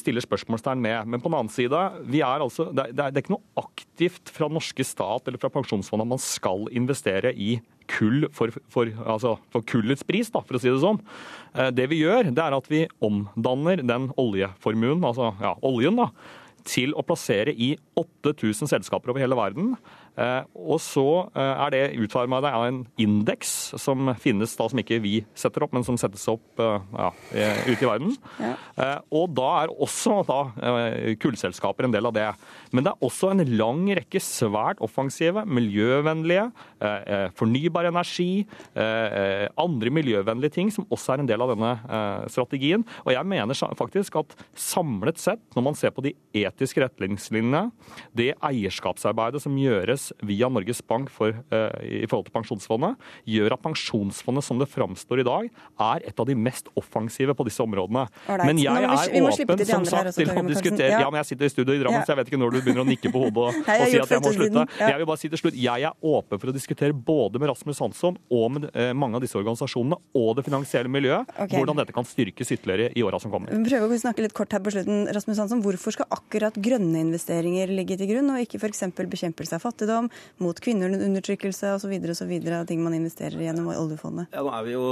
stiller 0.00 0.24
spørsmålstegn 0.24 0.84
med. 0.84 1.10
Men 1.14 1.24
på 1.24 1.32
den 1.32 1.38
annen 1.40 1.52
side, 1.54 1.82
er 2.20 2.44
altså, 2.44 2.70
det, 2.74 2.90
er, 2.90 3.10
det 3.10 3.22
er 3.22 3.24
ikke 3.24 3.36
noe 3.36 3.64
aktivt 3.64 4.32
fra 4.34 4.50
norske 4.52 4.86
stat 4.86 5.28
eller 5.28 5.40
fra 5.40 5.52
pensjonsfondet 5.52 6.06
at 6.06 6.14
man 6.14 6.22
skal 6.22 6.68
investere 6.76 7.34
i 7.34 7.56
kull 7.90 8.26
for, 8.34 8.54
for, 8.70 8.90
altså 9.04 9.36
for, 9.52 9.64
kullets 9.66 10.04
pris, 10.06 10.30
da, 10.32 10.42
for 10.46 10.56
å 10.56 10.62
si 10.62 10.70
det 10.70 10.80
sånn. 10.82 11.00
Eh, 11.54 11.70
det 11.74 11.88
vi 11.90 12.02
gjør, 12.02 12.30
det 12.30 12.44
er 12.44 12.56
at 12.56 12.70
vi 12.70 12.84
omdanner 13.04 13.82
den 13.82 14.10
oljeformuen, 14.20 15.02
altså 15.06 15.32
ja, 15.42 15.56
oljen, 15.66 15.98
da, 15.98 16.10
til 16.68 16.94
å 16.96 17.04
plassere 17.06 17.54
i 17.54 17.74
8000 18.00 18.70
selskaper 18.70 19.12
over 19.12 19.22
hele 19.22 19.38
verden. 19.38 19.74
Eh, 20.18 20.42
og 20.58 20.80
så 20.82 21.06
eh, 21.30 21.62
er 21.64 21.72
det 21.74 21.82
utforma 22.02 22.40
av 22.42 22.64
en 22.66 22.82
indeks 23.00 23.52
som 23.80 24.10
finnes 24.20 24.52
da, 24.58 24.66
som 24.70 24.82
ikke 24.82 25.00
vi 25.04 25.14
setter 25.38 25.64
opp, 25.64 25.74
men 25.76 25.86
som 25.86 25.98
settes 26.00 26.26
opp 26.30 26.60
ja, 26.60 27.10
ute 27.66 27.78
i 27.78 27.88
verden. 27.88 28.14
Ja. 28.40 28.52
Og 29.14 29.30
da 29.36 29.48
er 29.62 29.72
også 29.72 30.20
da, 30.28 30.38
kullselskaper 31.20 31.86
en 31.86 31.94
del 31.94 32.08
av 32.08 32.14
det. 32.16 32.26
Men 32.74 32.84
det 32.86 32.92
er 32.92 33.06
også 33.06 33.30
en 33.32 33.42
lang 33.58 33.84
rekke 33.96 34.20
svært 34.22 34.80
offensive, 34.84 35.44
miljøvennlige, 35.48 36.48
fornybar 37.38 37.88
energi, 37.90 38.44
andre 38.74 39.92
miljøvennlige 39.94 40.54
ting 40.56 40.72
som 40.74 40.86
også 40.92 41.14
er 41.14 41.24
en 41.24 41.30
del 41.30 41.44
av 41.44 41.52
denne 41.54 41.72
strategien. 42.32 42.84
Og 43.04 43.12
jeg 43.14 43.30
mener 43.30 43.58
faktisk 43.78 44.20
at 44.22 44.36
samlet 44.58 45.20
sett, 45.22 45.42
når 45.56 45.66
man 45.70 45.78
ser 45.78 45.94
på 45.94 46.04
de 46.04 46.14
etiske 46.36 46.82
retningslinjene, 46.84 47.66
det 48.16 48.32
eierskapsarbeidet 48.36 49.42
som 49.44 49.58
gjøres 49.60 49.99
via 50.26 50.50
Norges 50.52 50.82
Bank 50.86 51.10
for, 51.12 51.34
i 51.84 52.06
forhold 52.08 52.28
til 52.28 52.34
Pensjonsfondet, 52.34 53.10
gjør 53.28 53.56
at 53.56 53.64
Pensjonsfondet 53.64 54.46
som 54.46 54.60
det 54.60 54.68
framstår 54.70 55.22
i 55.22 55.26
dag, 55.26 55.50
er 55.80 56.06
et 56.10 56.20
av 56.20 56.28
de 56.28 56.36
mest 56.38 56.70
offensive 56.78 57.34
på 57.36 57.46
disse 57.48 57.62
områdene. 57.62 58.06
Right. 58.28 58.46
Men 58.48 58.60
jeg 58.60 58.86
er 58.86 58.90
åpen, 59.20 59.64
som 59.68 59.86
sagt, 59.88 60.14
til 60.16 60.30
å 60.30 60.44
diskutere 60.48 60.90
ja. 60.92 61.02
ja. 61.04 61.10
men 61.10 61.20
jeg 61.22 61.32
sitter 61.32 61.48
i 61.48 61.52
studio 61.52 61.76
i 61.76 61.80
Drammen, 61.82 62.00
ja. 62.00 62.06
så 62.06 62.14
jeg 62.14 62.20
vet 62.20 62.30
ikke 62.32 62.40
når 62.40 62.54
du 62.54 62.58
begynner 62.60 62.84
å 62.84 62.88
nikke 62.88 63.12
på 63.12 63.24
hodet 63.24 63.44
og, 63.44 63.60
og 63.80 63.84
si 63.92 64.00
at 64.00 64.14
jeg 64.14 64.24
må 64.24 64.32
slutte. 64.36 64.64
Ja. 64.80 64.90
Jeg 64.92 65.02
vil 65.02 65.10
bare 65.10 65.22
si 65.22 65.30
til 65.32 65.42
slutt, 65.42 65.58
jeg 65.60 65.86
er 65.88 66.08
åpen 66.12 66.42
for 66.42 66.52
å 66.52 66.56
diskutere 66.56 66.96
både 67.10 67.42
med 67.42 67.52
Rasmus 67.52 67.82
Hansson 67.84 68.18
og 68.40 68.46
med 68.56 68.68
eh, 68.72 68.92
mange 68.96 69.18
av 69.18 69.24
disse 69.24 69.38
organisasjonene 69.40 69.98
og 70.20 70.30
det 70.38 70.46
finansielle 70.46 70.92
miljøet, 70.92 71.30
okay. 71.36 71.56
hvordan 71.56 71.80
dette 71.82 71.94
kan 71.96 72.06
styrkes 72.08 72.54
ytterligere 72.56 72.94
i 72.96 73.04
åra 73.06 73.20
som 73.22 73.32
kommer. 73.32 73.52
Vi 73.52 73.70
prøver 73.70 73.96
å 73.96 74.00
snakke 74.02 74.24
litt 74.24 74.36
kort 74.36 74.54
her 74.56 74.62
på 74.64 74.74
slutten. 74.74 75.04
Rasmus 75.14 75.42
Hansson, 75.42 75.62
hvorfor 75.64 75.96
skal 75.96 76.08
akkurat 76.14 76.56
grønne 76.60 77.04
investeringer 77.06 77.72
ligge 77.74 77.98
til 78.00 78.10
grunn, 78.12 78.32
og 78.34 78.44
ikke 78.44 78.60
f.eks. 78.60 78.86
bekjempelse 79.00 79.58
av 79.58 79.64
fattigdom, 79.64 79.89
mot 80.42 80.60
kvinneundertrykkelse 80.62 81.74
osv., 81.76 81.94
osv. 82.12 82.32
ting 82.68 82.82
man 82.84 82.96
investerer 82.96 83.40
gjennom 83.40 83.70
oljefondet? 83.74 84.30
Ja, 84.34 84.44
Nå 84.44 84.52
er 84.56 84.66
vi 84.66 84.74
jo 84.74 84.84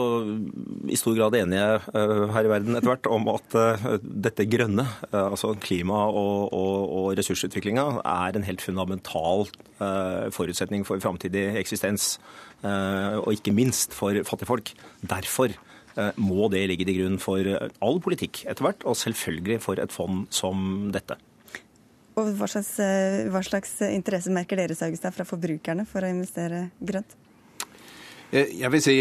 i 0.89 0.99
stor 0.99 1.17
grad 1.19 1.37
enige 1.39 1.69
uh, 1.93 2.27
her 2.35 2.49
i 2.49 2.53
verden 2.53 2.79
etter 2.79 2.93
hvert 2.93 3.09
om 3.13 3.29
at 3.33 3.57
uh, 3.59 3.87
dette 4.03 4.47
grønne, 4.51 4.87
uh, 5.11 5.29
altså 5.31 5.55
klima 5.63 6.05
og, 6.09 6.53
og, 6.57 6.77
og 6.99 7.09
ressursutviklinga, 7.19 7.87
er 8.03 8.39
en 8.39 8.47
helt 8.49 8.65
fundamental 8.65 9.49
forutsetning 10.35 10.83
for 10.83 10.99
framtidig 10.99 11.45
eksistens. 11.61 12.17
Og 12.67 13.29
ikke 13.31 13.53
minst 13.55 13.93
for 13.95 14.17
fattigfolk. 14.27 14.73
Derfor 15.07 15.55
må 16.19 16.49
det 16.51 16.65
ligge 16.67 16.89
til 16.89 16.99
grunn 16.99 17.21
for 17.23 17.47
all 17.87 18.01
politikk 18.03 18.43
etter 18.51 18.67
hvert, 18.67 18.83
og 18.83 18.99
selvfølgelig 18.99 19.61
for 19.63 19.79
et 19.79 19.95
fond 19.95 20.27
som 20.35 20.91
dette. 20.95 21.15
Og 22.19 22.33
hva 22.39 22.49
slags, 22.51 22.75
hva 23.31 23.43
slags 23.47 23.79
interesse 23.89 24.33
merker 24.35 24.59
dere 24.59 24.75
Saugstad, 24.75 25.15
fra 25.15 25.27
forbrukerne 25.29 25.87
for 25.89 26.03
å 26.03 26.11
investere 26.11 26.69
grønt? 26.79 27.17
Jeg 28.29 28.69
vil 28.69 28.83
si 28.85 28.95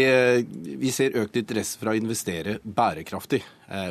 Vi 0.80 0.88
ser 0.94 1.18
økt 1.20 1.34
interesse 1.36 1.76
for 1.76 1.90
å 1.90 1.96
investere 1.98 2.54
bærekraftig. 2.64 3.42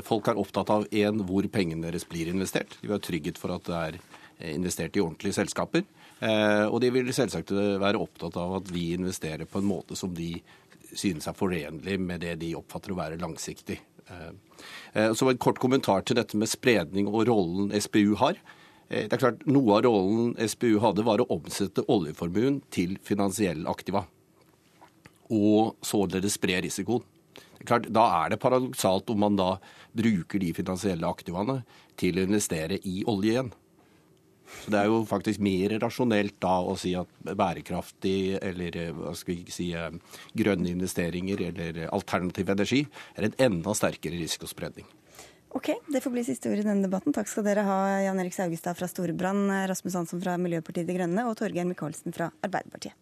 Folk 0.07 0.31
er 0.31 0.39
opptatt 0.41 0.71
av 0.73 0.87
en, 0.89 1.19
hvor 1.27 1.45
pengene 1.53 1.85
deres 1.85 2.07
blir 2.09 2.31
investert. 2.31 2.73
De 2.79 2.87
vil 2.87 2.95
ha 2.95 3.03
trygghet 3.03 3.37
for 3.37 3.53
at 3.53 3.67
det 3.67 3.75
er 3.77 3.99
Eh, 4.39 4.55
investert 4.55 4.97
i 4.97 5.01
ordentlige 5.01 5.33
selskaper. 5.33 5.83
Eh, 6.19 6.65
og 6.65 6.81
de 6.81 6.91
vil 6.93 7.09
selvsagt 7.13 7.51
være 7.81 7.97
opptatt 8.01 8.37
av 8.37 8.59
at 8.59 8.69
vi 8.69 8.91
investerer 8.93 9.49
på 9.49 9.61
en 9.61 9.69
måte 9.69 9.97
som 9.97 10.13
de 10.13 10.35
synes 10.93 11.25
er 11.27 11.37
forenlig 11.37 11.97
med 11.99 12.21
det 12.21 12.35
de 12.43 12.53
oppfatter 12.57 12.93
å 12.93 12.99
være 12.99 13.17
langsiktig. 13.21 13.79
Eh, 14.07 15.13
så 15.13 15.29
En 15.29 15.37
kort 15.37 15.59
kommentar 15.59 16.05
til 16.05 16.15
dette 16.15 16.37
med 16.37 16.49
spredning 16.49 17.07
og 17.07 17.27
rollen 17.27 17.73
SPU 17.81 18.15
har. 18.15 18.37
Det 18.87 19.11
er 19.11 19.19
klart 19.19 19.43
Noe 19.49 19.77
av 19.77 19.83
rollen 19.83 20.35
SPU 20.47 20.77
hadde, 20.83 21.03
var 21.03 21.19
å 21.19 21.27
omsette 21.33 21.83
oljeformuen 21.91 22.61
til 22.71 22.95
finansiell 23.03 23.67
aktiva. 23.67 24.05
Og 25.33 25.75
således 25.83 26.37
spre 26.39 26.61
risikoen. 26.63 27.03
Det 27.57 27.65
er 27.65 27.69
klart, 27.71 27.87
da 27.91 28.05
er 28.21 28.31
det 28.31 28.39
paradoksalt 28.39 29.09
om 29.11 29.23
man 29.25 29.35
da 29.35 29.55
bruker 29.97 30.39
de 30.39 30.53
finansielle 30.55 31.09
aktivaene 31.09 31.63
til 31.99 32.19
å 32.19 32.27
investere 32.27 32.77
i 32.85 33.01
olje 33.09 33.33
igjen. 33.33 33.49
Så 34.47 34.71
Det 34.71 34.79
er 34.79 34.87
jo 34.87 35.01
faktisk 35.07 35.41
mer 35.43 35.75
rasjonelt 35.81 36.37
da 36.39 36.53
å 36.63 36.75
si 36.79 36.93
at 36.95 37.09
bærekraftig 37.27 38.37
eller 38.39 38.77
eh, 38.79 38.93
hva 38.95 39.11
skal 39.17 39.41
vi 39.41 39.51
si, 39.51 39.73
eh, 39.75 39.91
grønne 40.37 40.71
investeringer 40.71 41.43
eller 41.49 41.81
alternativ 41.89 42.53
energi 42.53 42.85
er 43.17 43.27
en 43.27 43.35
enda 43.49 43.75
sterkere 43.75 44.21
risikospredning. 44.21 44.87
Ok, 45.49 45.69
Det 45.87 46.01
får 46.01 46.11
bli 46.11 46.23
siste 46.27 46.51
ord 46.51 46.59
i 46.59 46.65
denne 46.65 46.83
debatten. 46.83 47.15
Takk 47.15 47.29
skal 47.31 47.45
dere 47.47 47.63
ha, 47.65 47.79
Jan 48.03 48.19
Erik 48.19 48.35
Saugestad 48.35 48.77
fra 48.77 48.87
Storebrand, 48.91 49.49
Rasmus 49.71 49.95
Hansson 49.95 50.21
fra 50.21 50.35
Miljøpartiet 50.37 50.87
De 50.87 50.97
Grønne 50.99 51.27
og 51.29 51.37
Torgeir 51.39 51.65
Micaelsen 51.65 52.15
fra 52.15 52.31
Arbeiderpartiet. 52.43 52.97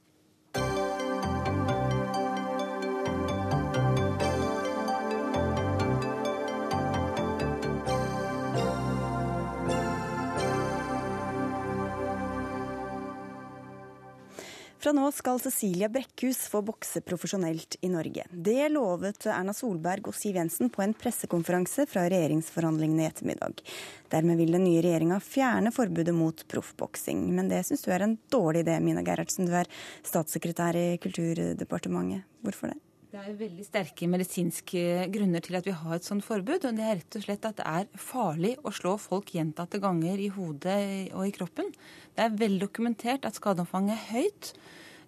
Fra 14.85 14.91
nå 14.93 15.07
skal 15.17 15.39
Cecilia 15.41 15.87
Brekkhus 15.89 16.43
få 16.45 16.59
bokse 16.61 17.01
profesjonelt 17.01 17.79
i 17.81 17.89
Norge. 17.89 18.27
Det 18.29 18.67
lovet 18.69 19.25
Erna 19.33 19.55
Solberg 19.57 20.11
og 20.11 20.13
Siv 20.13 20.37
Jensen 20.37 20.69
på 20.69 20.83
en 20.85 20.93
pressekonferanse 20.93 21.87
fra 21.89 22.03
regjeringsforhandlingene 22.05 23.01
i 23.01 23.07
ettermiddag. 23.09 23.65
Dermed 24.13 24.37
vil 24.37 24.53
den 24.53 24.67
nye 24.67 24.85
regjeringa 24.85 25.17
fjerne 25.25 25.73
forbudet 25.73 26.13
mot 26.13 26.45
proffboksing. 26.53 27.25
Men 27.33 27.49
det 27.49 27.63
syns 27.65 27.81
du 27.81 27.89
er 27.97 28.05
en 28.05 28.19
dårlig 28.29 28.61
idé, 28.67 28.77
Mina 28.77 29.01
Gerhardsen. 29.01 29.49
Du 29.49 29.57
er 29.57 29.73
statssekretær 30.05 30.77
i 30.77 30.89
Kulturdepartementet. 31.01 32.29
Hvorfor 32.45 32.69
det? 32.69 32.83
Det 33.15 33.21
er 33.23 33.35
veldig 33.39 33.63
sterke 33.63 34.07
medisinske 34.11 34.79
grunner 35.07 35.39
til 35.39 35.55
at 35.55 35.63
vi 35.63 35.73
har 35.73 35.97
et 35.97 36.03
sånt 36.03 36.25
forbud. 36.27 36.65
og 36.67 36.75
Det 36.75 36.83
er 36.83 36.97
rett 36.99 37.15
og 37.15 37.23
slett 37.23 37.45
at 37.47 37.61
det 37.61 37.65
er 37.65 37.85
farlig 37.95 38.57
å 38.61 38.73
slå 38.75 38.97
folk 38.99 39.29
gjentatte 39.31 39.79
ganger 39.79 40.19
i 40.19 40.27
hodet 40.35 40.79
og 41.15 41.23
i 41.23 41.31
kroppen. 41.33 41.69
Det 42.11 42.25
er 42.25 42.35
veldokumentert 42.41 43.25
at 43.25 43.39
skadeomfanget 43.39 43.95
er 43.95 44.09
høyt. 44.11 44.51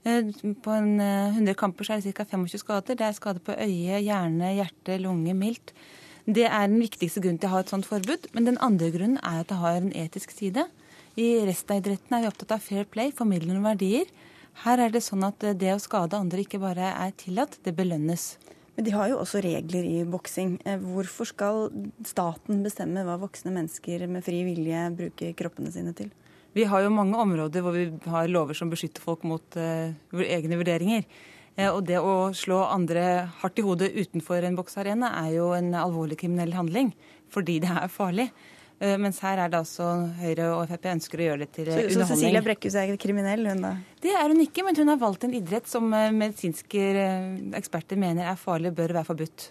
Eh, 0.08 0.24
på 0.64 0.72
en 0.72 1.00
100 1.02 1.52
eh, 1.52 1.58
kamper 1.58 1.90
er 1.92 2.02
det 2.02 2.16
ca. 2.16 2.24
25 2.24 2.62
skader. 2.64 2.96
Det 2.96 3.06
er 3.06 3.16
skade 3.18 3.44
på 3.44 3.56
øye, 3.56 4.00
hjerne, 4.00 4.54
hjerte, 4.56 5.00
lunge, 5.04 5.34
mildt. 5.36 5.74
Det 6.28 6.46
er 6.46 6.68
den 6.68 6.80
viktigste 6.80 7.24
grunnen 7.24 7.40
til 7.40 7.50
å 7.50 7.56
ha 7.56 7.64
et 7.64 7.72
sånt 7.74 7.88
forbud. 7.88 8.30
Men 8.36 8.48
den 8.48 8.60
andre 8.64 8.92
grunnen 8.94 9.20
er 9.20 9.42
at 9.42 9.52
det 9.52 9.60
har 9.60 9.80
en 9.82 9.92
etisk 9.92 10.32
side. 10.36 10.64
I 11.20 11.28
resten 11.48 11.76
av 11.76 11.82
idretten 11.82 12.16
er 12.16 12.24
vi 12.24 12.30
opptatt 12.32 12.56
av 12.56 12.64
fair 12.64 12.88
play, 12.88 13.12
formidlende 13.12 13.64
verdier. 13.66 14.08
Her 14.64 14.86
er 14.86 14.94
det 14.94 15.04
sånn 15.04 15.26
at 15.28 15.44
eh, 15.44 15.58
det 15.58 15.74
å 15.76 15.82
skade 15.82 16.20
andre 16.20 16.46
ikke 16.46 16.62
bare 16.64 16.94
er 16.94 17.18
tillatt, 17.20 17.60
det 17.66 17.76
belønnes. 17.76 18.38
Men 18.78 18.86
de 18.86 18.94
har 18.94 19.10
jo 19.10 19.20
også 19.24 19.42
regler 19.42 19.84
i 19.90 20.04
boksing. 20.06 20.60
Hvorfor 20.86 21.26
skal 21.26 21.64
staten 22.06 22.62
bestemme 22.64 23.02
hva 23.04 23.18
voksne 23.18 23.50
mennesker 23.56 24.06
med 24.06 24.22
fri 24.24 24.44
vilje 24.46 24.84
bruker 25.00 25.34
kroppene 25.40 25.74
sine 25.74 25.96
til? 25.98 26.12
Vi 26.56 26.66
har 26.68 26.84
jo 26.84 26.94
mange 26.94 27.18
områder 27.22 27.64
hvor 27.64 27.76
vi 27.76 27.88
har 28.10 28.30
lover 28.32 28.58
som 28.58 28.72
beskytter 28.72 29.04
folk 29.04 29.26
mot 29.28 29.58
uh, 29.60 29.94
egne 30.26 30.60
vurderinger. 30.60 31.08
Uh, 31.58 31.70
og 31.72 31.82
det 31.90 32.00
å 32.02 32.34
slå 32.38 32.64
andre 32.66 33.28
hardt 33.42 33.62
i 33.62 33.66
hodet 33.66 33.94
utenfor 33.96 34.46
en 34.46 34.58
boksearena 34.58 35.14
er 35.24 35.34
jo 35.38 35.52
en 35.58 35.74
alvorlig 35.78 36.20
kriminell 36.22 36.56
handling, 36.58 36.94
fordi 37.34 37.60
det 37.64 37.74
er 37.74 37.92
farlig. 37.94 38.30
Uh, 38.78 38.96
mens 39.02 39.20
her 39.26 39.42
er 39.42 39.52
det 39.54 39.60
altså 39.60 39.90
Høyre 40.22 40.50
og 40.56 40.64
Frp 40.70 40.90
ønsker 40.94 41.22
å 41.22 41.28
gjøre 41.32 41.44
det 41.44 41.50
til 41.58 41.70
så, 41.70 41.76
underholdning. 41.76 42.08
Så 42.08 42.10
Cecilia 42.14 42.46
Brekkhus 42.46 42.80
er 42.80 42.96
kriminell, 43.02 43.46
hun 43.52 43.68
da? 43.68 43.76
Det 44.06 44.16
er 44.16 44.34
hun 44.34 44.42
ikke, 44.46 44.66
men 44.66 44.78
hun 44.78 44.94
har 44.94 45.02
valgt 45.02 45.28
en 45.28 45.38
idrett 45.38 45.70
som 45.70 45.90
medisinske 45.92 46.88
eksperter 47.58 48.00
mener 48.02 48.30
er 48.32 48.42
farlig 48.42 48.74
og 48.74 48.82
bør 48.82 49.00
være 49.00 49.10
forbudt. 49.10 49.50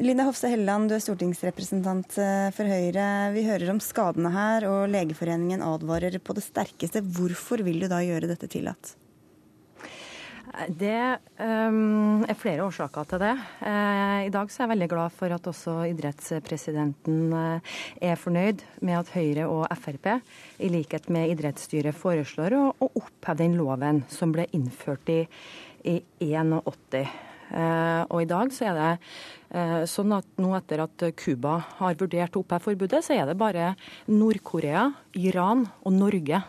Linda 0.00 0.24
Hofstad 0.24 0.48
Helleland, 0.48 0.88
du 0.88 0.94
er 0.96 1.02
stortingsrepresentant 1.04 2.14
eh, 2.16 2.48
for 2.56 2.64
Høyre. 2.64 3.04
Vi 3.34 3.42
hører 3.44 3.74
om 3.74 3.80
skadene 3.82 4.30
her, 4.32 4.64
og 4.64 4.86
Legeforeningen 4.88 5.60
advarer 5.66 6.14
på 6.16 6.32
det 6.32 6.46
sterkeste. 6.46 7.02
Hvorfor 7.04 7.60
vil 7.66 7.82
du 7.82 7.90
da 7.92 7.98
gjøre 8.00 8.30
dette 8.30 8.48
tillatt? 8.48 8.94
Det 10.68 10.96
um, 11.40 12.24
er 12.24 12.38
flere 12.40 12.64
årsaker 12.64 13.10
til 13.10 13.20
det. 13.20 13.32
Uh, 13.60 14.24
I 14.24 14.30
dag 14.32 14.48
så 14.48 14.62
er 14.62 14.64
jeg 14.64 14.72
veldig 14.72 14.88
glad 14.94 15.14
for 15.16 15.34
at 15.36 15.48
også 15.48 15.74
idrettspresidenten 15.90 17.34
uh, 17.36 17.74
er 18.00 18.20
fornøyd 18.20 18.64
med 18.80 18.96
at 18.98 19.12
Høyre 19.12 19.44
og 19.48 19.66
Frp, 19.80 20.08
i 20.56 20.70
likhet 20.72 21.10
med 21.12 21.34
idrettsstyret, 21.34 21.96
foreslår 21.96 22.56
å, 22.56 22.62
å 22.72 22.90
oppheve 23.00 23.42
den 23.44 23.58
loven 23.60 24.02
som 24.12 24.32
ble 24.32 24.48
innført 24.56 25.12
i, 25.12 25.20
i 25.84 25.98
81. 26.32 27.31
Uh, 27.52 28.08
og 28.08 28.22
i 28.22 28.30
dag 28.30 28.52
så 28.54 28.70
er 28.70 28.80
det 28.80 28.92
sånn 29.84 30.14
at 30.16 30.24
nå 30.40 30.54
etter 30.56 30.80
at 30.80 31.02
Cuba 31.20 31.58
har 31.76 31.98
vurdert 32.00 32.38
å 32.38 32.40
oppheve 32.40 32.64
forbudet, 32.70 33.02
så 33.04 33.18
er 33.18 33.26
det 33.28 33.34
bare 33.36 33.74
Nord-Korea, 34.08 34.86
Iran 35.20 35.66
og 35.84 35.92
Norge 35.92 36.40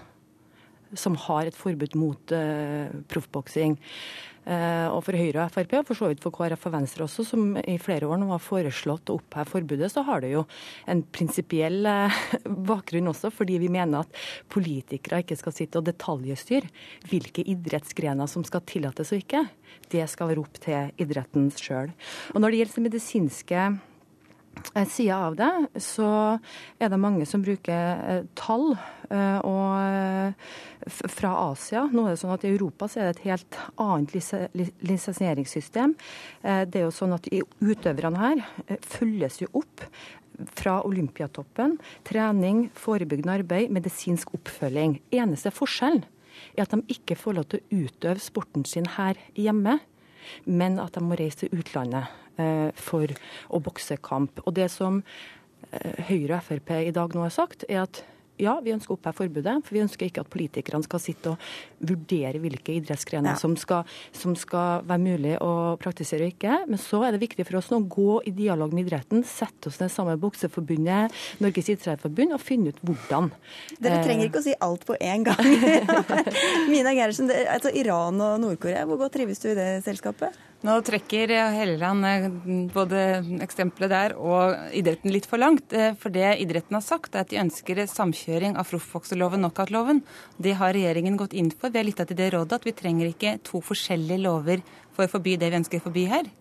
som 0.95 1.18
har 1.26 1.49
et 1.49 1.58
forbud 1.58 1.97
mot 1.99 2.34
uh, 2.36 2.88
proffboksing. 3.12 3.78
Uh, 4.44 4.89
og 4.91 5.00
for 5.06 5.16
Høyre 5.16 5.46
og 5.46 5.54
Frp, 5.54 5.78
og 5.80 5.88
for 5.88 5.96
så 5.96 6.10
vidt 6.12 6.24
for 6.24 6.36
KrF 6.36 6.66
og 6.68 6.74
Venstre 6.76 7.06
også, 7.06 7.24
som 7.28 7.54
i 7.60 7.78
flere 7.80 8.10
år 8.12 8.20
nå 8.20 8.28
har 8.34 8.44
foreslått 8.44 9.12
å 9.14 9.16
oppheve 9.22 9.48
forbudet, 9.54 9.88
så 9.94 10.04
har 10.04 10.24
det 10.24 10.34
jo 10.34 10.44
en 10.91 11.04
prinsipiell 11.16 11.88
uh, 11.88 12.18
bakgrunn 12.72 13.08
også, 13.14 13.32
fordi 13.32 13.62
vi 13.64 13.72
mener 13.72 14.04
at 14.04 14.24
politikere 14.52 15.22
ikke 15.24 15.39
skal 15.39 15.56
sitte 15.56 15.80
og 15.80 15.88
detaljstyre 15.88 16.68
hvilke 17.08 17.46
idrettsgrener 17.56 18.28
som 18.28 18.44
skal 18.48 18.66
tillates 18.68 19.16
og 19.16 19.24
ikke. 19.24 19.46
Det 19.94 20.04
skal 20.12 20.34
være 20.34 20.44
opp 20.44 20.60
til 20.64 20.91
idretten 21.02 21.48
sjøl. 21.56 21.96
Når 22.36 22.50
det 22.50 22.62
gjelder 22.62 22.78
det 22.80 22.88
medisinske 22.89 23.66
sida 24.89 25.18
av 25.28 25.36
det, 25.38 25.51
så 25.82 26.09
er 26.80 26.89
det 26.89 27.01
mange 27.01 27.28
som 27.30 27.43
bruker 27.43 28.24
tall. 28.39 28.76
og 29.43 30.34
fra 30.89 31.51
Asia. 31.51 31.86
Nå 31.91 32.05
er 32.07 32.16
det 32.16 32.22
sånn 32.22 32.34
at 32.36 32.45
I 32.45 32.51
Europa 32.53 32.88
så 32.91 33.01
er 33.01 33.09
det 33.09 33.16
et 33.18 33.28
helt 33.30 33.59
annet 33.82 34.16
lisensieringssystem. 34.84 35.95
Eh, 36.41 36.64
det 36.68 36.82
er 36.82 36.88
jo 36.88 36.95
sånn 36.95 37.16
at 37.16 37.30
Utøverne 37.64 38.20
her 38.20 38.43
eh, 38.68 38.80
følges 38.84 39.41
jo 39.43 39.51
opp 39.59 39.86
fra 40.57 40.80
Olympiatoppen. 40.88 41.78
Trening, 42.07 42.66
forebyggende 42.78 43.38
arbeid, 43.39 43.72
medisinsk 43.74 44.34
oppfølging. 44.36 44.99
Eneste 45.14 45.53
forskjellen 45.53 46.03
er 46.57 46.66
at 46.66 46.74
de 46.74 46.82
ikke 46.95 47.18
får 47.18 47.38
lov 47.38 47.49
til 47.51 47.61
å 47.61 47.84
utøve 47.86 48.22
sporten 48.22 48.66
sin 48.68 48.89
her 48.97 49.20
hjemme, 49.38 49.78
men 50.49 50.80
at 50.82 50.95
de 50.95 51.03
må 51.05 51.18
reise 51.20 51.43
til 51.43 51.59
utlandet 51.59 52.07
eh, 52.07 52.22
for 52.79 53.11
å 53.53 53.59
bokse 53.61 53.99
kamp. 54.01 54.41
Og 54.47 54.55
det 54.57 54.69
som 54.73 55.03
Høyre 56.07 56.39
og 56.39 56.47
Frp 56.47 56.71
i 56.79 56.93
dag 56.95 57.13
nå 57.13 57.21
har 57.25 57.34
sagt, 57.34 57.65
er 57.69 57.84
at 57.84 58.01
ja, 58.41 58.53
vi 58.63 58.73
ønsker 58.73 58.93
å 58.93 58.97
oppheve 58.97 59.17
forbudet. 59.21 59.55
For 59.65 59.75
vi 59.75 59.81
ønsker 59.84 60.07
ikke 60.07 60.23
at 60.23 60.31
politikerne 60.34 60.86
skal 60.86 61.01
sitte 61.01 61.34
og 61.34 61.43
vurdere 61.84 62.41
hvilke 62.41 62.75
idrettsgrener 62.79 63.34
ja. 63.34 63.39
som, 63.39 63.55
som, 63.57 64.36
skal 64.39 64.86
være 64.89 65.03
mulig 65.03 65.34
å 65.43 65.51
praktisere 65.81 66.27
og 66.27 66.34
ikke. 66.34 66.57
Men 66.69 66.81
så 66.81 67.03
er 67.05 67.15
det 67.15 67.21
viktig 67.23 67.45
for 67.47 67.59
oss 67.59 67.69
nå 67.71 67.81
å 67.84 67.88
gå 67.95 68.19
i 68.29 68.34
dialog 68.36 68.73
med 68.73 68.88
idretten, 68.88 69.25
sette 69.27 69.69
oss 69.69 69.79
ned 69.81 69.93
sammen 69.93 70.15
med 70.15 70.23
Bokseforbundet, 70.23 71.19
Norges 71.43 71.69
idrettsforbund, 71.75 72.36
og 72.36 72.43
finne 72.43 72.73
ut 72.73 72.81
hvordan. 72.86 73.29
Dere 73.77 73.99
eh, 73.99 74.07
trenger 74.07 74.29
ikke 74.29 74.41
å 74.41 74.47
si 74.47 74.57
alt 74.69 74.88
på 74.89 74.97
én 74.97 75.27
gang. 75.27 75.43
Mina 76.73 76.95
Gerhardsen, 76.95 77.29
altså 77.29 77.73
Iran 77.77 78.21
og 78.23 78.41
Nord-Korea, 78.43 78.88
hvor 78.89 79.01
godt 79.01 79.19
trives 79.19 79.43
du 79.43 79.51
i 79.53 79.59
det 79.59 79.69
selskapet? 79.86 80.41
Nå 80.64 80.78
trekker 80.88 81.28
Helleland 81.51 82.05
eh, 82.07 82.26
både 82.72 82.99
eksempelet 83.43 83.91
der 83.91 84.14
og 84.16 84.72
idretten 84.72 85.11
litt 85.11 85.26
for 85.28 85.41
langt. 85.41 85.74
Eh, 85.76 85.91
for 85.99 86.14
det 86.16 86.38
idretten 86.39 86.78
har 86.78 86.86
sagt, 86.86 87.11
er 87.11 87.26
at 87.26 87.34
de 87.34 87.41
ønsker 87.41 87.82
samkjøring 87.91 88.55
av 88.55 88.70
proffbokseloven 88.72 89.43
og 89.43 89.51
knockoutloven. 89.51 89.99
Det 90.39 90.55
har 90.61 90.72
regjeringen 90.72 91.20
gått 91.20 91.36
inn 91.36 91.51
for. 91.51 91.74
Vi 91.74 91.82
har 91.82 91.89
lytta 91.89 92.07
til 92.07 92.20
det 92.22 92.32
rådet 92.32 92.61
at 92.61 92.68
vi 92.70 92.76
trenger 92.80 93.11
ikke 93.11 93.41
to 93.43 93.59
forskjellige 93.59 94.24
lover 94.24 94.64
for 94.95 95.03
å 95.03 95.11
forby 95.18 95.36
det 95.41 95.51
vi 95.51 95.59
ønsker 95.59 95.84
å 95.84 95.88
forby 95.89 96.07
her. 96.14 96.32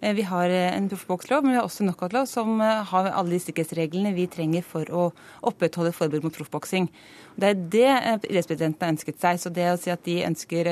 Eh, 0.00 0.14
vi 0.14 0.22
har 0.28 0.48
en 0.50 0.88
proffbokslov, 0.88 1.42
men 1.42 1.52
vi 1.52 1.58
har 1.58 1.66
også 1.66 1.82
en 1.84 1.90
knockoutlov 1.90 2.28
som 2.30 2.60
har 2.60 3.10
alle 3.10 3.34
de 3.34 3.42
sikkerhetsreglene 3.42 4.14
vi 4.16 4.28
trenger 4.30 4.66
for 4.66 4.88
å 4.94 5.08
opprettholde 5.50 5.94
forbud 5.96 6.26
mot 6.26 6.34
proffboksing. 6.34 6.88
Det 7.38 7.52
er 7.52 7.66
det 7.74 7.90
idrettspresidenten 8.30 8.86
har 8.86 8.94
ønsket 8.94 9.20
seg. 9.22 9.42
Så 9.42 9.52
det 9.54 9.66
å 9.72 9.78
si 9.78 9.90
at 9.94 10.04
de 10.06 10.20
ønsker 10.26 10.70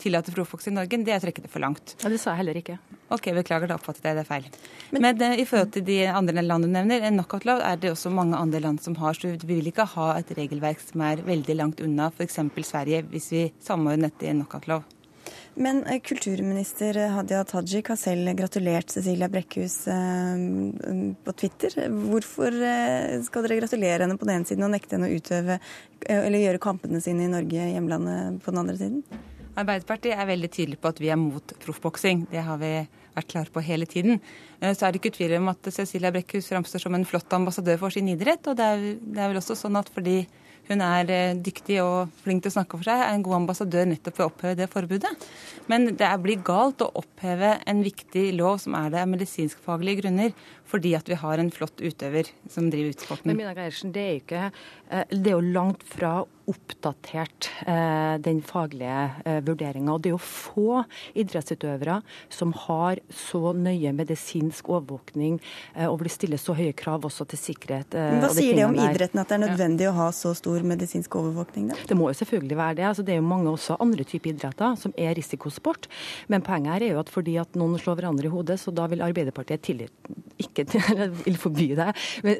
tillate 0.00 0.32
proffboksing 0.32 0.74
i 0.74 0.78
Norge, 0.80 1.00
det 1.04 1.12
er 1.12 1.20
å 1.20 1.24
trekke 1.24 1.44
det 1.44 1.50
for 1.52 1.64
langt. 1.64 1.96
Ja, 2.02 2.08
Det 2.08 2.20
sa 2.20 2.32
jeg 2.32 2.44
heller 2.44 2.60
ikke. 2.60 2.78
Ok, 3.08 3.30
Beklager, 3.36 3.68
da 3.70 3.76
oppfattet 3.78 4.04
jeg 4.04 4.16
det 4.18 4.26
feil. 4.26 4.46
Men, 4.90 5.02
Men 5.02 5.18
det, 5.18 5.30
i 5.40 5.46
forhold 5.46 5.72
til 5.72 5.84
de 5.86 5.98
andre 6.10 6.42
land 6.42 6.66
du 6.66 6.70
nevner, 6.70 7.02
en 7.06 7.20
knockout-lov 7.20 7.62
er 7.62 7.76
det 7.76 7.92
også 7.92 8.10
mange 8.10 8.36
andre 8.36 8.60
land 8.60 8.82
som 8.82 8.96
har. 8.96 9.14
Så 9.14 9.36
vi 9.36 9.54
vil 9.54 9.70
ikke 9.70 9.86
ha 9.94 10.08
et 10.18 10.32
regelverk 10.36 10.82
som 10.82 11.04
er 11.06 11.22
veldig 11.22 11.56
langt 11.56 11.80
unna 11.80 12.10
f.eks. 12.10 12.40
Sverige, 12.66 13.04
hvis 13.12 13.30
vi 13.32 13.46
samordner 13.62 14.10
dette 14.10 14.26
i 14.26 14.32
en 14.32 14.42
knockout-lov. 14.42 14.84
Men 15.56 15.82
eh, 15.88 16.00
kulturminister 16.04 16.98
Hadia 17.14 17.44
Tajik 17.48 17.88
har 17.88 17.96
selv 17.96 18.32
gratulert 18.36 18.92
Cecilia 18.92 19.28
Brekkhus 19.32 19.76
eh, 19.88 20.42
på 21.24 21.32
Twitter. 21.32 21.78
Hvorfor 21.88 22.52
eh, 22.52 23.16
skal 23.24 23.46
dere 23.46 23.62
gratulere 23.62 24.04
henne 24.04 24.18
på 24.20 24.28
den 24.28 24.36
ene 24.36 24.48
siden 24.48 24.66
og 24.68 24.74
nekte 24.74 24.98
henne 24.98 25.08
å 25.08 25.16
utøve 25.16 25.56
eller 26.06 26.42
gjøre 26.42 26.60
kampene 26.62 27.00
sine 27.00 27.24
i 27.24 27.32
Norge, 27.32 27.70
hjemlandet, 27.72 28.42
på 28.44 28.52
den 28.52 28.62
andre 28.62 28.76
siden? 28.82 29.24
Arbeiderpartiet 29.56 30.20
er 30.20 30.28
veldig 30.28 30.52
tydelig 30.52 30.78
på 30.82 30.92
at 30.92 31.00
vi 31.00 31.08
er 31.08 31.16
mot 31.16 31.54
proffboksing. 31.62 32.26
Det 32.28 32.42
har 32.44 32.60
vi 32.60 32.72
vært 33.16 33.30
klare 33.32 33.52
på 33.52 33.62
hele 33.64 33.88
tiden. 33.88 34.20
Eh, 34.60 34.74
så 34.76 34.86
er 34.86 34.92
det 34.92 35.00
ikke 35.00 35.16
tvil 35.16 35.38
om 35.38 35.48
at 35.52 35.70
Cecilia 35.72 36.12
Brekkhus 36.12 36.50
framstår 36.52 36.84
som 36.84 36.96
en 36.96 37.08
flott 37.08 37.32
ambassadør 37.32 37.80
for 37.80 37.94
sin 37.94 38.10
idrett. 38.12 38.44
Og 38.44 38.58
det 38.58 38.66
er, 38.74 38.84
det 39.00 39.22
er 39.22 39.32
vel 39.32 39.40
også 39.40 39.56
sånn 39.56 39.80
at 39.80 39.88
fordi 39.94 40.20
hun 40.68 40.82
er 40.82 41.10
eh, 41.12 41.38
dyktig 41.38 41.78
og 41.82 42.12
flink 42.24 42.44
til 42.44 42.52
å 42.52 42.56
snakke 42.56 42.78
for 42.78 42.88
seg, 42.88 43.02
er 43.02 43.14
en 43.14 43.24
god 43.26 43.38
ambassadør 43.40 43.88
nettopp 43.90 44.18
for 44.18 44.26
å 44.26 44.30
oppheve 44.32 44.58
det 44.58 44.68
forbudet. 44.72 45.12
Men 45.70 45.90
det 45.98 46.10
blir 46.24 46.42
galt 46.46 46.82
å 46.84 46.90
oppheve 46.98 47.56
en 47.66 47.82
viktig 47.86 48.28
lov 48.38 48.58
som 48.62 48.76
er 48.78 48.90
det 48.94 49.02
av 49.04 49.10
medisinskfaglige 49.12 50.02
grunner, 50.02 50.34
fordi 50.66 50.96
at 50.98 51.10
vi 51.10 51.18
har 51.20 51.42
en 51.42 51.52
flott 51.54 51.82
utøver 51.82 52.30
som 52.52 52.70
driver 52.72 52.96
utsporten. 52.96 53.30
Men 53.30 53.42
Mina 53.42 53.54
Geirsen, 53.56 53.94
det 53.94 54.06
er, 54.06 54.16
ikke, 54.22 54.48
eh, 54.90 55.06
det 55.14 55.32
er 55.32 55.38
jo 55.38 55.54
langt 55.54 55.86
fra 55.86 56.18
oppdatert 56.50 57.48
eh, 57.66 58.16
den 58.22 58.40
faglige 58.46 59.10
eh, 59.24 59.40
vurderinga. 59.44 59.96
Det 59.98 60.10
er 60.10 60.14
jo 60.14 60.22
få 60.22 60.82
idrettsutøvere 61.18 62.00
som 62.32 62.52
har 62.66 63.00
så 63.10 63.52
nøye 63.56 63.92
medisinsk 63.96 64.70
overvåkning, 64.70 65.40
eh, 65.74 65.88
og 65.88 65.98
vil 66.00 66.10
det 66.10 66.14
stilles 66.14 66.46
så 66.46 66.54
høye 66.56 66.74
krav 66.76 67.06
også 67.08 67.26
til 67.32 67.40
sikkerhet. 67.40 67.96
Eh, 67.98 68.18
Hva 68.22 68.30
sier 68.34 68.58
det 68.58 68.66
om 68.68 68.78
idretten 68.78 69.22
at 69.22 69.32
det 69.32 69.38
er 69.38 69.44
nødvendig 69.46 69.88
ja. 69.88 69.92
å 69.92 69.98
ha 69.98 70.08
så 70.14 70.34
stor 70.38 70.62
medisinsk 70.66 71.18
overvåkning? 71.18 71.72
Da? 71.72 71.80
Det 71.90 71.98
må 71.98 72.10
jo 72.12 72.18
selvfølgelig 72.20 72.60
være 72.62 72.78
det. 72.80 72.86
Altså, 72.92 73.06
det 73.06 73.16
er 73.16 73.20
jo 73.20 73.26
mange 73.26 73.50
også 73.50 73.78
andre 73.82 74.06
typer 74.06 74.34
idretter 74.34 74.78
som 74.80 74.94
er 74.94 75.16
risikosport. 75.18 75.90
Men 76.32 76.46
poenget 76.46 76.76
her 76.76 76.86
er 76.86 76.94
jo 76.94 77.02
at 77.02 77.12
fordi 77.12 77.36
at 77.42 77.58
noen 77.58 77.74
slår 77.82 77.98
hverandre 78.00 78.30
i 78.30 78.32
hodet, 78.32 78.60
så 78.62 78.74
da 78.74 78.86
vil 78.90 79.02
Arbeiderpartiet 79.06 79.66
tillit, 79.66 80.14
ikke 80.42 80.66
vil 81.26 81.40
forby 81.40 81.72
det. 81.78 81.90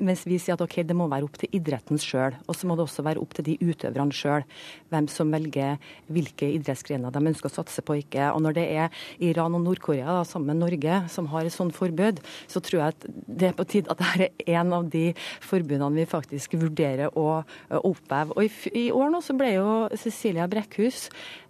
Mens 0.05 0.27
vi 0.29 0.39
sier 0.39 0.55
at 0.55 0.63
ok, 0.63 0.81
det 0.87 0.97
må 0.97 1.11
være 1.11 1.27
opp 1.27 1.39
til 1.43 1.51
idretten 1.59 1.99
sjøl. 2.01 2.39
Og 2.47 2.55
så 2.55 2.71
må 2.71 2.79
det 2.79 2.87
også 2.87 3.05
være 3.07 3.23
opp 3.23 3.35
til 3.37 3.51
de 3.51 3.59
utøverne 3.67 3.96
utøverne 3.97 4.15
sjøl 4.15 4.45
hvem 4.93 5.09
som 5.11 5.33
velger 5.35 5.81
hvilke 6.13 6.49
idrettsgrener 6.55 7.11
de 7.11 7.23
ønsker 7.33 7.51
å 7.51 7.55
satse 7.57 7.83
på 7.83 7.97
og 7.97 8.03
ikke. 8.05 8.29
Og 8.35 8.43
når 8.45 8.57
det 8.59 8.67
er 8.77 9.07
Iran 9.25 9.57
og 9.57 9.65
Nord-Korea 9.65 10.21
sammen 10.29 10.53
med 10.53 10.63
Norge 10.63 11.01
som 11.13 11.27
har 11.33 11.47
et 11.47 11.55
sånt 11.55 11.75
forbud, 11.77 12.21
så 12.47 12.63
tror 12.63 12.81
jeg 12.81 12.95
at 12.95 13.09
det 13.27 13.51
er 13.51 13.57
på 13.57 13.67
tide 13.67 13.91
at 13.91 14.03
dette 14.03 14.29
er 14.47 14.61
en 14.61 14.77
av 14.77 14.87
de 14.93 15.09
forbudene 15.45 15.97
vi 15.97 16.07
faktisk 16.09 16.55
vurderer 16.61 17.11
å 17.17 17.43
oppheve. 17.83 18.37
Og 18.37 18.47
i, 18.47 18.53
i, 18.87 18.87
år 18.95 19.11
nå 19.13 19.23
så 19.25 19.37
ble 19.39 19.57
jo 19.57 19.71
Cecilia 19.99 20.47
Brekkhus 20.51 21.09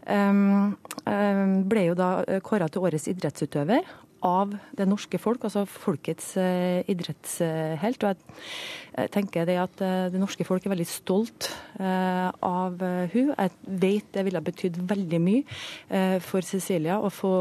um, 0.08 0.74
um, 1.04 1.54
ble 1.68 1.88
jo 1.90 1.98
da 1.98 2.10
kåra 2.46 2.70
til 2.72 2.86
årets 2.86 3.08
idrettsutøver 3.12 3.84
av 4.24 4.54
det 4.76 4.86
norske 4.88 5.18
folk, 5.20 5.44
altså 5.44 5.64
folkets 5.68 6.34
uh, 6.40 6.82
idrettshelt. 6.88 8.04
Og 8.04 8.12
jeg, 8.12 9.10
tenker 9.12 9.44
det 9.48 9.58
at 9.60 9.82
uh, 9.84 10.06
det 10.12 10.20
norske 10.20 10.46
folk 10.48 10.64
er 10.64 10.72
veldig 10.72 10.88
stolt 10.88 11.50
uh, 11.80 12.30
av 12.44 12.80
hun. 13.12 13.32
Jeg 13.34 13.52
vet 13.66 14.08
det 14.14 14.24
ville 14.28 14.44
betydd 14.46 14.78
veldig 14.88 15.20
mye 15.22 16.20
for 16.24 16.44
Cecilia 16.46 16.98
å 17.02 17.10
få 17.12 17.32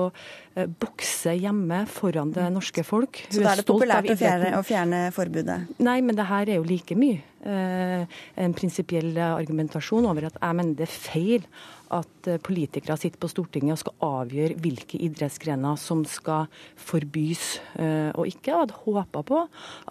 bokse 0.80 1.34
hjemme 1.36 1.82
foran 1.92 2.32
det 2.36 2.46
norske 2.54 2.84
folk. 2.88 3.20
Hun 3.28 3.38
Så 3.38 3.44
da 3.44 3.54
er 3.54 3.62
det 3.62 3.68
populært 3.68 4.12
å 4.12 4.18
fjerne, 4.20 4.52
å 4.60 4.64
fjerne, 4.66 5.02
forbudet? 5.16 5.58
Nei, 5.84 5.98
men 6.06 6.18
det 6.18 6.28
her 6.30 6.52
er 6.52 6.60
jo 6.62 6.68
like 6.68 6.96
mye 7.00 7.24
en 7.46 8.54
prinsipiell 8.58 9.18
argumentasjon 9.22 10.08
over 10.10 10.30
at 10.30 10.40
jeg 10.42 10.58
mener 10.58 10.78
det 10.80 10.88
er 10.88 10.96
feil 10.96 11.50
at 11.94 12.28
eh, 12.30 12.40
politikere 12.42 12.98
sitter 13.00 13.20
på 13.22 13.30
Stortinget 13.30 13.76
og 13.76 13.82
skal 13.82 14.06
avgjøre 14.08 14.58
hvilke 14.62 15.00
idrettsgrener 15.06 15.78
som 15.80 16.04
skal 16.10 16.50
forbys 16.80 17.60
eh, 17.80 18.12
og 18.16 18.30
ikke. 18.30 18.54
Og 18.54 18.64
hadde 18.64 18.80
håpa 18.86 19.24
på 19.28 19.42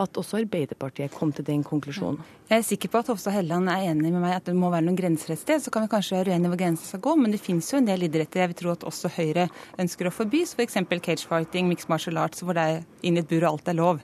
at 0.03 0.21
også 0.21 0.41
Arbeiderpartiet 0.43 1.15
kom 1.15 1.33
til 1.35 1.47
den 1.47 1.65
konklusjonen. 1.67 2.23
Jeg 2.51 2.61
er 2.61 2.67
sikker 2.67 2.91
på 2.93 3.01
at 3.01 3.09
Hofstad 3.09 3.37
Helleland 3.39 3.71
er 3.73 3.87
enig 3.89 4.11
med 4.13 4.21
meg 4.21 4.37
at 4.37 4.51
det 4.51 4.57
må 4.59 4.69
være 4.73 4.85
noen 4.85 4.99
grenser 4.99 5.33
et 5.35 5.41
sted. 5.41 5.63
Så 5.65 5.73
kan 5.73 5.87
vi 5.87 5.93
kanskje 5.95 6.19
være 6.19 6.35
uenige 6.35 6.53
hvor 6.53 6.61
grensen 6.61 6.91
skal 6.91 7.05
gå, 7.07 7.17
men 7.21 7.35
det 7.35 7.43
finnes 7.43 7.71
jo 7.73 7.81
en 7.81 7.89
del 7.89 8.09
idretter 8.09 8.45
jeg 8.45 8.53
vil 8.53 8.61
tro 8.61 8.75
at 8.75 8.87
også 8.91 9.13
Høyre 9.17 9.49
ønsker 9.81 10.11
å 10.11 10.15
forby. 10.15 10.45
F.eks. 10.45 10.81
For 10.85 11.05
cage 11.05 11.29
fighting, 11.29 11.71
mixed 11.71 11.91
martial 11.93 12.21
arts, 12.21 12.45
hvor 12.45 12.57
det 12.59 12.65
er 12.65 12.89
inn 13.07 13.17
i 13.17 13.25
et 13.25 13.31
bur 13.31 13.45
og 13.45 13.55
alt 13.55 13.71
er 13.73 13.79
lov. 13.81 14.03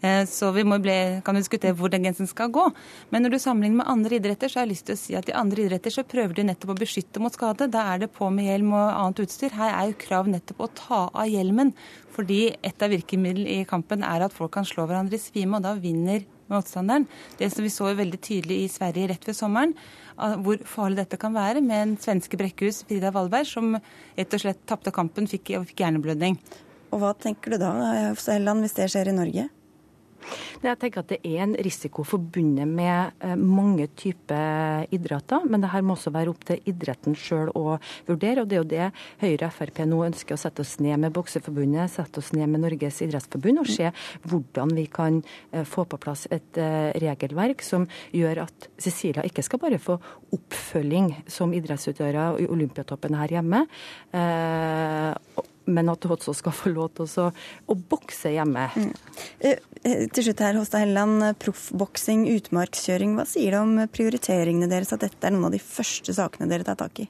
Eh, 0.00 0.24
så 0.30 0.50
vi 0.54 0.62
må 0.66 0.78
bli, 0.82 0.94
kan 1.26 1.38
diskutere 1.38 1.74
hvor 1.76 1.90
den 1.90 2.04
grensen 2.06 2.28
skal 2.30 2.52
gå. 2.54 2.68
Men 3.10 3.24
når 3.24 3.34
du 3.34 3.38
sammenligner 3.42 3.80
med 3.80 3.90
andre 3.90 4.18
idretter, 4.20 4.50
så 4.50 4.60
har 4.60 4.68
jeg 4.68 4.74
lyst 4.76 4.86
til 4.88 4.98
å 4.98 5.00
si 5.00 5.18
at 5.18 5.30
i 5.30 5.36
andre 5.36 5.64
idretter 5.66 5.94
så 5.94 6.06
prøver 6.06 6.38
de 6.38 6.46
nettopp 6.48 6.74
å 6.76 6.78
beskytte 6.78 7.22
mot 7.22 7.34
skade. 7.34 7.70
Da 7.72 7.84
er 7.94 8.04
det 8.04 8.12
på 8.14 8.30
med 8.34 8.46
hjelm 8.46 8.72
og 8.76 8.86
annet 8.92 9.24
utstyr. 9.26 9.56
Her 9.58 9.74
er 9.74 9.90
jo 9.90 10.00
krav 10.06 10.30
nettopp 10.30 10.64
å 10.64 10.72
ta 10.78 11.02
av 11.10 11.30
hjelmen. 11.30 11.74
Fordi 12.14 12.42
et 12.66 12.82
av 12.82 12.94
virkemidlene 12.94 13.60
i 13.60 13.68
kampen 13.68 14.06
er 14.06 14.26
at 14.26 14.34
folk 14.34 14.54
kan 14.54 14.66
slå 14.66 14.86
hverandre 14.88 15.18
i 15.18 15.22
svime, 15.22 15.58
og 15.58 15.66
da 15.66 15.74
vinner 15.78 16.24
motstanderen. 16.48 17.04
Det 17.38 17.50
som 17.52 17.66
vi 17.66 17.72
så 17.72 17.90
veldig 17.94 18.20
tydelig 18.24 18.62
i 18.62 18.70
Sverige 18.72 19.10
rett 19.10 19.26
før 19.26 19.36
sommeren, 19.36 19.74
hvor 20.42 20.62
farlig 20.66 21.02
dette 21.02 21.18
kan 21.20 21.36
være, 21.36 21.60
med 21.62 21.82
en 21.82 21.92
svenske 22.00 22.40
Brekkhus, 22.40 22.80
Frida 22.88 23.12
Wallberg, 23.14 23.46
som 23.46 23.76
rett 23.76 24.34
og 24.34 24.42
slett 24.42 24.64
tapte 24.66 24.94
kampen 24.94 25.28
og 25.28 25.34
fikk 25.36 25.84
hjerneblødning. 25.84 26.40
Og 26.88 27.02
hva 27.02 27.12
tenker 27.20 27.54
du 27.54 27.60
da, 27.60 27.70
Hofstad 28.08 28.38
Helleland, 28.38 28.64
hvis 28.64 28.78
det 28.80 28.88
skjer 28.90 29.12
i 29.12 29.18
Norge? 29.18 29.48
Jeg 30.62 30.78
tenker 30.80 31.04
at 31.04 31.12
Det 31.12 31.20
er 31.24 31.42
en 31.44 31.54
risiko 31.64 32.04
forbundet 32.06 32.68
med 32.68 33.12
eh, 33.24 33.34
mange 33.38 33.88
typer 33.98 34.86
idretter, 34.94 35.44
men 35.48 35.62
det 35.62 35.70
her 35.72 35.84
må 35.86 35.94
også 35.94 36.12
være 36.14 36.32
opp 36.32 36.44
til 36.48 36.62
idretten 36.68 37.16
sjøl 37.18 37.52
å 37.56 37.78
vurdere. 38.08 38.42
og 38.42 38.48
Det 38.50 38.58
er 38.58 38.62
jo 38.62 38.70
det 38.72 38.88
Høyre 39.22 39.48
og 39.48 39.54
Frp 39.54 39.82
nå 39.88 40.02
ønsker 40.08 40.36
å 40.36 40.40
sette 40.40 40.64
oss 40.64 40.76
ned 40.82 40.98
med 41.04 41.14
Bokseforbundet, 41.14 41.92
sette 41.92 42.22
oss 42.22 42.32
ned 42.36 42.50
med 42.50 42.64
Norges 42.64 43.00
idrettsforbund 43.06 43.62
og 43.62 43.70
se 43.70 43.92
hvordan 44.28 44.74
vi 44.76 44.86
kan 44.92 45.20
eh, 45.52 45.64
få 45.68 45.86
på 45.88 46.00
plass 46.02 46.26
et 46.34 46.58
eh, 46.60 46.90
regelverk 46.98 47.62
som 47.66 47.86
gjør 48.14 48.44
at 48.48 48.70
Cecilia 48.78 49.26
ikke 49.26 49.46
skal 49.46 49.62
bare 49.62 49.80
få 49.82 49.98
oppfølging 50.34 51.12
som 51.30 51.54
idrettsutøver 51.56 52.42
i 52.42 52.48
Olympiatoppen 52.50 53.16
her 53.18 53.38
hjemme 53.38 53.64
men 55.68 55.92
at 55.92 56.06
hun 56.06 56.16
også 56.16 56.34
skal 56.38 56.54
få 56.56 56.72
lov 56.72 56.90
til 56.96 57.10
å, 57.22 57.28
å 57.68 57.76
bokse 57.90 58.32
hjemme. 58.34 58.68
Mm. 58.74 58.88
Eh, 59.40 59.60
eh, 59.82 60.06
til 60.14 60.28
slutt 60.28 60.42
her, 60.44 60.58
Håstad 60.58 60.84
Helleland. 60.84 61.28
Proffboksing, 61.42 62.26
utmarkskjøring. 62.38 63.14
Hva 63.18 63.28
sier 63.28 63.54
det 63.54 63.62
om 63.62 63.76
prioriteringene 63.92 64.70
deres 64.70 64.94
at 64.96 65.04
dette 65.04 65.28
er 65.28 65.36
noen 65.36 65.50
av 65.50 65.56
de 65.56 65.62
første 65.62 66.16
sakene 66.16 66.50
dere 66.50 66.66
tar 66.68 66.80
tak 66.80 67.04
i? 67.04 67.08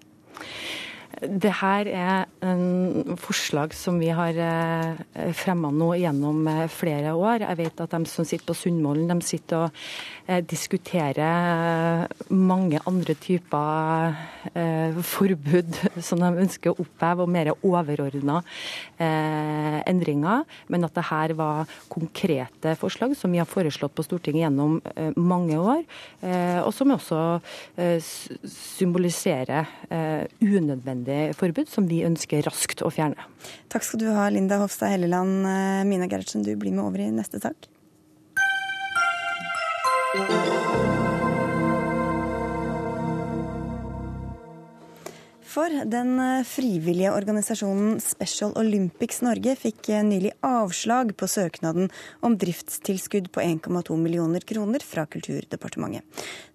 Det 1.19 1.51
her 1.61 1.89
er 1.91 2.27
en 2.47 3.17
forslag 3.19 3.73
som 3.75 3.97
vi 3.99 4.11
har 4.15 4.37
eh, 4.39 5.31
fremma 5.35 5.71
nå 5.75 5.91
gjennom 5.99 6.47
eh, 6.47 6.67
flere 6.71 7.15
år. 7.19 7.43
Jeg 7.43 7.59
vet 7.59 7.81
at 7.83 7.95
de 7.97 8.11
som 8.11 8.27
sitter 8.29 8.47
på 8.47 8.55
Sundvolden, 8.55 9.11
de 9.11 9.27
sitter 9.27 9.65
og 9.65 9.81
eh, 10.29 10.45
diskuterer 10.47 12.07
mange 12.31 12.79
andre 12.87 13.17
typer 13.19 14.15
forbud 15.05 15.75
som 16.07 16.23
de 16.23 16.29
ønsker 16.45 16.71
å 16.71 16.85
oppheve, 16.85 17.25
og 17.25 17.33
mer 17.33 17.51
overordna 17.67 18.39
endringer. 18.99 20.47
Men 20.73 20.87
at 20.87 20.95
det 20.97 21.07
her 21.11 21.35
var 21.39 21.69
konkrete 21.91 22.75
forslag 22.79 23.17
som 23.19 23.35
vi 23.35 23.41
har 23.43 23.49
foreslått 23.49 23.97
på 23.97 24.07
Stortinget 24.07 24.47
gjennom 24.47 24.79
mange 25.21 25.59
år, 25.59 25.83
og 26.65 26.71
som 26.75 26.95
også 26.95 27.21
symboliserer 28.49 29.69
unødvendig 30.41 31.08
unødvendig 31.09 31.37
forbud, 31.37 31.69
som 31.69 31.89
vi 31.89 32.05
ønsker 32.05 32.43
raskt 32.45 32.83
å 32.83 32.91
fjerne. 32.91 33.17
Takk 33.69 33.83
skal 33.85 34.01
du 34.01 34.09
ha, 34.13 34.29
Linda 34.31 34.59
Hofstad 34.59 34.93
Helleland. 34.93 35.47
Eh, 35.47 35.85
Mina 35.85 36.07
Gerhardsen, 36.09 36.45
du 36.45 36.57
blir 36.57 36.73
med 36.73 36.85
over 36.85 37.01
i 37.01 37.11
neste 37.11 37.41
sak. 37.41 37.69
For 45.59 45.73
den 45.91 46.21
eh, 46.23 46.45
frivillige 46.47 47.11
organisasjonen 47.11 47.97
Special 47.99 48.53
Olympics 48.61 49.25
Norge 49.27 49.57
fikk 49.59 49.89
eh, 49.91 50.05
nylig 50.07 50.31
avslag 50.47 51.11
på 51.19 51.27
søknaden 51.27 51.89
om 52.23 52.37
driftstilskudd 52.39 53.27
på 53.35 53.43
1,2 53.43 53.97
millioner 53.99 54.45
kroner 54.47 54.85
fra 54.87 55.03
Kulturdepartementet. 55.11 56.05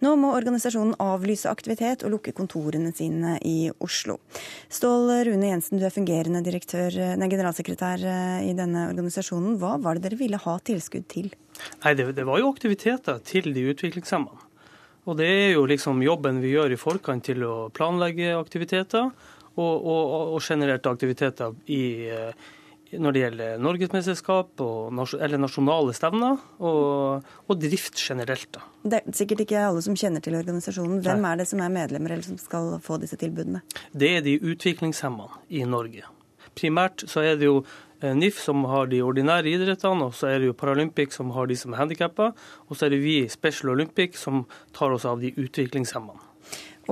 Nå 0.06 0.14
må 0.22 0.30
organisasjonen 0.38 0.95
avlyse 1.04 1.51
aktivitet 1.51 2.06
og 2.08 2.14
lukke 2.16 2.36
kontorene 2.38 2.93
sine 2.95 3.36
i 3.43 3.74
Oslo. 3.84 4.22
Stål 4.72 5.12
Rune 5.28 5.51
Jensen, 5.51 5.82
du 5.82 5.88
er 5.89 5.97
fungerende 5.97 6.45
direktør, 6.45 6.95
eh, 6.95 7.18
nei, 7.20 7.28
generalsekretær 7.34 8.08
i 8.47 8.56
denne 8.56 8.88
organisasjonen. 8.93 9.60
Hva 9.60 9.76
var 9.84 9.99
det 9.99 10.08
dere 10.08 10.22
ville 10.24 10.39
ha 10.47 10.56
tilskudd 10.64 11.12
til? 11.12 11.28
Nei, 11.84 11.97
det, 11.99 12.08
det 12.16 12.30
var 12.30 12.39
jo 12.39 12.56
aktiviteter 12.56 13.20
til 13.28 13.51
de 13.51 13.68
utviklingshemmede. 13.74 14.53
Og 15.04 15.20
det 15.20 15.28
er 15.28 15.54
jo 15.58 15.68
liksom 15.68 16.01
jobben 16.04 16.39
vi 16.43 16.54
gjør 16.54 16.74
i 16.74 16.80
forkant 16.80 17.26
til 17.28 17.43
å 17.43 17.56
planlegge 17.76 18.34
aktiviteter, 18.38 19.10
og, 19.54 19.74
og, 19.86 20.34
og 20.34 20.39
generelt 20.41 20.88
aktiviteter 20.89 21.54
i, 21.70 21.84
eh, 22.10 22.54
når 22.97 23.14
det 23.14 23.22
gjelder 23.24 23.62
norgesmesterskap 23.62 24.64
eller 24.64 25.41
nasjonale 25.41 25.93
stevner, 25.97 26.39
og, 26.64 27.28
og, 27.45 27.54
drift 27.62 27.99
generelt. 27.99 28.49
Da. 28.56 28.64
Det 28.84 29.01
er 29.01 29.20
sikkert 29.20 29.45
ikke 29.45 29.68
alle 29.68 29.84
som 29.86 29.97
kjenner 29.99 30.24
til 30.24 30.39
organisasjonen. 30.39 31.04
Hvem 31.06 31.30
er 31.30 31.41
det 31.41 31.49
som 31.51 31.62
er 31.62 31.74
medlemmer 31.74 32.16
eller 32.16 32.26
som 32.26 32.39
skal 32.41 32.76
få 32.84 32.97
disse 33.04 33.20
tilbudene? 33.20 33.64
Det 33.91 34.18
er 34.18 34.26
de 34.26 34.39
utviklingshemmede 34.41 35.43
i 35.54 35.66
Norge. 35.70 36.08
Primært 36.56 37.06
så 37.10 37.24
er 37.26 37.39
det 37.39 37.49
jo 37.49 37.64
Eh, 38.04 38.16
NIF 38.16 38.39
som 38.43 38.66
har 38.68 38.89
de 38.91 38.99
ordinære 38.99 39.54
idrettene, 39.54 40.10
og 40.10 40.16
så 40.18 40.28
er 40.28 40.41
det 40.41 40.49
jo 40.49 40.58
Paralympic 40.60 41.16
som 41.16 41.32
har 41.32 41.47
de 41.47 41.56
som 41.56 41.72
er 41.72 41.80
handikappa. 41.86 42.34
Og 42.68 42.76
så 42.76 42.88
er 42.88 42.95
det 42.95 42.99
vi 43.04 43.22
i 43.22 43.32
Special 43.32 43.72
Olympic 43.72 44.18
som 44.20 44.43
tar 44.76 44.91
oss 44.91 45.06
av 45.08 45.24
de 45.24 45.32
utviklingshemmede. 45.32 46.20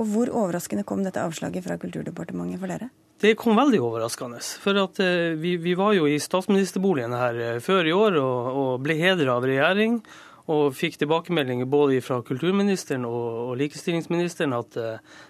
Og 0.00 0.08
Hvor 0.08 0.30
overraskende 0.32 0.86
kom 0.88 1.04
dette 1.04 1.20
avslaget 1.20 1.66
fra 1.66 1.76
Kulturdepartementet 1.76 2.60
for 2.60 2.72
dere? 2.72 2.88
Det 3.20 3.36
kom 3.36 3.58
veldig 3.60 3.82
overraskende. 3.84 4.40
For 4.40 4.78
at 4.80 5.02
eh, 5.04 5.36
vi, 5.36 5.58
vi 5.60 5.76
var 5.76 5.92
jo 5.92 6.08
i 6.08 6.16
statsministerboligen 6.16 7.12
her 7.12 7.36
eh, 7.36 7.60
før 7.60 7.84
i 7.84 7.92
år 7.92 8.16
og, 8.22 8.48
og 8.62 8.72
ble 8.86 8.96
hedra 8.96 9.36
av 9.36 9.44
regjering. 9.44 10.00
Og 10.48 10.72
fikk 10.74 10.96
tilbakemeldinger 10.98 11.68
både 11.70 12.00
fra 12.02 12.22
kulturministeren 12.24 13.04
og, 13.06 13.52
og 13.52 13.60
likestillingsministeren 13.60 14.56
at 14.56 14.80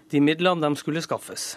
de 0.08 0.22
midlene 0.24 0.62
de 0.62 0.78
skulle 0.80 1.02
skaffes. 1.04 1.50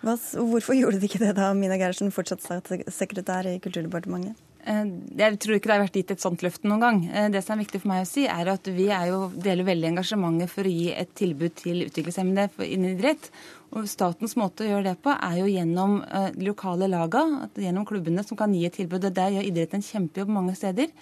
Hvorfor 0.00 0.76
gjorde 0.78 1.00
de 1.00 1.08
ikke 1.08 1.20
det 1.20 1.34
da, 1.36 1.50
Mina 1.56 1.76
Gerhardsen, 1.76 2.12
fortsatt 2.14 2.46
sekretær 2.94 3.48
i 3.50 3.58
Kulturdepartementet? 3.60 4.38
Eh, 4.68 4.88
jeg 5.16 5.38
tror 5.40 5.56
ikke 5.56 5.70
det 5.70 5.74
har 5.76 5.82
vært 5.86 5.96
gitt 5.96 6.12
et 6.14 6.22
sånt 6.22 6.42
løfte 6.44 6.68
noen 6.68 6.82
gang. 6.82 6.98
Eh, 7.08 7.28
det 7.32 7.40
som 7.44 7.54
er 7.54 7.62
viktig 7.62 7.80
for 7.82 7.92
meg 7.92 8.04
å 8.04 8.08
si, 8.08 8.26
er 8.28 8.50
at 8.52 8.68
vi 8.68 8.90
er 8.92 9.08
jo, 9.10 9.22
deler 9.32 9.68
veldig 9.68 9.90
engasjementet 9.94 10.52
for 10.52 10.68
å 10.68 10.74
gi 10.74 10.90
et 10.92 11.14
tilbud 11.16 11.56
til 11.60 11.86
utviklingshemmede 11.86 12.68
innen 12.68 12.94
idrett. 12.96 13.30
Og 13.76 13.88
Statens 13.88 14.36
måte 14.40 14.66
å 14.66 14.70
gjøre 14.70 14.90
det 14.90 14.96
på 15.04 15.14
er 15.14 15.40
jo 15.40 15.48
gjennom 15.48 16.00
eh, 16.04 16.30
de 16.36 16.48
lokale 16.48 16.90
laga, 16.92 17.24
gjennom 17.56 17.88
klubbene 17.88 18.24
som 18.26 18.40
kan 18.40 18.54
gi 18.56 18.66
et 18.68 18.76
tilbud. 18.76 19.04
og 19.04 19.16
Der 19.16 19.36
gjør 19.36 19.48
idretten 19.48 19.80
en 19.80 19.88
kjempejobb 19.88 20.32
mange 20.36 20.56
steder. 20.58 20.92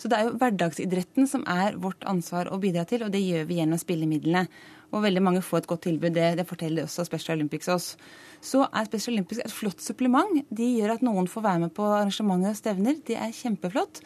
Så 0.00 0.08
det 0.08 0.16
er 0.16 0.28
jo 0.28 0.36
hverdagsidretten 0.40 1.26
som 1.28 1.42
er 1.50 1.74
vårt 1.76 2.06
ansvar 2.08 2.48
å 2.48 2.60
bidra 2.62 2.86
til, 2.88 3.02
og 3.04 3.10
det 3.12 3.20
gjør 3.20 3.44
vi 3.50 3.58
gjennom 3.58 3.80
spillemidlene. 3.80 4.46
Og 4.90 5.04
veldig 5.04 5.22
mange 5.22 5.42
får 5.44 5.62
et 5.62 5.70
godt 5.70 5.84
tilbud. 5.86 6.14
Det, 6.16 6.30
det 6.38 6.46
forteller 6.48 6.86
også 6.86 7.04
Special 7.06 7.36
Olympics 7.36 7.68
oss 7.70 7.90
så 8.40 8.64
er 8.66 8.88
Special 8.88 9.16
Olympics 9.16 9.42
et 9.44 9.54
flott 9.54 9.82
supplement. 9.84 10.42
De 10.48 10.68
gjør 10.78 10.96
at 10.96 11.06
noen 11.06 11.28
får 11.30 11.46
være 11.46 11.64
med 11.66 11.74
på 11.76 11.86
arrangementer 11.86 12.54
og 12.54 12.60
stevner. 12.60 13.00
Det 13.06 13.18
er 13.20 13.34
kjempeflott. 13.36 14.02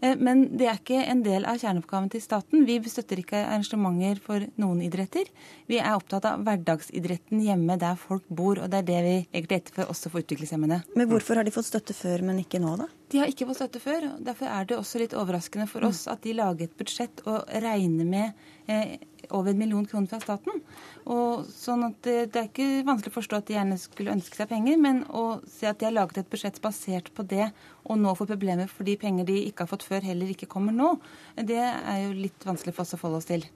Eh, 0.00 0.14
men 0.18 0.44
det 0.58 0.68
er 0.68 0.78
ikke 0.78 1.00
en 1.10 1.22
del 1.24 1.46
av 1.48 1.58
kjerneoppgaven 1.60 2.10
til 2.12 2.22
staten. 2.22 2.66
Vi 2.68 2.78
støtter 2.90 3.22
ikke 3.22 3.40
arrangementer 3.40 4.20
for 4.22 4.44
noen 4.60 4.82
idretter. 4.86 5.30
Vi 5.70 5.80
er 5.80 5.96
opptatt 5.96 6.28
av 6.28 6.44
hverdagsidretten 6.46 7.42
hjemme 7.44 7.78
der 7.80 7.98
folk 7.98 8.26
bor, 8.28 8.60
og 8.62 8.70
det 8.70 8.82
er 8.82 8.88
det 8.92 9.00
vi 9.06 9.42
rette 9.48 9.74
for 9.74 9.90
også 9.90 10.12
for 10.12 10.22
utviklingshemmede. 10.22 10.82
Men 10.94 11.10
hvorfor 11.10 11.40
har 11.40 11.48
de 11.48 11.54
fått 11.54 11.70
støtte 11.70 11.96
før, 11.96 12.24
men 12.28 12.42
ikke 12.44 12.62
nå, 12.62 12.76
da? 12.80 12.88
De 13.08 13.22
har 13.22 13.30
ikke 13.30 13.48
fått 13.48 13.62
støtte 13.62 13.82
før. 13.82 14.10
Derfor 14.24 14.52
er 14.52 14.68
det 14.68 14.78
også 14.78 15.02
litt 15.02 15.16
overraskende 15.16 15.68
for 15.70 15.86
oss 15.88 16.04
at 16.10 16.22
de 16.26 16.36
lager 16.36 16.68
et 16.68 16.78
budsjett 16.78 17.24
og 17.26 17.48
regner 17.64 18.08
med 18.08 18.48
eh, 18.68 18.98
over 19.34 19.52
en 19.52 19.58
million 19.60 19.86
kroner 19.86 20.10
fra 20.10 20.20
staten. 20.22 20.62
Og 21.08 21.44
sånn 21.52 21.84
at 21.88 21.98
det, 22.06 22.16
det, 22.34 22.40
er 22.40 22.48
ikke 22.50 22.86
vanskelig 22.88 23.12
å 23.12 23.18
forstå 23.18 23.40
at 23.40 23.50
de 23.50 23.56
gjerne 23.56 23.78
skulle 23.80 24.14
ønske 24.14 24.38
seg 24.38 24.50
penger, 24.50 24.80
men 24.80 25.02
å 25.08 25.26
se 25.50 25.68
at 25.70 25.80
de 25.80 25.88
har 25.88 25.96
laget 25.96 26.22
et 26.22 26.30
budsjett 26.32 26.62
basert 26.64 27.12
på 27.16 27.26
det, 27.28 27.50
og 27.88 28.00
nå 28.00 28.14
får 28.18 28.32
problemer 28.32 28.70
fordi 28.72 28.98
penger 29.00 29.28
de 29.28 29.38
ikke 29.48 29.66
har 29.66 29.72
fått 29.72 29.86
før, 29.88 30.04
heller 30.04 30.32
ikke 30.32 30.50
kommer 30.50 30.76
nå, 30.76 30.94
det 31.36 31.60
er 31.60 32.02
jo 32.06 32.16
litt 32.16 32.48
vanskelig 32.48 32.76
for 32.76 32.84
oss 32.84 32.96
å 32.96 33.00
forholde 33.00 33.22
oss 33.22 33.30
til. 33.30 33.48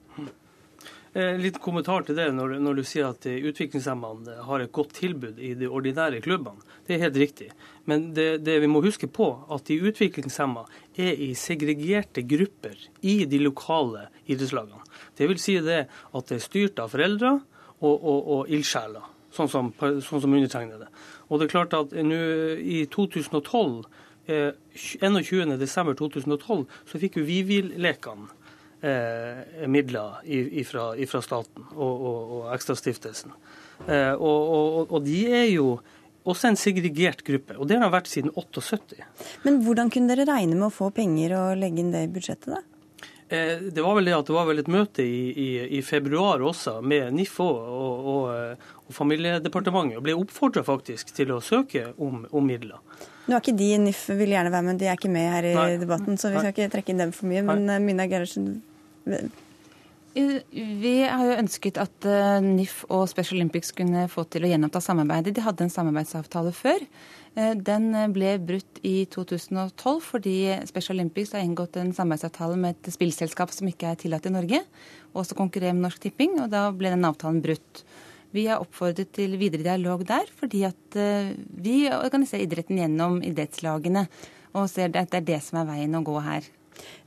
Eh, 1.13 1.35
litt 1.37 1.59
kommentar 1.61 2.01
til 2.07 2.17
det 2.17 2.31
når, 2.33 2.55
når 2.57 2.79
du 2.79 2.83
sier 2.89 3.11
at 3.11 3.25
utviklingshemmede 3.29 4.39
har 4.47 4.63
et 4.63 4.71
godt 4.73 4.95
tilbud 4.97 5.37
i 5.37 5.51
de 5.59 5.67
ordinære 5.69 6.23
klubbene. 6.25 6.63
Det 6.87 6.95
er 6.95 7.03
helt 7.05 7.19
riktig. 7.21 7.49
Men 7.85 8.07
det, 8.17 8.41
det 8.47 8.55
vi 8.63 8.69
må 8.71 8.81
huske 8.81 9.05
på, 9.05 9.27
at 9.53 9.69
de 9.69 9.77
utviklingshemmede 9.85 10.65
er 10.97 11.21
i 11.21 11.29
segregerte 11.37 12.25
grupper 12.25 12.89
i 13.05 13.19
de 13.29 13.43
lokale 13.45 14.07
idrettslagene. 14.25 14.81
Det 15.13 15.29
vil 15.29 15.41
si 15.41 15.59
det 15.61 15.83
at 15.85 16.31
det 16.31 16.39
er 16.39 16.47
styrt 16.47 16.81
av 16.81 16.89
foreldre 16.95 17.35
og, 17.37 17.93
og, 17.93 18.19
og 18.33 18.49
ildsjeler, 18.49 19.05
sånn 19.37 19.53
som, 19.53 19.69
sånn 19.77 20.23
som 20.25 20.33
undertegnede. 20.33 20.89
Og 21.29 21.37
det 21.37 21.45
er 21.45 21.53
klart 21.53 21.77
at 21.77 21.93
nå 21.93 22.23
i 22.57 22.87
2012, 22.89 23.83
eh, 24.33 24.49
21.12.2012, 24.81 26.65
så 26.89 27.05
fikk 27.05 27.21
jo 27.21 27.29
Vivi-lekene 27.29 28.33
eh, 28.83 29.67
midler 29.67 30.19
fra 30.67 31.21
staten 31.23 31.67
og, 31.75 31.93
og, 31.93 32.33
og 32.37 32.49
Ekstrastiftelsen. 32.55 33.33
Eh, 33.87 34.13
og, 34.13 34.91
og, 34.91 34.99
de 35.05 35.23
er 35.31 35.47
jo 35.53 35.77
også 36.23 36.51
en 36.51 36.59
segregert 36.59 37.23
gruppe. 37.27 37.57
Og 37.57 37.67
det 37.67 37.79
har 37.79 37.87
de 37.87 37.95
vært 37.95 38.11
siden 38.11 38.33
78. 38.35 39.01
Men 39.47 39.63
hvordan 39.65 39.91
kunne 39.93 40.13
dere 40.13 40.27
regne 40.29 40.55
med 40.59 40.69
å 40.69 40.75
få 40.75 40.91
penger 40.95 41.35
og 41.39 41.57
legge 41.59 41.83
inn 41.83 41.91
det 41.95 42.05
i 42.07 42.13
budsjettet, 42.13 42.53
da? 42.53 42.61
Eh, 43.33 43.57
det 43.73 43.81
var 43.81 43.95
vel 43.97 44.05
det 44.07 44.15
at 44.15 44.27
det 44.27 44.35
var 44.35 44.47
vel 44.49 44.61
et 44.61 44.69
møte 44.71 45.03
i, 45.03 45.21
i, 45.31 45.49
i 45.79 45.81
februar 45.85 46.43
også 46.43 46.77
med 46.85 47.15
NIF 47.15 47.39
og, 47.41 47.55
og, 47.55 48.09
og, 48.13 48.67
og 48.83 48.93
Familiedepartementet, 48.93 49.97
og 49.97 50.05
ble 50.05 50.15
oppfordra 50.19 50.63
faktisk 50.67 51.15
til 51.15 51.33
å 51.33 51.39
søke 51.43 51.89
om, 51.97 52.27
om, 52.29 52.45
midler. 52.45 52.83
Nå 53.25 53.37
er 53.37 53.39
ikke 53.39 53.55
de 53.57 53.69
NIF 53.85 54.03
vil 54.11 54.35
gjerne 54.35 54.51
være 54.51 54.67
med, 54.67 54.81
de 54.81 54.91
er 54.91 54.99
ikke 54.99 55.11
med 55.11 55.31
her 55.31 55.47
i 55.47 55.55
Nei. 55.55 55.69
debatten, 55.81 56.19
så 56.19 56.29
vi 56.29 56.37
skal 56.37 56.51
Nei. 56.51 56.53
ikke 56.53 56.75
trekke 56.75 56.93
inn 56.93 57.01
dem 57.05 57.15
for 57.15 57.31
mye. 57.31 57.45
Men 57.47 57.65
Nei. 57.65 57.79
Eh, 57.79 57.83
Mina 57.87 58.07
Gerhardsen 58.11 58.51
vi 60.13 60.93
har 61.09 61.23
jo 61.25 61.37
ønsket 61.41 61.79
at 61.81 62.05
eh, 62.05 62.37
NIF 62.45 62.83
og 62.93 63.07
Special 63.09 63.39
Olympics 63.39 63.73
kunne 63.73 64.05
få 64.11 64.27
til 64.29 64.45
å 64.45 64.51
gjenoppta 64.51 64.81
samarbeidet. 64.83 65.33
De 65.33 65.41
hadde 65.41 65.65
en 65.65 65.73
samarbeidsavtale 65.73 66.53
før. 66.53 66.85
Eh, 67.33 67.55
den 67.57 67.89
ble 68.13 68.35
brutt 68.37 68.81
i 68.85 69.07
2012 69.09 70.05
fordi 70.05 70.35
Special 70.69 70.99
Olympics 70.99 71.33
har 71.33 71.41
inngått 71.41 71.79
en 71.81 71.95
samarbeidsavtale 71.97 72.59
med 72.61 72.77
et 72.77 72.93
spillselskap 72.93 73.55
som 73.55 73.69
ikke 73.71 73.89
er 73.89 74.01
tillatt 74.03 74.29
i 74.29 74.35
Norge, 74.35 74.61
og 75.13 75.23
også 75.25 75.39
konkurrerer 75.39 75.73
med 75.73 75.87
Norsk 75.87 76.05
Tipping, 76.05 76.37
og 76.43 76.53
da 76.53 76.67
ble 76.77 76.93
den 76.93 77.09
avtalen 77.09 77.41
brutt. 77.41 77.85
Vi 78.33 78.47
har 78.49 78.61
oppfordret 78.61 79.11
til 79.13 79.35
videre 79.41 79.65
dialog 79.65 80.05
der, 80.09 80.29
fordi 80.37 80.63
at 80.69 80.97
eh, 80.97 81.33
vi 81.57 81.87
organiserer 81.89 82.45
idretten 82.45 82.81
gjennom 82.81 83.21
idrettslagene, 83.25 84.07
og 84.53 84.69
ser 84.69 84.93
at 84.93 85.09
det 85.09 85.23
er 85.23 85.31
det 85.33 85.41
som 85.41 85.63
er 85.63 85.71
veien 85.73 85.97
å 85.97 86.05
gå 86.05 86.21
her. 86.21 86.45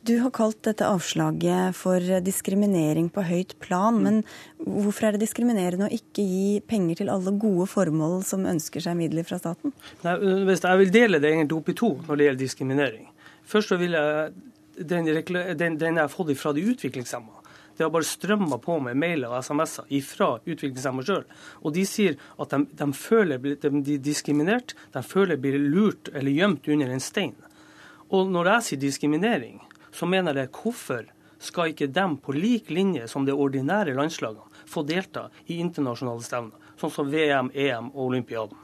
Du 0.06 0.14
har 0.22 0.30
kalt 0.30 0.60
dette 0.62 0.86
avslaget 0.86 1.74
for 1.74 2.02
diskriminering 2.22 3.08
på 3.10 3.24
høyt 3.26 3.56
plan. 3.62 3.98
Men 4.04 4.20
hvorfor 4.62 5.08
er 5.08 5.16
det 5.16 5.24
diskriminerende 5.24 5.88
å 5.88 5.96
ikke 5.96 6.22
gi 6.22 6.60
penger 6.70 7.02
til 7.02 7.10
alle 7.12 7.34
gode 7.34 7.66
formål 7.70 8.20
som 8.26 8.46
ønsker 8.46 8.84
seg 8.84 8.98
midler 9.00 9.26
fra 9.26 9.40
staten? 9.42 9.74
Nei, 10.06 10.18
jeg 10.54 10.82
vil 10.82 10.92
dele 10.94 11.22
det 11.22 11.32
egentlig 11.32 11.58
opp 11.58 11.72
i 11.72 11.78
to 11.82 11.94
når 12.04 12.12
det 12.12 12.28
gjelder 12.28 12.44
diskriminering. 12.44 13.08
Først 13.46 13.72
så 13.72 13.80
vil 13.80 13.98
jeg 13.98 14.30
den, 14.76 15.08
den, 15.56 15.78
den 15.80 15.96
jeg 15.96 16.02
har 16.02 16.12
fått 16.12 16.34
fra 16.38 16.52
de 16.54 16.64
utviklingshemma. 16.70 17.42
Det 17.76 17.84
har 17.84 17.90
bare 17.92 18.08
strømma 18.08 18.56
på 18.62 18.78
med 18.80 18.96
mailer 18.96 19.32
og 19.32 19.42
SMS-er 19.44 20.04
fra 20.04 20.28
utviklingshemma 20.38 21.04
sjøl. 21.04 21.26
Og 21.60 21.74
de 21.76 21.84
sier 21.88 22.16
at 22.40 22.54
de, 22.54 22.62
de 22.72 22.88
føler 22.96 23.36
de 23.36 23.72
blir 23.74 24.00
diskriminert, 24.00 24.72
de 24.94 25.02
føler 25.04 25.36
de 25.36 25.42
blir 25.44 25.58
lurt 25.60 26.08
eller 26.14 26.32
gjemt 26.32 26.70
under 26.72 26.94
en 26.94 27.04
stein. 27.04 27.36
Og 28.14 28.30
når 28.30 28.52
jeg 28.52 28.66
sier 28.66 28.82
diskriminering, 28.86 29.58
så 29.90 30.06
mener 30.06 30.36
jeg 30.38 30.52
hvorfor 30.54 31.06
skal 31.42 31.72
ikke 31.72 31.88
dem 31.92 32.16
på 32.22 32.34
lik 32.36 32.70
linje 32.70 33.08
som 33.10 33.26
de 33.26 33.34
ordinære 33.34 33.96
landslagene 33.96 34.64
få 34.66 34.84
delta 34.86 35.26
i 35.46 35.58
internasjonale 35.62 36.24
stevner, 36.24 36.70
sånn 36.80 36.92
som 36.94 37.10
VM, 37.10 37.50
EM 37.54 37.90
og 37.92 38.06
Olympiaden. 38.10 38.62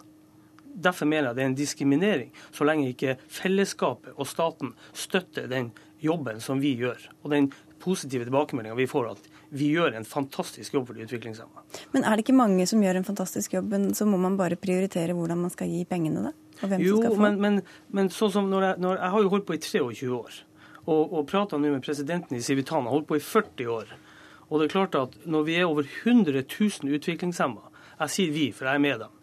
Derfor 0.72 1.08
mener 1.08 1.30
jeg 1.30 1.36
det 1.36 1.42
er 1.42 1.50
en 1.50 1.58
diskriminering, 1.58 2.30
så 2.54 2.64
lenge 2.64 2.88
ikke 2.94 3.18
fellesskapet 3.28 4.14
og 4.16 4.28
staten 4.30 4.72
støtter 4.96 5.50
den 5.50 5.70
jobben 6.02 6.40
som 6.42 6.62
vi 6.62 6.72
gjør, 6.78 7.02
og 7.22 7.34
den 7.34 7.50
positive 7.82 8.24
tilbakemeldinga 8.26 8.78
vi 8.78 8.88
får 8.88 9.10
at 9.10 9.28
vi 9.52 9.68
gjør 9.74 9.98
en 9.98 10.06
fantastisk 10.08 10.74
jobb 10.74 10.88
for 10.88 10.96
de 10.96 11.04
utviklingshemmede. 11.04 11.82
Men 11.92 12.06
er 12.06 12.16
det 12.16 12.24
ikke 12.24 12.38
mange 12.38 12.66
som 12.70 12.82
gjør 12.82 13.00
en 13.00 13.06
fantastisk 13.10 13.58
jobb, 13.58 13.74
så 13.98 14.06
må 14.08 14.20
man 14.22 14.38
bare 14.40 14.56
prioritere 14.56 15.16
hvordan 15.18 15.44
man 15.44 15.52
skal 15.52 15.70
gi 15.70 15.82
pengene, 15.88 16.30
da? 16.30 16.32
Jo, 16.82 17.00
men, 17.18 17.38
men, 17.40 17.60
men, 17.94 18.10
sånn 18.12 18.32
som 18.34 18.48
når 18.50 18.66
jeg, 18.66 18.80
når 18.84 18.98
jeg, 18.98 19.12
har 19.14 19.24
jo 19.24 19.32
holdt 19.32 19.46
på 19.48 19.56
i 19.56 19.62
23 19.62 20.10
år, 20.16 20.38
og, 20.82 21.00
og 21.02 21.26
prata 21.30 21.58
nå 21.58 21.72
med 21.72 21.84
presidenten 21.84 22.38
i 22.38 22.44
Civitana, 22.44 22.92
holdt 22.92 23.08
på 23.10 23.18
i 23.18 23.24
40 23.24 23.72
år. 23.72 23.92
Og 24.48 24.60
det 24.60 24.68
er 24.68 24.74
klart 24.74 24.98
at 24.98 25.16
når 25.24 25.46
vi 25.48 25.56
er 25.58 25.68
over 25.70 25.86
100 25.88 26.44
000 26.44 26.96
utviklingshemma, 26.98 27.70
jeg 28.02 28.14
sier 28.16 28.34
vi, 28.34 28.46
for 28.54 28.68
jeg 28.68 28.80
er 28.80 28.84
med 28.84 29.04
dem, 29.04 29.18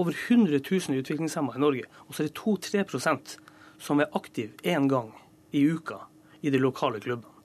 over 0.00 0.14
100 0.16 0.60
000 0.62 1.02
utviklingshemma 1.02 1.56
i 1.56 1.64
Norge, 1.64 1.90
og 2.06 2.14
så 2.14 2.24
er 2.24 2.30
det 2.30 2.38
2-3% 2.40 3.36
som 3.80 4.00
er 4.02 4.12
aktive 4.16 4.58
én 4.66 4.88
gang 4.90 5.12
i 5.56 5.64
uka 5.66 6.04
i 6.44 6.52
de 6.52 6.60
lokale 6.60 7.00
klubbene 7.02 7.40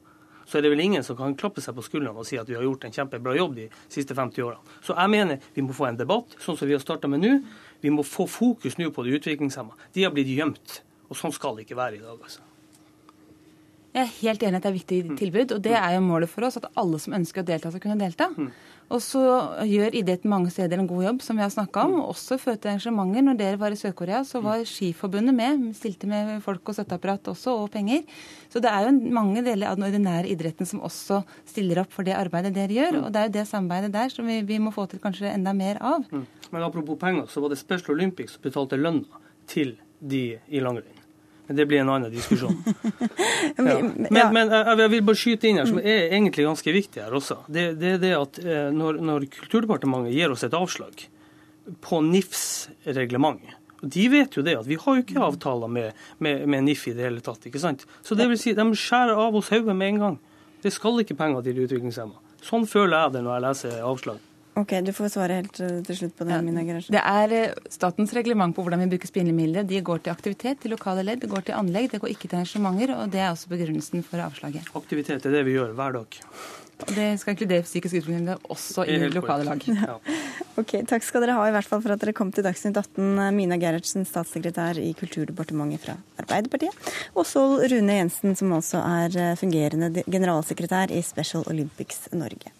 så 0.45 0.57
er 0.57 0.65
det 0.65 0.71
vel 0.75 0.83
ingen 0.83 1.03
som 1.03 1.17
kan 1.17 1.35
klappe 1.37 1.61
seg 1.63 1.75
på 1.75 1.83
skuldrene 1.85 2.21
og 2.21 2.27
si 2.27 2.37
at 2.37 2.49
vi 2.49 2.57
har 2.57 2.65
gjort 2.65 2.85
en 2.85 2.93
kjempebra 2.93 3.35
jobb 3.37 3.55
de 3.57 3.65
siste 3.91 4.15
50 4.15 4.45
årene. 4.45 4.75
Så 4.85 4.93
jeg 4.93 5.11
mener 5.11 5.47
vi 5.55 5.65
må 5.65 5.73
få 5.75 5.89
en 5.89 5.99
debatt, 5.99 6.37
sånn 6.41 6.57
som 6.59 6.69
vi 6.69 6.75
har 6.77 6.83
starta 6.83 7.09
med 7.11 7.23
nå. 7.23 7.33
Vi 7.85 7.93
må 7.93 8.01
få 8.07 8.25
fokus 8.25 8.79
nå 8.81 8.89
på 8.89 9.05
de 9.05 9.13
utviklingshemma. 9.19 9.77
De 9.93 10.05
har 10.07 10.13
blitt 10.13 10.31
gjemt. 10.33 10.79
Og 11.05 11.17
sånn 11.19 11.33
skal 11.35 11.57
det 11.57 11.67
ikke 11.67 11.77
være 11.77 11.99
i 11.99 12.01
dag, 12.01 12.17
altså. 12.17 12.41
Jeg 13.95 14.01
er 14.01 14.15
helt 14.25 14.41
enig 14.43 14.57
at 14.57 14.65
det 14.65 14.67
er 14.67 14.73
et 14.73 14.79
viktig 14.81 14.97
mm. 15.05 15.17
tilbud, 15.21 15.51
og 15.55 15.59
det 15.63 15.75
er 15.77 15.93
jo 15.95 16.01
målet 16.03 16.31
for 16.31 16.43
oss 16.47 16.57
at 16.59 16.65
alle 16.81 16.97
som 16.99 17.13
ønsker 17.15 17.45
å 17.45 17.47
delta, 17.47 17.69
skal 17.71 17.83
kunne 17.85 18.01
delta. 18.01 18.27
Mm. 18.85 18.93
Og 18.93 19.01
så 19.01 19.21
gjør 19.65 19.95
idretten 19.97 20.29
mange 20.29 20.51
steder 20.53 20.77
en 20.77 20.87
god 20.89 21.03
jobb, 21.07 21.21
som 21.25 21.37
vi 21.37 21.41
har 21.41 21.53
snakka 21.53 21.87
om. 21.87 21.95
Også 22.05 22.25
Også 22.25 22.37
fødte 22.41 22.69
arrangementer. 22.69 23.21
Når 23.21 23.37
dere 23.37 23.59
var 23.59 23.71
i 23.71 23.77
Sør-Korea, 23.77 24.23
så 24.25 24.41
var 24.41 24.63
Skiforbundet 24.65 25.35
med. 25.35 25.75
Stilte 25.75 26.07
med 26.07 26.41
folk 26.41 26.61
og 26.69 26.75
støtteapparat 26.77 27.27
også, 27.27 27.53
og 27.63 27.71
penger. 27.71 28.01
Så 28.49 28.61
det 28.61 28.71
er 28.71 28.87
jo 28.87 29.13
mange 29.13 29.43
deler 29.45 29.69
av 29.69 29.77
den 29.77 29.85
ordinære 29.85 30.29
idretten 30.31 30.65
som 30.65 30.81
også 30.81 31.23
stiller 31.45 31.81
opp 31.83 31.93
for 31.93 32.03
det 32.07 32.15
arbeidet 32.17 32.53
dere 32.55 32.73
gjør. 32.73 33.01
Og 33.03 33.13
det 33.13 33.21
er 33.21 33.29
jo 33.29 33.35
det 33.37 33.47
samarbeidet 33.49 33.93
der 33.93 34.09
som 34.09 34.25
vi, 34.25 34.41
vi 34.41 34.59
må 34.59 34.73
få 34.73 34.87
til 34.89 34.99
kanskje 35.03 35.33
enda 35.33 35.53
mer 35.53 35.77
av. 35.81 36.05
Men 36.11 36.63
apropos 36.63 36.97
penger, 36.97 37.27
så 37.29 37.41
var 37.41 37.53
det 37.53 37.61
Special 37.61 37.95
Olympics 37.97 38.37
som 38.37 38.45
betalte 38.45 38.79
lønna 38.79 39.23
til 39.49 39.75
de 40.01 40.39
i 40.49 40.61
langrenn. 40.61 40.94
Men 41.47 41.57
det 41.59 41.65
blir 41.69 41.83
en 41.83 41.89
annen 41.89 42.13
diskusjon. 42.13 42.57
Ja. 43.55 43.77
Men, 43.79 44.33
men, 44.33 44.49
jeg 44.51 44.89
vil 44.91 45.03
bare 45.05 45.17
skyte 45.19 45.47
inn 45.47 45.59
her, 45.61 45.67
som 45.69 45.77
er 45.79 46.09
egentlig 46.09 46.43
ganske 46.43 46.71
viktig 46.75 46.99
her 46.99 47.13
også. 47.15 47.37
Det, 47.47 47.63
det 47.79 47.91
er 47.95 47.99
det 48.01 48.11
at 48.17 48.39
eh, 48.41 48.71
når, 48.73 48.97
når, 49.05 49.27
Kulturdepartementet 49.31 50.15
gir 50.15 50.33
oss 50.33 50.43
et 50.43 50.55
avslag 50.57 51.05
på 51.85 51.99
NIFs 52.03 52.43
reglement 52.97 53.41
De 53.81 54.07
vet 54.11 54.35
jo 54.35 54.43
det 54.45 54.57
at 54.59 54.67
vi 54.67 54.79
har 54.81 54.97
jo 54.97 55.05
ikke 55.05 55.23
avtaler 55.23 55.71
med, 55.71 56.03
med, 56.17 56.43
med 56.51 56.65
NIF 56.67 56.87
i 56.89 56.95
det 56.97 57.07
hele 57.07 57.23
tatt. 57.23 57.47
ikke 57.47 57.61
sant? 57.61 57.85
Så 58.03 58.17
det 58.17 58.27
vil 58.31 58.41
si, 58.41 58.55
de 58.57 58.65
skjærer 58.75 59.23
av 59.27 59.37
oss 59.37 59.53
hodet 59.53 59.77
med 59.77 59.93
en 59.93 60.03
gang. 60.03 60.19
Det 60.65 60.73
skal 60.73 60.99
ikke 61.03 61.17
penger 61.19 61.45
til 61.45 61.55
de 61.55 61.67
utviklingshemma. 61.69 62.17
Sånn 62.45 62.67
føler 62.69 62.97
jeg 62.97 63.15
det 63.15 63.25
når 63.25 63.37
jeg 63.37 63.45
leser 63.47 63.83
avslag. 63.85 64.23
Ok, 64.55 64.71
Du 64.87 64.93
får 64.95 65.09
svare 65.11 65.41
helt 65.41 65.57
eh, 65.59 65.79
til 65.83 65.97
slutt 65.99 66.13
på 66.15 66.27
det. 66.27 66.35
Ja, 66.37 66.41
Mina 66.41 66.63
Det 66.63 67.01
er 67.01 67.33
eh, 67.35 67.55
statens 67.69 68.13
reglement 68.15 68.55
på 68.55 68.63
hvordan 68.63 68.85
vi 68.85 68.93
bruker 68.93 69.11
spillemidler. 69.11 69.67
De 69.67 69.81
går 69.81 70.05
til 70.05 70.13
aktivitet, 70.13 70.61
til 70.63 70.71
lokale 70.71 71.03
ledd, 71.03 71.21
det 71.25 71.29
går 71.29 71.49
til 71.49 71.57
anlegg, 71.59 71.91
det 71.91 71.99
går 71.99 72.13
ikke 72.13 72.29
til 72.29 72.39
arrangementer. 72.39 72.95
og 72.95 73.11
Det 73.11 73.19
er 73.19 73.33
også 73.33 73.51
begrunnelsen 73.51 74.05
for 74.07 74.23
avslaget. 74.23 74.71
Aktivitet 74.75 75.25
er 75.25 75.35
det 75.35 75.43
vi 75.45 75.57
gjør 75.57 75.75
hver 75.75 75.99
dag. 75.99 76.21
Og 76.75 76.95
Det 76.95 77.19
skal 77.19 77.35
inkludere 77.35 77.67
psykisk 77.67 77.99
utvikling 77.99 78.31
også 78.51 78.87
i 78.87 78.97
lokale 79.11 79.43
lag. 79.43 79.67
Ja. 79.67 79.99
Ok, 80.55 80.71
Takk 80.87 81.03
skal 81.03 81.25
dere 81.25 81.35
ha 81.35 81.49
i 81.49 81.51
hvert 81.51 81.67
fall 81.67 81.81
for 81.83 81.91
at 81.91 81.99
dere 81.99 82.13
kom 82.15 82.29
til 82.31 82.45
Dagsnytt 82.45 82.77
18. 82.79 83.35
Mina 83.35 83.57
Gerhardsen, 83.59 84.07
statssekretær 84.07 84.79
i 84.79 84.93
Kulturdepartementet 84.95 85.83
fra 85.83 85.97
Arbeiderpartiet. 86.23 86.91
Og 87.11 87.27
Sol 87.27 87.59
Rune 87.59 87.97
Jensen, 87.99 88.37
som 88.39 88.55
også 88.55 88.79
er 88.79 89.19
eh, 89.19 89.33
fungerende 89.35 90.05
generalsekretær 90.07 90.95
i 90.95 91.03
Special 91.03 91.43
Olympics 91.51 92.07
Norge. 92.15 92.55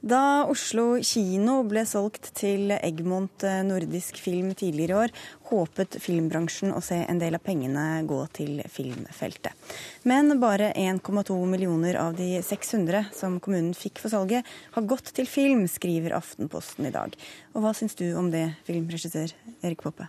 Da 0.00 0.46
Oslo 0.46 1.00
kino 1.02 1.56
ble 1.66 1.82
solgt 1.88 2.28
til 2.38 2.70
Egmont 2.76 3.42
eh, 3.42 3.64
Nordisk 3.66 4.20
Film 4.22 4.52
tidligere 4.54 4.94
i 4.94 4.98
år, 5.02 5.14
håpet 5.50 5.96
filmbransjen 5.98 6.70
å 6.70 6.82
se 6.84 7.00
en 7.02 7.18
del 7.18 7.34
av 7.34 7.42
pengene 7.42 8.04
gå 8.06 8.20
til 8.36 8.60
filmfeltet. 8.70 9.74
Men 10.06 10.36
bare 10.38 10.70
1,2 10.78 11.34
millioner 11.50 11.98
av 11.98 12.14
de 12.14 12.38
600 12.46 13.10
som 13.16 13.40
kommunen 13.42 13.74
fikk 13.74 13.98
for 13.98 14.14
salget, 14.14 14.46
har 14.76 14.86
gått 14.86 15.10
til 15.18 15.26
film, 15.26 15.66
skriver 15.66 16.14
Aftenposten 16.20 16.86
i 16.86 16.94
dag. 16.94 17.18
Og 17.56 17.66
hva 17.66 17.74
syns 17.74 17.98
du 17.98 18.06
om 18.14 18.30
det, 18.30 18.52
filmregissør 18.70 19.34
Erik 19.66 19.82
Poppe? 19.82 20.06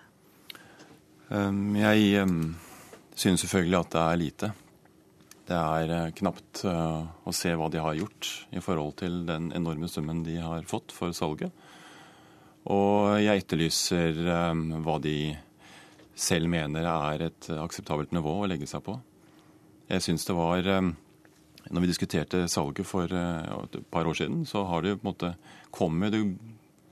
Um, 1.34 1.74
jeg 1.82 2.22
um, 2.22 2.54
synes 3.18 3.42
selvfølgelig 3.42 3.82
at 3.82 3.96
det 3.98 4.06
er 4.06 4.26
lite. 4.28 4.56
Det 5.50 5.58
er 5.58 5.90
eh, 5.90 6.12
knapt 6.20 6.62
eh, 6.70 7.06
å 7.26 7.32
se 7.34 7.56
hva 7.58 7.72
de 7.74 7.82
har 7.82 7.98
gjort 7.98 8.28
i 8.54 8.62
forhold 8.62 9.00
til 9.02 9.24
den 9.26 9.50
enorme 9.58 9.88
summen 9.90 10.22
de 10.22 10.36
har 10.44 10.68
fått 10.70 10.94
for 10.94 11.16
salget. 11.16 11.50
Og 12.70 13.18
jeg 13.18 13.42
etterlyser 13.42 14.20
eh, 14.30 14.62
hva 14.86 14.98
de 15.02 15.16
selv 16.20 16.52
mener 16.54 16.86
er 16.86 17.26
et 17.30 17.50
akseptabelt 17.56 18.14
nivå 18.14 18.36
å 18.44 18.50
legge 18.52 18.68
seg 18.70 18.84
på. 18.86 19.00
Jeg 19.90 20.06
syns 20.06 20.28
det 20.28 20.36
var 20.38 20.68
Når 20.70 21.82
vi 21.82 21.88
diskuterte 21.90 22.44
salget 22.48 22.86
for 22.86 23.10
et 23.10 23.78
par 23.90 24.06
år 24.06 24.14
siden, 24.20 24.44
så 24.46 24.66
har 24.70 24.84
det 24.84 25.00
på 25.00 25.02
en 25.02 25.10
måte 25.10 25.32
kommet 25.72 26.14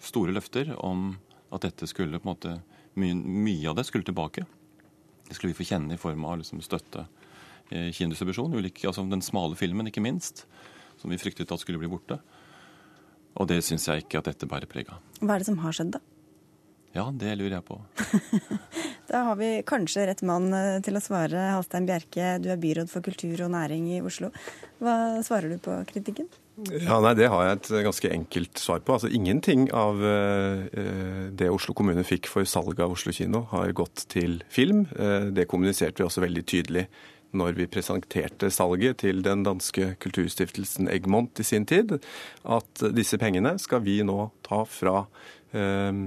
store 0.01 0.33
løfter 0.33 0.71
om 0.79 1.11
at 1.53 1.61
dette 1.61 1.85
skulle 1.85 2.17
på 2.17 2.25
en 2.25 2.33
måte 2.33 2.57
Mye, 2.97 3.13
mye 3.13 3.67
av 3.69 3.75
det 3.77 3.83
skulle 3.85 4.07
tilbake. 4.07 4.41
Det 5.27 5.35
skulle 5.35 5.51
vi 5.51 5.59
få 5.59 5.67
kjenne 5.69 5.93
i 5.93 5.99
form 6.01 6.23
av 6.25 6.39
liksom 6.39 6.63
støtte 6.65 7.03
kinodistribusjon. 7.69 8.55
altså 8.57 9.07
den 9.09 9.21
smale 9.21 9.55
filmen, 9.55 9.87
ikke 9.87 10.03
minst, 10.03 10.45
som 11.01 11.11
vi 11.11 11.19
fryktet 11.21 11.51
at 11.51 11.59
skulle 11.59 11.79
bli 11.81 11.91
borte. 11.91 12.19
Og 13.37 13.47
det 13.47 13.61
syns 13.65 13.87
jeg 13.87 14.05
ikke 14.05 14.21
at 14.21 14.31
dette 14.31 14.49
bærer 14.49 14.69
preg 14.69 14.89
av. 14.89 15.01
Hva 15.21 15.35
er 15.35 15.43
det 15.43 15.49
som 15.49 15.59
har 15.61 15.75
skjedd, 15.75 15.97
da? 15.97 16.01
Ja, 16.95 17.09
det 17.13 17.35
lurer 17.37 17.59
jeg 17.59 17.67
på. 17.67 17.81
Da 19.07 19.21
har 19.23 19.37
vi 19.39 19.61
kanskje 19.63 20.03
rett 20.09 20.21
mann 20.27 20.49
eh, 20.51 20.81
til 20.83 20.97
å 20.99 21.01
svare. 21.03 21.45
Halstein 21.53 21.85
Bjerke, 21.87 22.33
du 22.43 22.49
er 22.51 22.59
byråd 22.59 22.89
for 22.91 23.05
kultur 23.05 23.45
og 23.45 23.53
næring 23.53 23.85
i 23.95 24.01
Oslo. 24.03 24.33
Hva 24.83 25.23
svarer 25.23 25.53
du 25.53 25.61
på 25.63 25.77
kritikken? 25.87 26.27
Ja, 26.81 26.97
nei, 26.99 27.13
Det 27.15 27.29
har 27.31 27.45
jeg 27.45 27.57
et 27.57 27.69
ganske 27.85 28.11
enkelt 28.11 28.59
svar 28.59 28.81
på. 28.83 28.97
Altså, 28.97 29.07
Ingenting 29.07 29.69
av 29.71 30.03
eh, 30.03 30.65
det 31.31 31.47
Oslo 31.53 31.71
kommune 31.77 32.03
fikk 32.03 32.27
for 32.27 32.43
salget 32.43 32.83
av 32.83 32.97
Oslo 32.97 33.15
kino, 33.15 33.45
har 33.53 33.71
gått 33.77 34.09
til 34.11 34.41
film. 34.51 34.83
Eh, 34.99 35.29
det 35.31 35.47
kommuniserte 35.47 36.03
vi 36.03 36.09
også 36.09 36.25
veldig 36.25 36.43
tydelig 36.43 36.87
når 37.35 37.57
vi 37.57 37.67
presenterte 37.71 38.49
salget 38.53 39.01
til 39.03 39.23
den 39.25 39.43
danske 39.47 39.95
kulturstiftelsen 40.03 40.89
Egmont 40.91 41.41
i 41.41 41.45
sin 41.47 41.65
tid, 41.67 41.97
at 42.47 42.85
disse 42.95 43.19
pengene 43.21 43.57
skal 43.59 43.83
vi 43.85 43.99
nå 44.05 44.29
ta 44.47 44.63
fra 44.69 45.03
uh, 45.03 46.01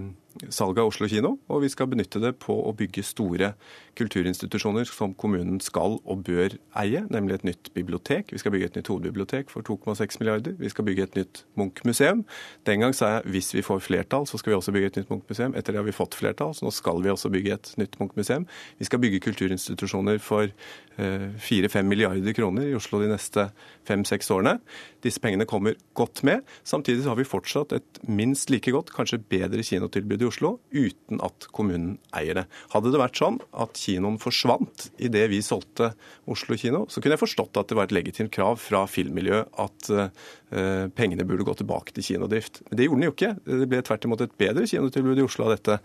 salget 0.48 0.80
av 0.82 0.90
Oslo 0.90 1.08
kino, 1.10 1.34
og 1.50 1.64
vi 1.64 1.70
skal 1.72 1.88
benytte 1.90 2.20
det 2.22 2.36
på 2.42 2.54
å 2.54 2.72
bygge 2.76 3.02
store 3.06 3.52
kulturinstitusjoner 3.98 4.86
som 4.88 5.14
kommunen 5.18 5.58
skal 5.62 5.98
og 5.98 6.22
bør 6.26 6.54
eie, 6.78 7.02
nemlig 7.10 7.40
et 7.40 7.46
nytt 7.48 7.70
bibliotek. 7.74 8.30
Vi 8.32 8.40
skal 8.40 8.54
bygge 8.54 8.70
et 8.70 8.78
nytt 8.78 8.90
hovedbibliotek 8.92 9.50
for 9.52 9.66
2,6 9.66 10.20
milliarder. 10.22 10.54
Vi 10.60 10.70
skal 10.70 10.86
bygge 10.86 11.08
et 11.08 11.18
nytt 11.18 11.42
Munch-museum. 11.58 12.22
Den 12.68 12.84
gang 12.84 12.94
sa 12.96 13.16
jeg 13.16 13.34
hvis 13.34 13.50
vi 13.56 13.64
får 13.66 13.82
flertall, 13.84 14.28
så 14.30 14.38
skal 14.40 14.54
vi 14.54 14.58
også 14.60 14.74
bygge 14.76 14.92
et 14.92 15.00
nytt 15.00 15.10
Munch-museum. 15.12 15.56
Etter 15.58 15.74
det 15.74 15.82
har 15.82 15.88
vi 15.88 15.96
fått 15.96 16.16
flertall, 16.18 16.54
så 16.54 16.66
nå 16.66 16.74
skal 16.74 17.02
vi 17.04 17.12
også 17.12 17.32
bygge 17.34 17.56
et 17.58 17.72
nytt 17.82 17.98
Munch-museum. 18.00 18.46
Vi 18.78 18.88
skal 18.88 19.02
bygge 19.02 19.22
kulturinstitusjoner 19.26 20.22
for 20.22 20.46
eh, 20.46 21.26
fire-fem 21.42 21.90
milliarder 21.90 22.36
kroner 22.36 22.70
i 22.70 22.76
Oslo 22.78 23.02
de 23.02 23.10
neste 23.10 23.50
fem-seks 23.88 24.30
årene. 24.30 24.60
Disse 25.02 25.20
pengene 25.22 25.48
kommer 25.48 25.74
godt 25.98 26.22
med. 26.26 26.46
Samtidig 26.62 27.08
har 27.08 27.18
vi 27.18 27.28
fortsatt 27.28 27.74
et 27.76 28.02
minst 28.06 28.52
like 28.54 28.70
godt, 28.72 28.94
kanskje 28.94 29.20
bedre 29.20 29.64
kinotilbud 29.66 30.19
i 30.22 30.28
Oslo, 30.28 30.54
uten 30.72 31.20
at 31.24 31.46
kommunen 31.54 31.96
eier 32.16 32.40
det. 32.40 32.44
Hadde 32.74 32.92
det 32.92 33.00
vært 33.00 33.18
sånn 33.20 33.38
at 33.50 33.78
kinoen 33.80 34.18
forsvant 34.20 34.88
idet 35.00 35.26
vi 35.32 35.40
solgte 35.44 35.92
Oslo 36.30 36.58
kino, 36.60 36.84
så 36.90 37.02
kunne 37.02 37.16
jeg 37.16 37.22
forstått 37.24 37.58
at 37.60 37.70
det 37.70 37.78
var 37.78 37.88
et 37.88 37.94
legitimt 37.96 38.32
krav 38.34 38.60
fra 38.62 38.84
filmmiljøet 38.90 39.50
at 39.64 39.90
uh, 39.92 40.86
pengene 40.96 41.26
burde 41.26 41.46
gå 41.46 41.54
tilbake 41.60 41.94
til 41.96 42.06
kinodrift. 42.06 42.62
Men 42.68 42.78
det 42.78 42.86
gjorde 42.86 43.00
den 43.00 43.08
jo 43.08 43.14
ikke. 43.16 43.32
Det 43.46 43.70
ble 43.70 43.82
tvert 43.86 44.06
imot 44.08 44.24
et 44.26 44.36
bedre 44.40 44.66
kinotilbud 44.70 45.22
i 45.22 45.26
Oslo 45.26 45.48
av 45.48 45.54
dette. 45.56 45.80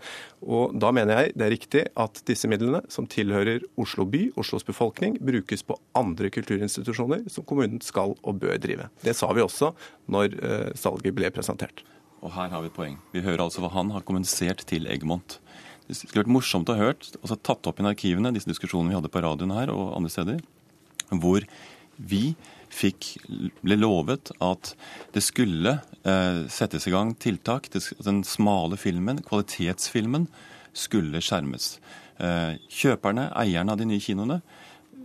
Og 0.46 0.76
da 0.78 0.92
mener 0.94 1.22
jeg 1.22 1.36
det 1.36 1.48
er 1.48 1.54
riktig 1.54 1.84
at 2.06 2.22
disse 2.28 2.50
midlene, 2.50 2.82
som 2.92 3.08
tilhører 3.10 3.66
Oslo 3.80 4.06
by, 4.10 4.28
Oslos 4.40 4.66
befolkning, 4.66 5.18
brukes 5.24 5.66
på 5.66 5.78
andre 5.98 6.30
kulturinstitusjoner 6.34 7.26
som 7.32 7.46
kommunen 7.48 7.82
skal 7.84 8.16
og 8.22 8.40
bør 8.42 8.58
drive. 8.62 8.90
Det 9.02 9.16
sa 9.16 9.30
vi 9.34 9.44
også 9.44 9.72
når 10.12 10.40
uh, 10.40 10.72
salget 10.78 11.16
ble 11.16 11.32
presentert. 11.34 11.84
Og 12.24 12.32
her 12.34 12.52
har 12.52 12.64
vi 12.64 12.70
et 12.70 12.76
poeng. 12.76 12.96
Vi 13.12 13.24
hører 13.24 13.44
altså 13.44 13.62
hva 13.64 13.72
han 13.74 13.92
har 13.94 14.04
kommunisert 14.06 14.64
til 14.68 14.88
Egmont. 14.90 15.38
Det 15.86 15.94
skulle 15.98 16.24
vært 16.24 16.34
morsomt 16.34 16.70
å 16.70 16.74
ha 16.74 16.88
hørt, 16.88 17.12
altså 17.20 17.36
tatt 17.38 17.66
opp 17.70 17.80
i 17.80 17.86
arkivene, 17.86 18.32
disse 18.34 18.50
diskusjonene 18.50 18.90
vi 18.90 18.98
hadde 18.98 19.12
på 19.12 19.22
radioen 19.22 19.54
her 19.54 19.70
og 19.70 19.94
andre 19.94 20.10
steder, 20.10 20.40
hvor 21.12 21.46
vi 21.96 22.34
fikk, 22.72 23.12
ble 23.62 23.78
lovet 23.78 24.32
at 24.42 24.72
det 25.14 25.22
skulle 25.24 25.76
eh, 26.02 26.40
settes 26.52 26.88
i 26.88 26.92
gang 26.94 27.14
tiltak. 27.22 27.70
Den 27.70 28.24
smale 28.26 28.78
filmen, 28.80 29.22
kvalitetsfilmen, 29.26 30.26
skulle 30.76 31.22
skjermes. 31.24 31.76
Eh, 32.18 32.58
kjøperne, 32.72 33.30
eierne 33.38 33.72
av 33.72 33.80
de 33.80 33.86
nye 33.88 34.02
kinoene, 34.02 34.40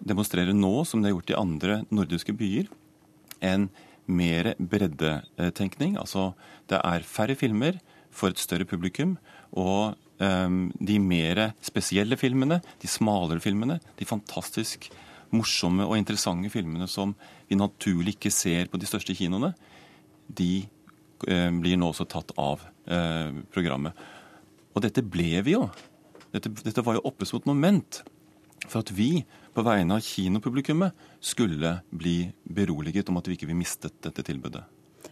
demonstrerer 0.02 0.56
nå, 0.58 0.74
som 0.88 1.02
de 1.02 1.10
har 1.10 1.16
gjort 1.16 1.32
i 1.32 1.40
andre 1.40 1.80
nordiske 1.94 2.36
byer, 2.38 2.72
en 3.46 3.70
mer 4.12 4.54
breddetenkning. 4.60 5.98
Altså 6.00 6.32
det 6.70 6.80
er 6.84 7.08
færre 7.08 7.38
filmer 7.40 7.80
for 8.12 8.32
et 8.32 8.42
større 8.42 8.68
publikum. 8.68 9.16
Og 9.52 9.96
um, 10.22 10.72
de 10.80 11.00
mer 11.00 11.52
spesielle 11.64 12.18
filmene, 12.20 12.62
de 12.82 12.92
smalere 12.92 13.42
filmene, 13.44 13.80
de 14.00 14.08
fantastisk 14.08 14.90
morsomme 15.32 15.88
og 15.88 15.98
interessante 15.98 16.52
filmene 16.52 16.88
som 16.92 17.16
vi 17.50 17.58
naturlig 17.60 18.18
ikke 18.18 18.34
ser 18.36 18.68
på 18.72 18.80
de 18.80 18.88
største 18.90 19.16
kinoene, 19.16 19.54
de 20.28 20.66
ehm, 21.28 21.62
blir 21.64 21.80
nå 21.80 21.90
også 21.92 22.08
tatt 22.12 22.34
av 22.40 22.64
uh, 22.92 23.32
programmet. 23.52 23.96
Og 24.76 24.84
dette 24.84 25.04
ble 25.04 25.40
vi 25.44 25.56
jo. 25.56 25.66
Dette, 26.32 26.52
dette 26.64 26.84
var 26.84 26.98
jo 26.98 27.06
oppe 27.08 27.28
som 27.28 27.42
et 27.42 27.48
moment 27.48 28.02
for 28.68 28.84
at 28.84 28.92
vi 28.96 29.24
på 29.54 29.64
vegne 29.66 29.98
av 29.98 30.04
kinopublikummet 30.06 31.08
skulle 31.20 31.78
bli 31.90 32.32
beroliget 32.44 33.10
om 33.12 33.20
at 33.20 33.28
vi 33.28 33.38
ikke 33.38 33.50
vil 33.50 33.60
mistet 33.60 33.98
dette 34.04 34.24
tilbudet. 34.26 34.64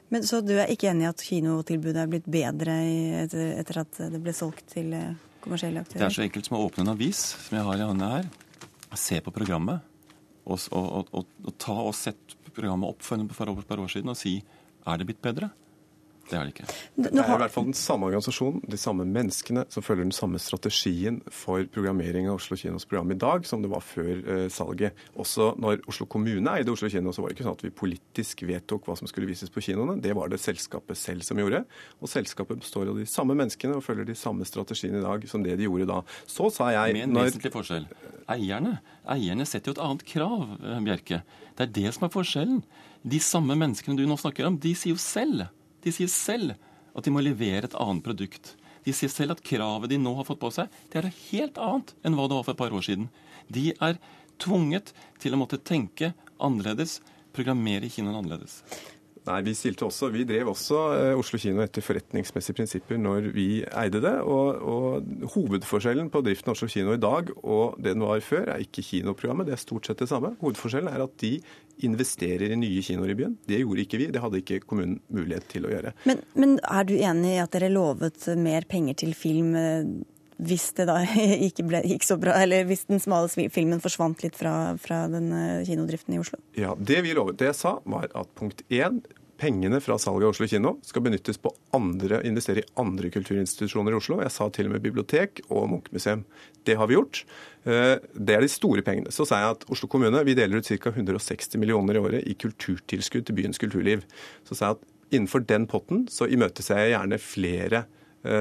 Men 0.09 0.23
Så 0.25 0.41
du 0.41 0.55
er 0.57 0.71
ikke 0.71 0.89
enig 0.89 1.05
i 1.05 1.09
at 1.09 1.21
kinotilbudet 1.21 2.01
er 2.01 2.09
blitt 2.09 2.29
bedre 2.29 2.75
etter, 3.25 3.81
at 3.83 3.99
det 4.13 4.21
ble 4.23 4.33
solgt 4.33 4.71
til 4.73 4.93
eh, 4.97 5.13
kommersielle 5.43 5.83
aktører? 5.83 6.01
Det 6.01 6.07
er 6.07 6.17
så 6.17 6.25
enkelt 6.25 6.49
som 6.49 6.57
å 6.57 6.63
åpne 6.65 6.85
en 6.85 6.93
avis, 6.95 7.21
som 7.45 7.59
jeg 7.59 7.67
har 7.67 7.77
i 7.77 7.87
hånda 7.91 8.09
her, 8.15 8.29
se 8.97 9.19
på 9.21 9.33
programmet, 9.33 9.85
og, 10.49 10.57
og, 10.73 11.11
og, 11.13 11.29
og 11.45 11.57
ta 11.61 11.75
og 11.83 11.93
sette 11.93 12.53
programmet 12.55 12.89
opp 12.89 13.05
for 13.05 13.21
et 13.21 13.69
par 13.69 13.83
år 13.83 13.91
siden 13.91 14.09
og 14.09 14.17
si 14.17 14.39
er 14.89 14.97
det 14.97 15.05
blitt 15.11 15.21
bedre? 15.21 15.51
Det 16.29 16.37
er 16.37 16.45
de 16.45 16.53
ikke. 16.53 16.65
Det 16.99 17.09
er 17.09 17.31
i 17.33 17.37
hvert 17.41 17.53
fall 17.53 17.67
den 17.69 17.77
samme 17.77 18.09
organisasjonen, 18.09 18.61
de 18.69 18.77
samme 18.79 19.05
menneskene, 19.09 19.63
som 19.73 19.85
følger 19.85 20.05
den 20.05 20.15
samme 20.15 20.41
strategien 20.41 21.19
for 21.33 21.65
programmering 21.73 22.29
av 22.29 22.37
Oslo 22.37 22.57
kinos 22.59 22.85
program 22.89 23.13
i 23.13 23.17
dag 23.19 23.47
som 23.49 23.63
det 23.63 23.71
var 23.71 23.81
før 23.85 24.11
eh, 24.19 24.45
salget. 24.53 24.97
Også 25.19 25.53
når 25.61 25.81
Oslo 25.89 26.05
kommune 26.09 26.53
eide 26.53 26.73
Oslo 26.73 26.91
kino, 26.91 27.13
så 27.15 27.23
var 27.23 27.31
det 27.31 27.39
ikke 27.39 27.47
sånn 27.47 27.57
at 27.57 27.65
vi 27.65 27.73
politisk 27.81 28.45
vedtok 28.49 28.87
hva 28.89 28.97
som 28.99 29.09
skulle 29.09 29.29
vises 29.29 29.53
på 29.53 29.63
kinoene. 29.65 29.97
Det 30.03 30.13
var 30.17 30.29
det 30.31 30.41
selskapet 30.43 30.99
selv 30.99 31.25
som 31.25 31.41
gjorde. 31.41 31.63
Og 31.99 32.11
selskapet 32.11 32.61
består 32.61 32.93
av 32.93 33.01
de 33.01 33.09
samme 33.09 33.37
menneskene 33.37 33.79
og 33.79 33.85
følger 33.85 34.11
de 34.11 34.17
samme 34.19 34.47
strategiene 34.47 35.01
i 35.01 35.05
dag 35.05 35.27
som 35.31 35.45
det 35.45 35.57
de 35.59 35.65
gjorde 35.65 35.89
da. 35.89 36.03
Så 36.29 36.51
sa 36.53 36.69
jeg 36.75 36.99
Med 36.99 37.07
en 37.09 37.17
når... 37.17 37.31
vesentlig 37.31 37.55
forskjell. 37.57 37.89
Eierne, 38.29 38.77
eierne 39.09 39.45
setter 39.49 39.71
jo 39.71 39.79
et 39.79 39.85
annet 39.87 40.05
krav, 40.05 40.51
eh, 40.61 40.81
Bjerke. 40.85 41.23
Det 41.57 41.65
er 41.65 41.77
det 41.79 41.93
som 41.95 42.05
er 42.05 42.13
forskjellen. 42.13 42.59
De 43.09 43.19
samme 43.23 43.55
menneskene 43.57 43.97
du 43.97 44.05
nå 44.05 44.19
snakker 44.19 44.45
om, 44.45 44.59
de 44.61 44.75
sier 44.77 44.93
jo 44.93 45.01
selv 45.01 45.47
de 45.83 45.93
sier 45.95 46.11
selv 46.11 46.55
at 46.97 47.05
de 47.05 47.13
må 47.13 47.23
levere 47.23 47.69
et 47.69 47.77
annet 47.79 48.05
produkt. 48.05 48.53
De 48.85 48.93
sier 48.95 49.11
selv 49.11 49.35
at 49.35 49.43
kravet 49.45 49.91
de 49.91 49.99
nå 50.01 50.13
har 50.17 50.27
fått 50.27 50.41
på 50.41 50.51
seg, 50.53 50.71
det 50.89 50.99
er 50.99 51.09
noe 51.09 51.21
helt 51.29 51.59
annet 51.61 51.93
enn 52.03 52.17
hva 52.17 52.27
det 52.29 52.39
var 52.39 52.47
for 52.47 52.55
et 52.55 52.61
par 52.61 52.75
år 52.75 52.85
siden. 52.85 53.09
De 53.51 53.69
er 53.75 53.99
tvunget 54.41 54.93
til 55.21 55.35
å 55.35 55.41
måtte 55.41 55.59
tenke 55.61 56.13
annerledes, 56.39 56.99
programmere 57.35 57.91
kinoen 57.91 58.17
annerledes. 58.21 58.61
Nei, 59.29 59.39
Vi 59.45 59.53
stilte 59.57 59.85
også, 59.85 60.09
vi 60.13 60.25
drev 60.27 60.49
også 60.53 60.79
eh, 60.95 61.19
Oslo 61.19 61.39
kino 61.41 61.61
etter 61.61 61.85
forretningsmessige 61.85 62.57
prinsipper 62.57 62.97
når 62.97 63.29
vi 63.35 63.47
eide 63.67 64.01
det. 64.03 64.15
Og, 64.25 64.57
og, 64.57 65.09
Hovedforskjellen 65.35 66.09
på 66.13 66.23
driften 66.25 66.49
av 66.49 66.57
Oslo 66.57 66.69
kino 66.71 66.95
i 66.95 67.01
dag 67.01 67.29
og 67.43 67.77
det 67.77 67.93
den 67.93 68.05
var 68.05 68.21
før, 68.25 68.53
er 68.55 68.63
ikke 68.65 68.85
kinoprogrammet. 68.85 69.49
Det 69.49 69.55
er 69.55 69.61
stort 69.61 69.89
sett 69.89 70.01
det 70.01 70.09
samme. 70.09 70.33
Hovedforskjellen 70.41 70.89
er 70.91 71.05
at 71.05 71.17
de 71.21 71.35
investerer 71.85 72.51
i 72.51 72.59
nye 72.59 72.83
kinoer 72.83 73.13
i 73.13 73.17
byen. 73.19 73.35
Det 73.47 73.61
gjorde 73.61 73.85
ikke 73.85 73.99
vi. 74.01 74.11
Det 74.13 74.23
hadde 74.23 74.41
ikke 74.41 74.63
kommunen 74.65 74.99
mulighet 75.13 75.45
til 75.51 75.67
å 75.67 75.73
gjøre. 75.73 75.93
Men, 76.09 76.23
men 76.39 76.57
er 76.65 76.87
du 76.89 76.95
enig 76.97 77.35
i 77.35 77.43
at 77.43 77.53
dere 77.53 77.69
lovet 77.73 78.31
mer 78.39 78.65
penger 78.69 78.97
til 79.03 79.13
film? 79.17 79.53
Eh, 79.59 79.83
hvis 80.39 80.69
det 80.77 80.87
da 80.87 81.01
ikke 81.49 81.65
ble, 81.67 81.83
gikk 81.87 82.05
så 82.07 82.17
bra, 82.19 82.37
eller 82.39 82.67
hvis 82.69 82.85
den 82.89 83.01
smale 83.03 83.49
filmen 83.51 83.81
forsvant 83.83 84.23
litt 84.23 84.37
fra, 84.39 84.73
fra 84.81 85.03
den 85.11 85.31
eh, 85.35 85.63
kinodriften 85.67 86.15
i 86.15 86.21
Oslo? 86.21 86.39
Ja, 86.57 86.75
Det 86.79 87.01
vi 87.05 87.15
lovet, 87.17 87.39
det 87.41 87.51
jeg 87.51 87.59
sa, 87.59 87.77
var 87.85 88.09
at 88.15 88.31
punkt 88.39 88.63
én 88.71 89.01
pengene 89.39 89.79
fra 89.83 89.97
salget 90.01 90.27
av 90.27 90.33
Oslo 90.33 90.47
kino 90.49 90.75
skal 90.85 91.03
benyttes 91.05 91.39
på 91.41 91.51
andre, 91.75 92.21
investere 92.27 92.63
i 92.63 92.67
andre 92.81 93.11
kulturinstitusjoner 93.13 93.95
i 93.95 93.99
Oslo. 93.99 94.19
Jeg 94.23 94.33
sa 94.35 94.49
til 94.53 94.69
og 94.69 94.75
med 94.75 94.83
bibliotek 94.83 95.41
og 95.47 95.69
Munch-museum. 95.71 96.25
Det 96.67 96.75
har 96.79 96.89
vi 96.89 96.97
gjort. 96.97 97.23
Eh, 97.63 97.95
det 98.13 98.35
er 98.35 98.43
de 98.43 98.51
store 98.51 98.83
pengene. 98.85 99.13
Så 99.15 99.27
sa 99.27 99.41
jeg 99.41 99.57
at 99.57 99.67
Oslo 99.71 99.89
kommune 99.91 100.23
vi 100.27 100.35
deler 100.37 100.59
ut 100.59 100.69
ca. 100.69 100.91
160 100.91 101.59
millioner 101.61 101.97
i 101.97 102.03
året 102.03 102.27
i 102.27 102.35
kulturtilskudd 102.39 103.29
til 103.29 103.39
byens 103.39 103.61
kulturliv. 103.61 104.03
Så 104.47 104.57
sa 104.57 104.71
jeg 104.71 104.79
at 104.79 105.15
innenfor 105.15 105.45
den 105.47 105.65
potten 105.69 106.05
så 106.11 106.27
imøteser 106.29 106.83
jeg 106.83 106.93
gjerne 106.97 107.23
flere 107.23 107.85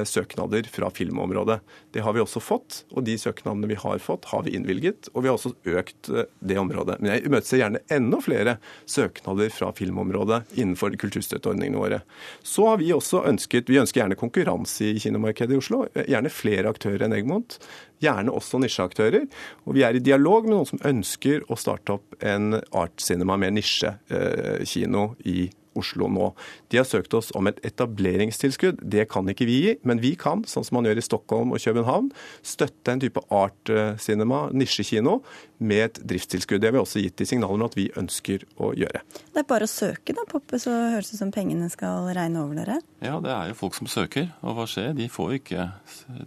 søknader 0.09 0.67
fra 0.73 0.91
filmområdet. 0.91 1.61
Det 1.95 2.03
har 2.05 2.13
vi 2.13 2.21
også 2.23 2.41
fått, 2.43 2.83
og 2.93 3.05
de 3.07 3.15
søknadene 3.19 3.69
vi 3.71 3.79
har 3.79 4.01
fått, 4.03 4.29
har 4.33 4.45
vi 4.47 4.55
innvilget. 4.57 5.09
Og 5.15 5.25
vi 5.25 5.31
har 5.31 5.39
også 5.39 5.55
økt 5.79 6.11
eh, 6.13 6.29
det 6.41 6.59
området. 6.61 6.99
Men 7.01 7.15
jeg 7.15 7.25
imøteser 7.29 7.63
gjerne 7.63 7.83
enda 7.95 8.21
flere 8.25 8.57
søknader 8.91 9.53
fra 9.55 9.71
filmområdet 9.77 10.43
innenfor 10.59 10.97
kulturstøtteordningene 11.01 11.81
våre. 11.81 12.01
Så 12.43 12.69
har 12.69 12.81
vi 12.83 12.93
også 12.95 13.25
ønsket 13.29 13.69
Vi 13.69 13.81
ønsker 13.81 14.03
gjerne 14.03 14.19
konkurranse 14.19 14.93
i 14.93 15.03
kinomarkedet 15.03 15.57
i 15.57 15.61
Oslo. 15.61 15.85
Gjerne 15.97 16.33
flere 16.33 16.71
aktører 16.71 17.07
enn 17.07 17.17
Egmont. 17.17 17.59
Gjerne 18.03 18.35
også 18.35 18.61
nisjeaktører. 18.63 19.27
Og 19.67 19.77
vi 19.77 19.85
er 19.87 19.97
i 19.97 20.05
dialog 20.05 20.47
med 20.47 20.57
noen 20.57 20.69
som 20.69 20.83
ønsker 20.87 21.47
å 21.49 21.59
starte 21.59 21.99
opp 21.99 22.19
en 22.23 22.61
art 22.77 23.03
cinema 23.03 23.39
med 23.41 23.59
nisjekino 23.59 25.11
i 25.29 25.49
Oslo 25.79 26.09
nå. 26.13 26.31
De 26.73 26.81
har 26.81 26.87
søkt 26.89 27.15
oss 27.17 27.31
om 27.39 27.49
et 27.51 27.61
etableringstilskudd. 27.67 28.83
Det 28.83 29.09
kan 29.13 29.29
ikke 29.31 29.49
vi 29.49 29.59
gi, 29.63 29.75
men 29.89 30.03
vi 30.03 30.15
kan, 30.19 30.45
sånn 30.49 30.67
som 30.67 30.79
man 30.79 30.89
gjør 30.89 31.01
i 31.01 31.07
Stockholm 31.07 31.55
og 31.55 31.63
København, 31.63 32.11
støtte 32.47 32.95
en 32.95 33.03
type 33.03 33.23
art-cinema, 33.35 34.47
nisjekino, 34.55 35.19
med 35.59 35.85
et 35.85 36.01
driftstilskudd. 36.07 36.63
Det 36.63 36.71
har 36.71 36.77
vi 36.77 36.83
også 36.83 37.03
gitt 37.03 37.19
de 37.19 37.27
signaler 37.27 37.59
om 37.59 37.67
at 37.67 37.77
vi 37.79 37.89
ønsker 37.99 38.45
å 38.63 38.73
gjøre. 38.79 39.03
Det 39.35 39.43
er 39.43 39.49
bare 39.49 39.67
å 39.67 39.71
søke 39.71 40.15
da, 40.15 40.25
Poppe, 40.29 40.61
så 40.63 40.75
høres 40.95 41.11
det 41.11 41.19
ut 41.19 41.23
som 41.25 41.33
pengene 41.35 41.71
skal 41.73 42.11
regne 42.17 42.45
over 42.45 42.61
dere? 42.61 42.79
Ja, 43.05 43.19
det 43.25 43.33
er 43.35 43.51
jo 43.51 43.59
folk 43.59 43.79
som 43.79 43.91
søker. 43.91 44.29
Og 44.43 44.59
hva 44.59 44.67
skjer? 44.71 44.93
De 44.99 45.09
får 45.13 45.33
jo 45.33 45.41
ikke 45.43 45.69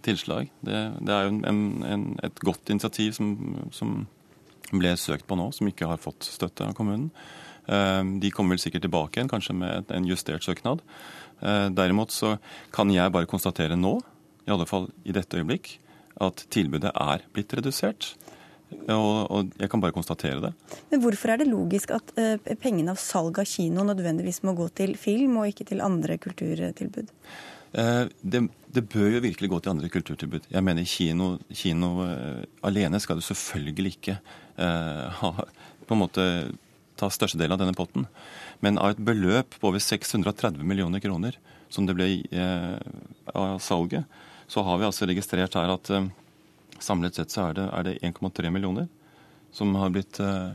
tilslag. 0.04 0.50
Det, 0.64 0.80
det 1.00 1.14
er 1.14 1.28
jo 1.28 1.36
en, 1.48 1.70
en, 1.86 2.08
et 2.24 2.44
godt 2.44 2.72
initiativ 2.72 3.16
som, 3.18 3.36
som, 3.74 4.02
ble 4.72 4.94
søkt 4.96 5.26
på 5.28 5.36
nå, 5.36 5.50
som 5.52 5.68
ikke 5.68 5.84
har 5.90 6.00
fått 6.00 6.24
støtte 6.24 6.64
av 6.64 6.76
kommunen. 6.78 7.10
Eh, 7.66 8.04
de 8.22 8.30
kommer 8.34 8.56
vel 8.56 8.62
sikkert 8.62 8.86
tilbake 8.86 9.18
igjen, 9.18 9.30
kanskje 9.30 9.54
med 9.56 9.92
en 9.94 10.08
justert 10.08 10.44
søknad. 10.46 10.82
Eh, 11.42 11.68
derimot 11.74 12.14
så 12.14 12.36
kan 12.74 12.90
jeg 12.90 13.12
bare 13.14 13.30
konstatere 13.30 13.78
nå, 13.78 13.98
i 14.46 14.50
alle 14.54 14.66
fall 14.66 14.88
i 15.06 15.14
dette 15.14 15.38
øyeblikk, 15.38 15.76
at 16.22 16.46
tilbudet 16.52 16.90
er 16.90 17.24
blitt 17.34 17.54
redusert. 17.54 18.12
Og, 18.72 19.28
og, 19.28 19.50
jeg 19.60 19.68
kan 19.68 19.82
bare 19.82 19.92
konstatere 19.92 20.40
det. 20.40 20.50
Men 20.90 21.02
hvorfor 21.02 21.34
er 21.34 21.42
det 21.42 21.50
logisk 21.50 21.90
at 21.92 22.12
uh, 22.16 22.52
pengene 22.56 22.94
av 22.94 23.00
salg 23.00 23.36
av 23.42 23.44
kino 23.44 23.84
nødvendigvis 23.84 24.40
må 24.48 24.54
gå 24.56 24.70
til 24.72 24.94
film, 24.96 25.36
og 25.42 25.50
ikke 25.50 25.66
til 25.68 25.84
andre 25.84 26.16
kulturtilbud? 26.22 27.10
Uh, 27.76 28.08
det, 28.24 28.46
det, 28.72 28.86
bør 28.88 29.18
jo 29.18 29.22
virkelig 29.26 29.50
gå 29.52 29.60
til 29.60 29.74
andre 29.74 29.92
kulturtilbud. 29.92 30.48
Jeg 30.54 30.64
mener 30.64 30.88
kino, 30.88 31.34
kino 31.52 31.92
uh, 32.00 32.40
alene 32.64 33.00
skal 33.02 33.20
du 33.20 33.26
selvfølgelig 33.28 33.96
ikke 33.98 34.18
ha, 35.20 35.28
på 35.88 35.96
en 35.96 36.00
måte 36.00 36.24
ta 37.02 37.10
størstedelen 37.12 37.56
av 37.56 37.60
denne 37.60 37.76
potten. 37.76 38.06
Men 38.64 38.78
av 38.78 38.94
et 38.94 39.04
beløp 39.04 39.58
på 39.58 39.72
over 39.72 39.82
630 39.82 40.62
millioner 40.62 41.02
kroner 41.02 41.36
som 41.72 41.88
det 41.88 41.96
ble 41.98 42.08
av 43.32 43.58
salget, 43.64 44.06
så 44.46 44.64
har 44.66 44.78
vi 44.78 44.86
altså 44.86 45.08
registrert 45.08 45.56
her 45.56 45.72
at 45.72 45.90
Samlet 46.82 47.14
sett 47.14 47.30
så 47.30 47.46
er 47.48 47.58
det, 47.58 47.68
det 47.86 47.98
1,3 48.02 48.50
millioner 48.50 48.88
som 49.54 49.74
har 49.78 49.92
blitt 49.94 50.18
eh, 50.20 50.54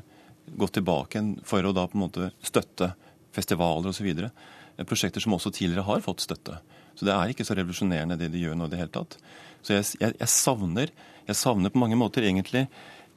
gått 0.60 0.76
tilbake 0.78 1.22
for 1.48 1.64
å 1.64 1.74
da 1.76 1.86
på 1.88 1.98
en 1.98 2.04
måte 2.04 2.32
støtte 2.44 2.92
festivaler 3.36 3.94
osv. 3.94 4.10
Eh, 4.26 4.88
prosjekter 4.88 5.24
som 5.24 5.38
også 5.38 5.54
tidligere 5.56 5.86
har 5.88 6.04
fått 6.04 6.26
støtte. 6.26 6.60
Så 6.98 7.08
det 7.08 7.14
er 7.14 7.32
ikke 7.32 7.46
så 7.48 7.56
revolusjonerende 7.58 8.18
det 8.20 8.32
de 8.34 8.42
gjør 8.42 8.58
nå 8.58 8.68
i 8.68 8.74
det 8.74 8.82
hele 8.82 8.94
tatt. 8.94 9.20
Så 9.62 9.78
jeg, 9.78 9.86
jeg, 10.02 10.18
jeg, 10.20 10.32
savner, 10.34 10.94
jeg 11.30 11.40
savner 11.40 11.74
på 11.74 11.82
mange 11.84 12.00
måter 12.00 12.26
egentlig 12.26 12.66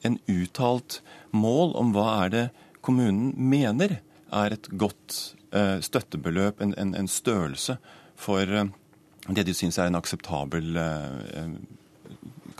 en 0.06 0.18
uttalt 0.30 1.00
mål 1.36 1.74
om 1.80 1.94
hva 1.96 2.08
er 2.24 2.34
det 2.34 2.44
kommunen 2.80 3.34
mener 3.36 3.98
er 4.30 4.54
et 4.56 4.68
godt 4.78 5.34
uh, 5.54 5.78
støttebeløp, 5.82 6.60
en, 6.60 6.74
en, 6.78 6.94
en, 6.94 7.08
størrelse 7.08 7.76
for 8.18 8.46
uh, 8.46 8.70
det 9.28 9.46
de 9.46 9.54
syns 9.54 9.78
er 9.78 9.90
en 9.90 9.98
akseptabel 9.98 10.78
uh, 10.78 11.54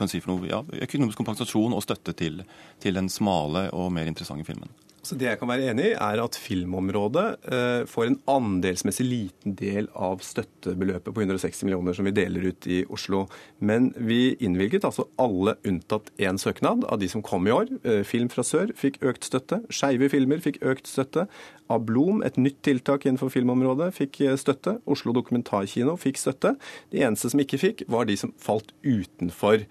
kan 0.01 0.09
si 0.09 0.21
for 0.23 0.33
noe, 0.33 0.49
ja, 0.49 0.63
økonomisk 0.87 1.21
kompensasjon 1.21 1.75
og 1.77 1.85
støtte 1.85 2.15
til, 2.17 2.41
til 2.81 2.97
den 2.97 3.11
smale 3.13 3.69
og 3.77 3.91
mer 3.93 4.09
interessante 4.09 4.47
filmen. 4.49 4.71
Så 5.01 5.17
Det 5.17 5.31
jeg 5.31 5.39
kan 5.41 5.49
være 5.49 5.71
enig 5.73 5.85
i, 5.91 5.93
er 5.97 6.21
at 6.21 6.37
filmområdet 6.37 7.25
eh, 7.49 7.83
får 7.89 8.07
en 8.07 8.19
andelsmessig 8.29 9.07
liten 9.07 9.55
del 9.57 9.89
av 9.97 10.21
støttebeløpet 10.25 11.15
på 11.17 11.23
160 11.25 11.65
millioner 11.65 11.97
som 11.97 12.05
vi 12.05 12.13
deler 12.13 12.51
ut 12.51 12.69
i 12.69 12.83
Oslo. 12.93 13.23
Men 13.65 13.91
vi 13.97 14.35
innvilget 14.45 14.85
altså 14.85 15.07
alle 15.21 15.57
unntatt 15.65 16.13
én 16.21 16.37
søknad 16.41 16.85
av 16.85 17.01
de 17.01 17.09
som 17.09 17.25
kom 17.25 17.49
i 17.49 17.55
år. 17.55 17.73
Eh, 17.81 18.03
Film 18.05 18.29
fra 18.33 18.45
sør 18.45 18.75
fikk 18.77 19.01
økt 19.01 19.25
støtte. 19.25 19.63
Skeive 19.73 20.11
filmer 20.13 20.43
fikk 20.45 20.61
økt 20.69 20.91
støtte. 20.91 21.27
Ablom, 21.71 22.21
et 22.27 22.37
nytt 22.37 22.61
tiltak 22.67 23.07
innenfor 23.07 23.31
filmområdet, 23.33 23.95
fikk 23.97 24.21
eh, 24.27 24.37
støtte. 24.37 24.77
Oslo 24.91 25.15
Dokumentarkino 25.17 25.97
fikk 26.01 26.21
støtte. 26.21 26.59
De 26.93 27.01
eneste 27.07 27.33
som 27.33 27.41
ikke 27.41 27.63
fikk, 27.63 27.87
var 27.89 28.05
de 28.11 28.19
som 28.21 28.37
falt 28.37 28.75
utenfor 28.85 29.65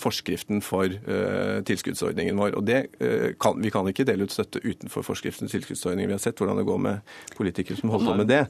forskriften 0.00 0.60
for 0.64 0.84
eh, 0.86 1.60
tilskuddsordningen 1.66 2.36
vår. 2.36 2.54
Og 2.58 2.66
det 2.68 2.80
eh, 3.00 3.32
kan, 3.40 3.56
Vi 3.62 3.70
kan 3.72 3.88
ikke 3.88 4.04
dele 4.04 4.26
ut 4.28 4.34
støtte 4.34 4.60
utenfor 4.62 5.04
forskriften 5.06 5.48
til 5.48 5.58
tilskuddsordningen. 5.58 6.10
Vi 6.10 6.16
har 6.16 6.22
sett 6.22 6.40
hvordan 6.40 6.60
det 6.60 6.66
går 6.68 6.80
med 6.84 7.14
politikere 7.36 7.80
som 7.80 7.90
holder 7.94 8.12
på 8.12 8.18
med 8.20 8.30
det. 8.30 8.42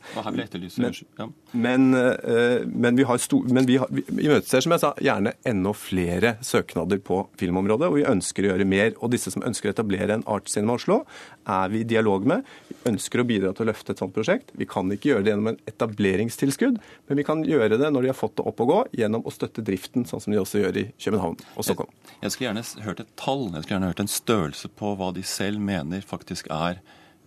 Men, 1.53 1.91
men, 1.91 2.73
men 2.75 2.99
vi, 2.99 3.07
har 3.07 3.23
stor, 3.23 3.47
men 3.47 3.69
vi, 3.69 3.79
har, 3.81 3.91
vi 3.95 4.05
imøteser 4.27 4.67
som 4.67 4.75
jeg 4.75 4.83
sa, 4.83 4.93
gjerne 5.01 5.35
enda 5.47 5.75
flere 5.77 6.35
søknader 6.45 7.01
på 7.05 7.23
filmområdet, 7.41 7.91
og 7.91 8.01
vi 8.01 8.07
ønsker 8.09 8.47
å 8.47 8.53
gjøre 8.53 8.69
mer. 8.69 8.93
Og 9.01 9.15
disse 9.15 9.33
som 9.33 9.45
ønsker 9.47 9.71
å 9.71 9.75
etablere 9.75 10.19
en 10.19 10.27
Art 10.31 10.51
Cinema 10.51 10.77
Oslo, 10.81 11.03
er 11.51 11.71
vi 11.73 11.85
i 11.85 11.89
dialog 11.89 12.27
med. 12.29 12.47
Vi 12.69 12.77
ønsker 12.91 13.23
å 13.23 13.27
bidra 13.29 13.55
til 13.55 13.67
å 13.67 13.71
løfte 13.71 13.95
et 13.95 14.03
sånt 14.03 14.15
prosjekt. 14.17 14.53
Vi 14.59 14.69
kan 14.71 14.91
ikke 14.93 15.13
gjøre 15.13 15.25
det 15.27 15.33
gjennom 15.35 15.53
en 15.53 15.61
etableringstilskudd, 15.71 16.81
men 17.09 17.21
vi 17.21 17.27
kan 17.27 17.45
gjøre 17.47 17.79
det 17.81 17.91
når 17.95 18.07
de 18.07 18.13
har 18.13 18.19
fått 18.19 18.37
det 18.41 18.47
opp 18.51 18.63
og 18.65 18.73
gå, 18.73 18.81
gjennom 19.01 19.25
å 19.27 19.35
støtte 19.35 19.65
driften, 19.65 20.07
sånn 20.09 20.23
som 20.23 20.35
de 20.35 20.41
også 20.41 20.50
gjør 20.59 20.77
i 20.81 20.87
København 20.99 21.37
og 21.55 21.65
Stockholm. 21.65 21.93
Jeg, 21.93 22.23
jeg 22.23 22.33
skulle 22.33 22.49
gjerne 22.49 22.87
hørt 22.87 23.01
et 23.01 23.13
tall, 23.17 23.45
jeg 23.55 23.63
skulle 23.63 23.77
gjerne 23.77 23.91
hørt 23.93 24.03
en 24.03 24.11
størrelse 24.11 24.69
på 24.69 24.95
hva 24.99 25.13
de 25.15 25.23
selv 25.23 25.63
mener 25.63 26.03
faktisk 26.03 26.51
er 26.51 26.81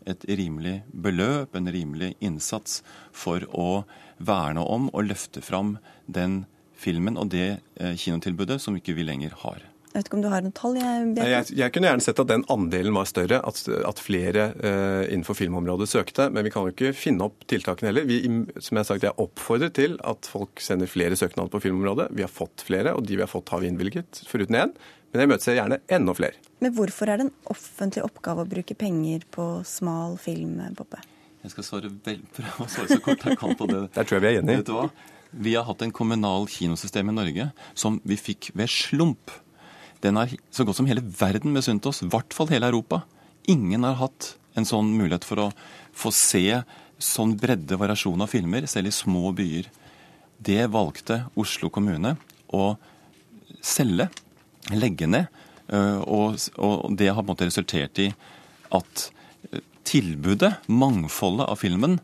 et 0.06 0.26
rimelig 0.28 0.82
beløp, 0.92 1.56
en 1.56 1.72
rimelig 1.72 2.14
innsats 2.20 2.82
for 3.16 3.46
å 3.56 3.86
verne 4.20 4.64
om 4.64 4.90
og 4.92 5.08
løfte 5.08 5.42
fram 5.42 5.78
den 6.06 6.44
filmen 6.76 7.18
og 7.18 7.32
det 7.32 7.62
eh, 7.80 7.96
kinotilbudet 7.96 8.60
som 8.62 8.76
ikke 8.76 8.98
vi 8.98 9.08
lenger 9.08 9.36
har. 9.46 9.64
Jeg 9.94 10.00
vet 10.00 10.08
ikke 10.10 10.18
om 10.18 10.22
du 10.24 10.30
har 10.32 10.42
noen 10.42 10.54
tall? 10.58 10.78
Jeg, 10.82 11.10
jeg, 11.22 11.54
jeg, 11.54 11.70
kunne 11.70 11.90
gjerne 11.92 12.02
sett 12.02 12.20
at 12.24 12.30
den 12.32 12.44
andelen 12.50 12.96
var 12.98 13.06
større, 13.06 13.38
at, 13.46 13.60
at 13.86 14.00
flere 14.02 14.48
uh, 14.58 15.04
innenfor 15.06 15.38
filmområdet 15.38 15.86
søkte. 15.92 16.26
Men 16.34 16.48
vi 16.48 16.52
kan 16.56 16.66
jo 16.66 16.74
ikke 16.74 16.96
finne 16.98 17.28
opp 17.28 17.46
tiltakene 17.46 17.92
heller. 17.92 18.08
Vi, 18.10 18.18
som 18.58 18.74
jeg 18.74 18.82
har 18.82 18.88
sagt, 18.90 19.06
jeg 19.06 19.14
oppfordrer 19.22 19.70
til 19.78 20.00
at 20.02 20.26
folk 20.26 20.64
sender 20.66 20.90
flere 20.90 21.20
søknader 21.20 21.54
på 21.54 21.62
filmområdet. 21.68 22.10
Vi 22.18 22.26
har 22.26 22.34
fått 22.34 22.66
flere, 22.66 22.96
og 22.98 23.06
de 23.06 23.20
vi 23.20 23.22
har 23.22 23.30
fått, 23.30 23.54
har 23.54 23.62
vi 23.62 23.70
innvilget, 23.70 24.24
foruten 24.26 24.58
én. 24.64 24.74
Men 25.14 25.28
jeg 25.28 25.30
møter 25.30 25.60
gjerne 25.60 25.82
enda 25.94 26.18
flere. 26.18 26.42
Men 26.66 26.74
hvorfor 26.74 27.14
er 27.14 27.22
det 27.22 27.28
en 27.28 27.36
offentlig 27.54 28.02
oppgave 28.02 28.48
å 28.48 28.50
bruke 28.50 28.74
penger 28.74 29.30
på 29.30 29.48
smal 29.68 30.18
film, 30.18 30.58
Boppe? 30.74 31.06
Jeg 31.44 31.54
skal 31.54 31.70
svare 31.70 31.94
vel, 32.08 32.26
prøve 32.34 32.66
å 32.66 32.72
svare 32.72 32.96
så 32.96 33.04
kort 33.04 33.30
jeg 33.30 33.38
kan 33.38 33.54
på 33.60 33.70
det. 33.70 33.86
Der 33.94 34.10
tror 34.10 34.18
jeg 34.18 34.26
vi 34.26 34.32
er 34.32 34.42
enige. 34.42 34.64
Vet 34.64 34.74
du 34.74 34.78
hva? 34.80 34.90
Vi 35.34 35.54
har 35.54 35.70
hatt 35.70 35.86
en 35.86 35.94
kommunal 35.94 36.50
kinosystem 36.50 37.10
i 37.10 37.16
Norge 37.22 37.48
som 37.78 38.02
vi 38.10 38.18
fikk 38.18 38.52
ved 38.58 38.70
slump 38.74 39.34
den 40.04 40.20
har 40.20 40.32
så 40.52 40.66
godt 40.68 40.82
som 40.82 40.88
hele 40.90 41.04
verden 41.04 41.54
misunt 41.56 41.86
oss, 41.88 42.04
i 42.04 42.10
hvert 42.12 42.36
fall 42.36 42.52
hele 42.52 42.68
Europa. 42.70 43.04
Ingen 43.50 43.86
har 43.88 44.00
hatt 44.02 44.34
en 44.58 44.68
sånn 44.68 44.92
mulighet 44.98 45.26
for 45.28 45.48
å 45.48 45.52
få 45.96 46.12
se 46.14 46.62
sånn 47.04 47.36
bredde 47.40 47.78
variasjon 47.80 48.24
av 48.24 48.32
filmer, 48.32 48.68
selv 48.70 48.92
i 48.92 48.96
små 48.96 49.32
byer. 49.36 49.70
Det 50.44 50.62
valgte 50.72 51.24
Oslo 51.40 51.72
kommune 51.74 52.16
å 52.54 52.74
selge, 53.64 54.10
legge 54.76 55.10
ned. 55.10 55.42
Øh, 55.74 56.00
og, 56.04 56.40
og 56.60 56.96
det 57.00 57.10
har 57.10 57.22
på 57.22 57.28
en 57.28 57.32
måte 57.32 57.48
resultert 57.48 58.00
i 58.04 58.10
at 58.76 59.06
øh, 59.52 59.64
tilbudet, 59.88 60.52
mangfoldet 60.68 61.48
av 61.48 61.60
filmen, 61.62 61.98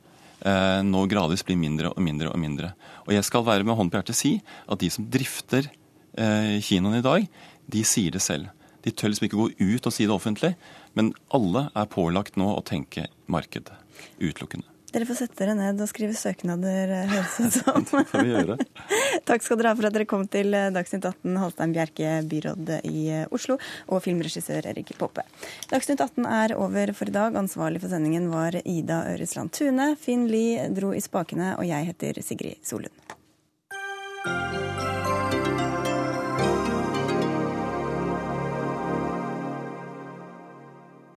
øh, 0.45 0.79
nå 0.87 1.03
gradvis 1.11 1.43
blir 1.47 1.59
mindre 1.59 1.91
og 1.91 2.01
mindre 2.05 2.31
og 2.31 2.39
mindre. 2.41 2.73
Og 3.07 3.13
jeg 3.15 3.27
skal 3.27 3.45
være 3.47 3.67
med 3.67 3.77
hånd 3.79 3.91
på 3.91 3.99
hjertet 3.99 4.19
si 4.19 4.37
at 4.67 4.79
de 4.81 4.91
som 4.93 5.07
drifter 5.11 5.71
kinoen 6.19 6.97
i 6.97 7.03
dag, 7.05 7.27
de 7.69 7.83
sier 7.87 8.15
det 8.15 8.23
selv. 8.25 8.49
De 8.85 8.91
tør 8.95 9.11
liksom 9.11 9.27
ikke 9.27 9.39
gå 9.39 9.49
ut 9.59 9.87
og 9.89 9.93
si 9.93 10.07
det 10.07 10.15
offentlig, 10.15 10.53
men 10.97 11.13
alle 11.35 11.67
er 11.75 11.89
pålagt 11.91 12.39
nå 12.39 12.47
å 12.55 12.65
tenke 12.65 13.09
marked 13.27 13.71
utelukkende. 14.19 14.67
Dere 14.89 15.05
får 15.05 15.19
sette 15.19 15.37
dere 15.37 15.53
ned 15.53 15.81
og 15.83 15.89
skrive 15.89 16.15
søknader, 16.17 16.89
eh, 16.89 17.11
høres 17.11 17.35
ut 17.43 17.57
som. 17.59 17.83
får 17.85 18.23
vi 18.25 18.31
gjøre. 18.31 18.55
Takk 19.29 19.45
skal 19.45 19.59
dere 19.59 19.73
ha 19.73 19.77
for 19.77 19.89
at 19.89 19.93
dere 19.93 20.07
kom 20.09 20.23
til 20.31 20.55
eh, 20.57 20.71
Dagsnytt 20.73 21.05
18, 21.05 21.37
Halstein 21.37 21.75
Bjerke, 21.75 22.15
byråd 22.31 22.73
i 22.89 23.03
eh, 23.19 23.27
Oslo, 23.35 23.59
og 23.85 24.01
filmregissør 24.05 24.71
Erik 24.71 24.95
Poppe. 24.97 25.27
Dagsnytt 25.69 26.01
18 26.01 26.25
er 26.25 26.55
over 26.57 26.95
for 26.97 27.11
i 27.11 27.15
dag. 27.19 27.37
Ansvarlig 27.37 27.83
for 27.83 27.93
sendingen 27.93 28.31
var 28.33 28.57
Ida 28.63 29.03
Øresland 29.13 29.53
Tune. 29.53 29.91
Finn 30.01 30.25
Lie 30.31 30.65
dro 30.73 30.95
i 30.97 31.05
spakene, 31.05 31.53
og 31.59 31.69
jeg 31.69 31.91
heter 31.91 32.23
Sigrid 32.25 32.65
Solund. 32.65 33.18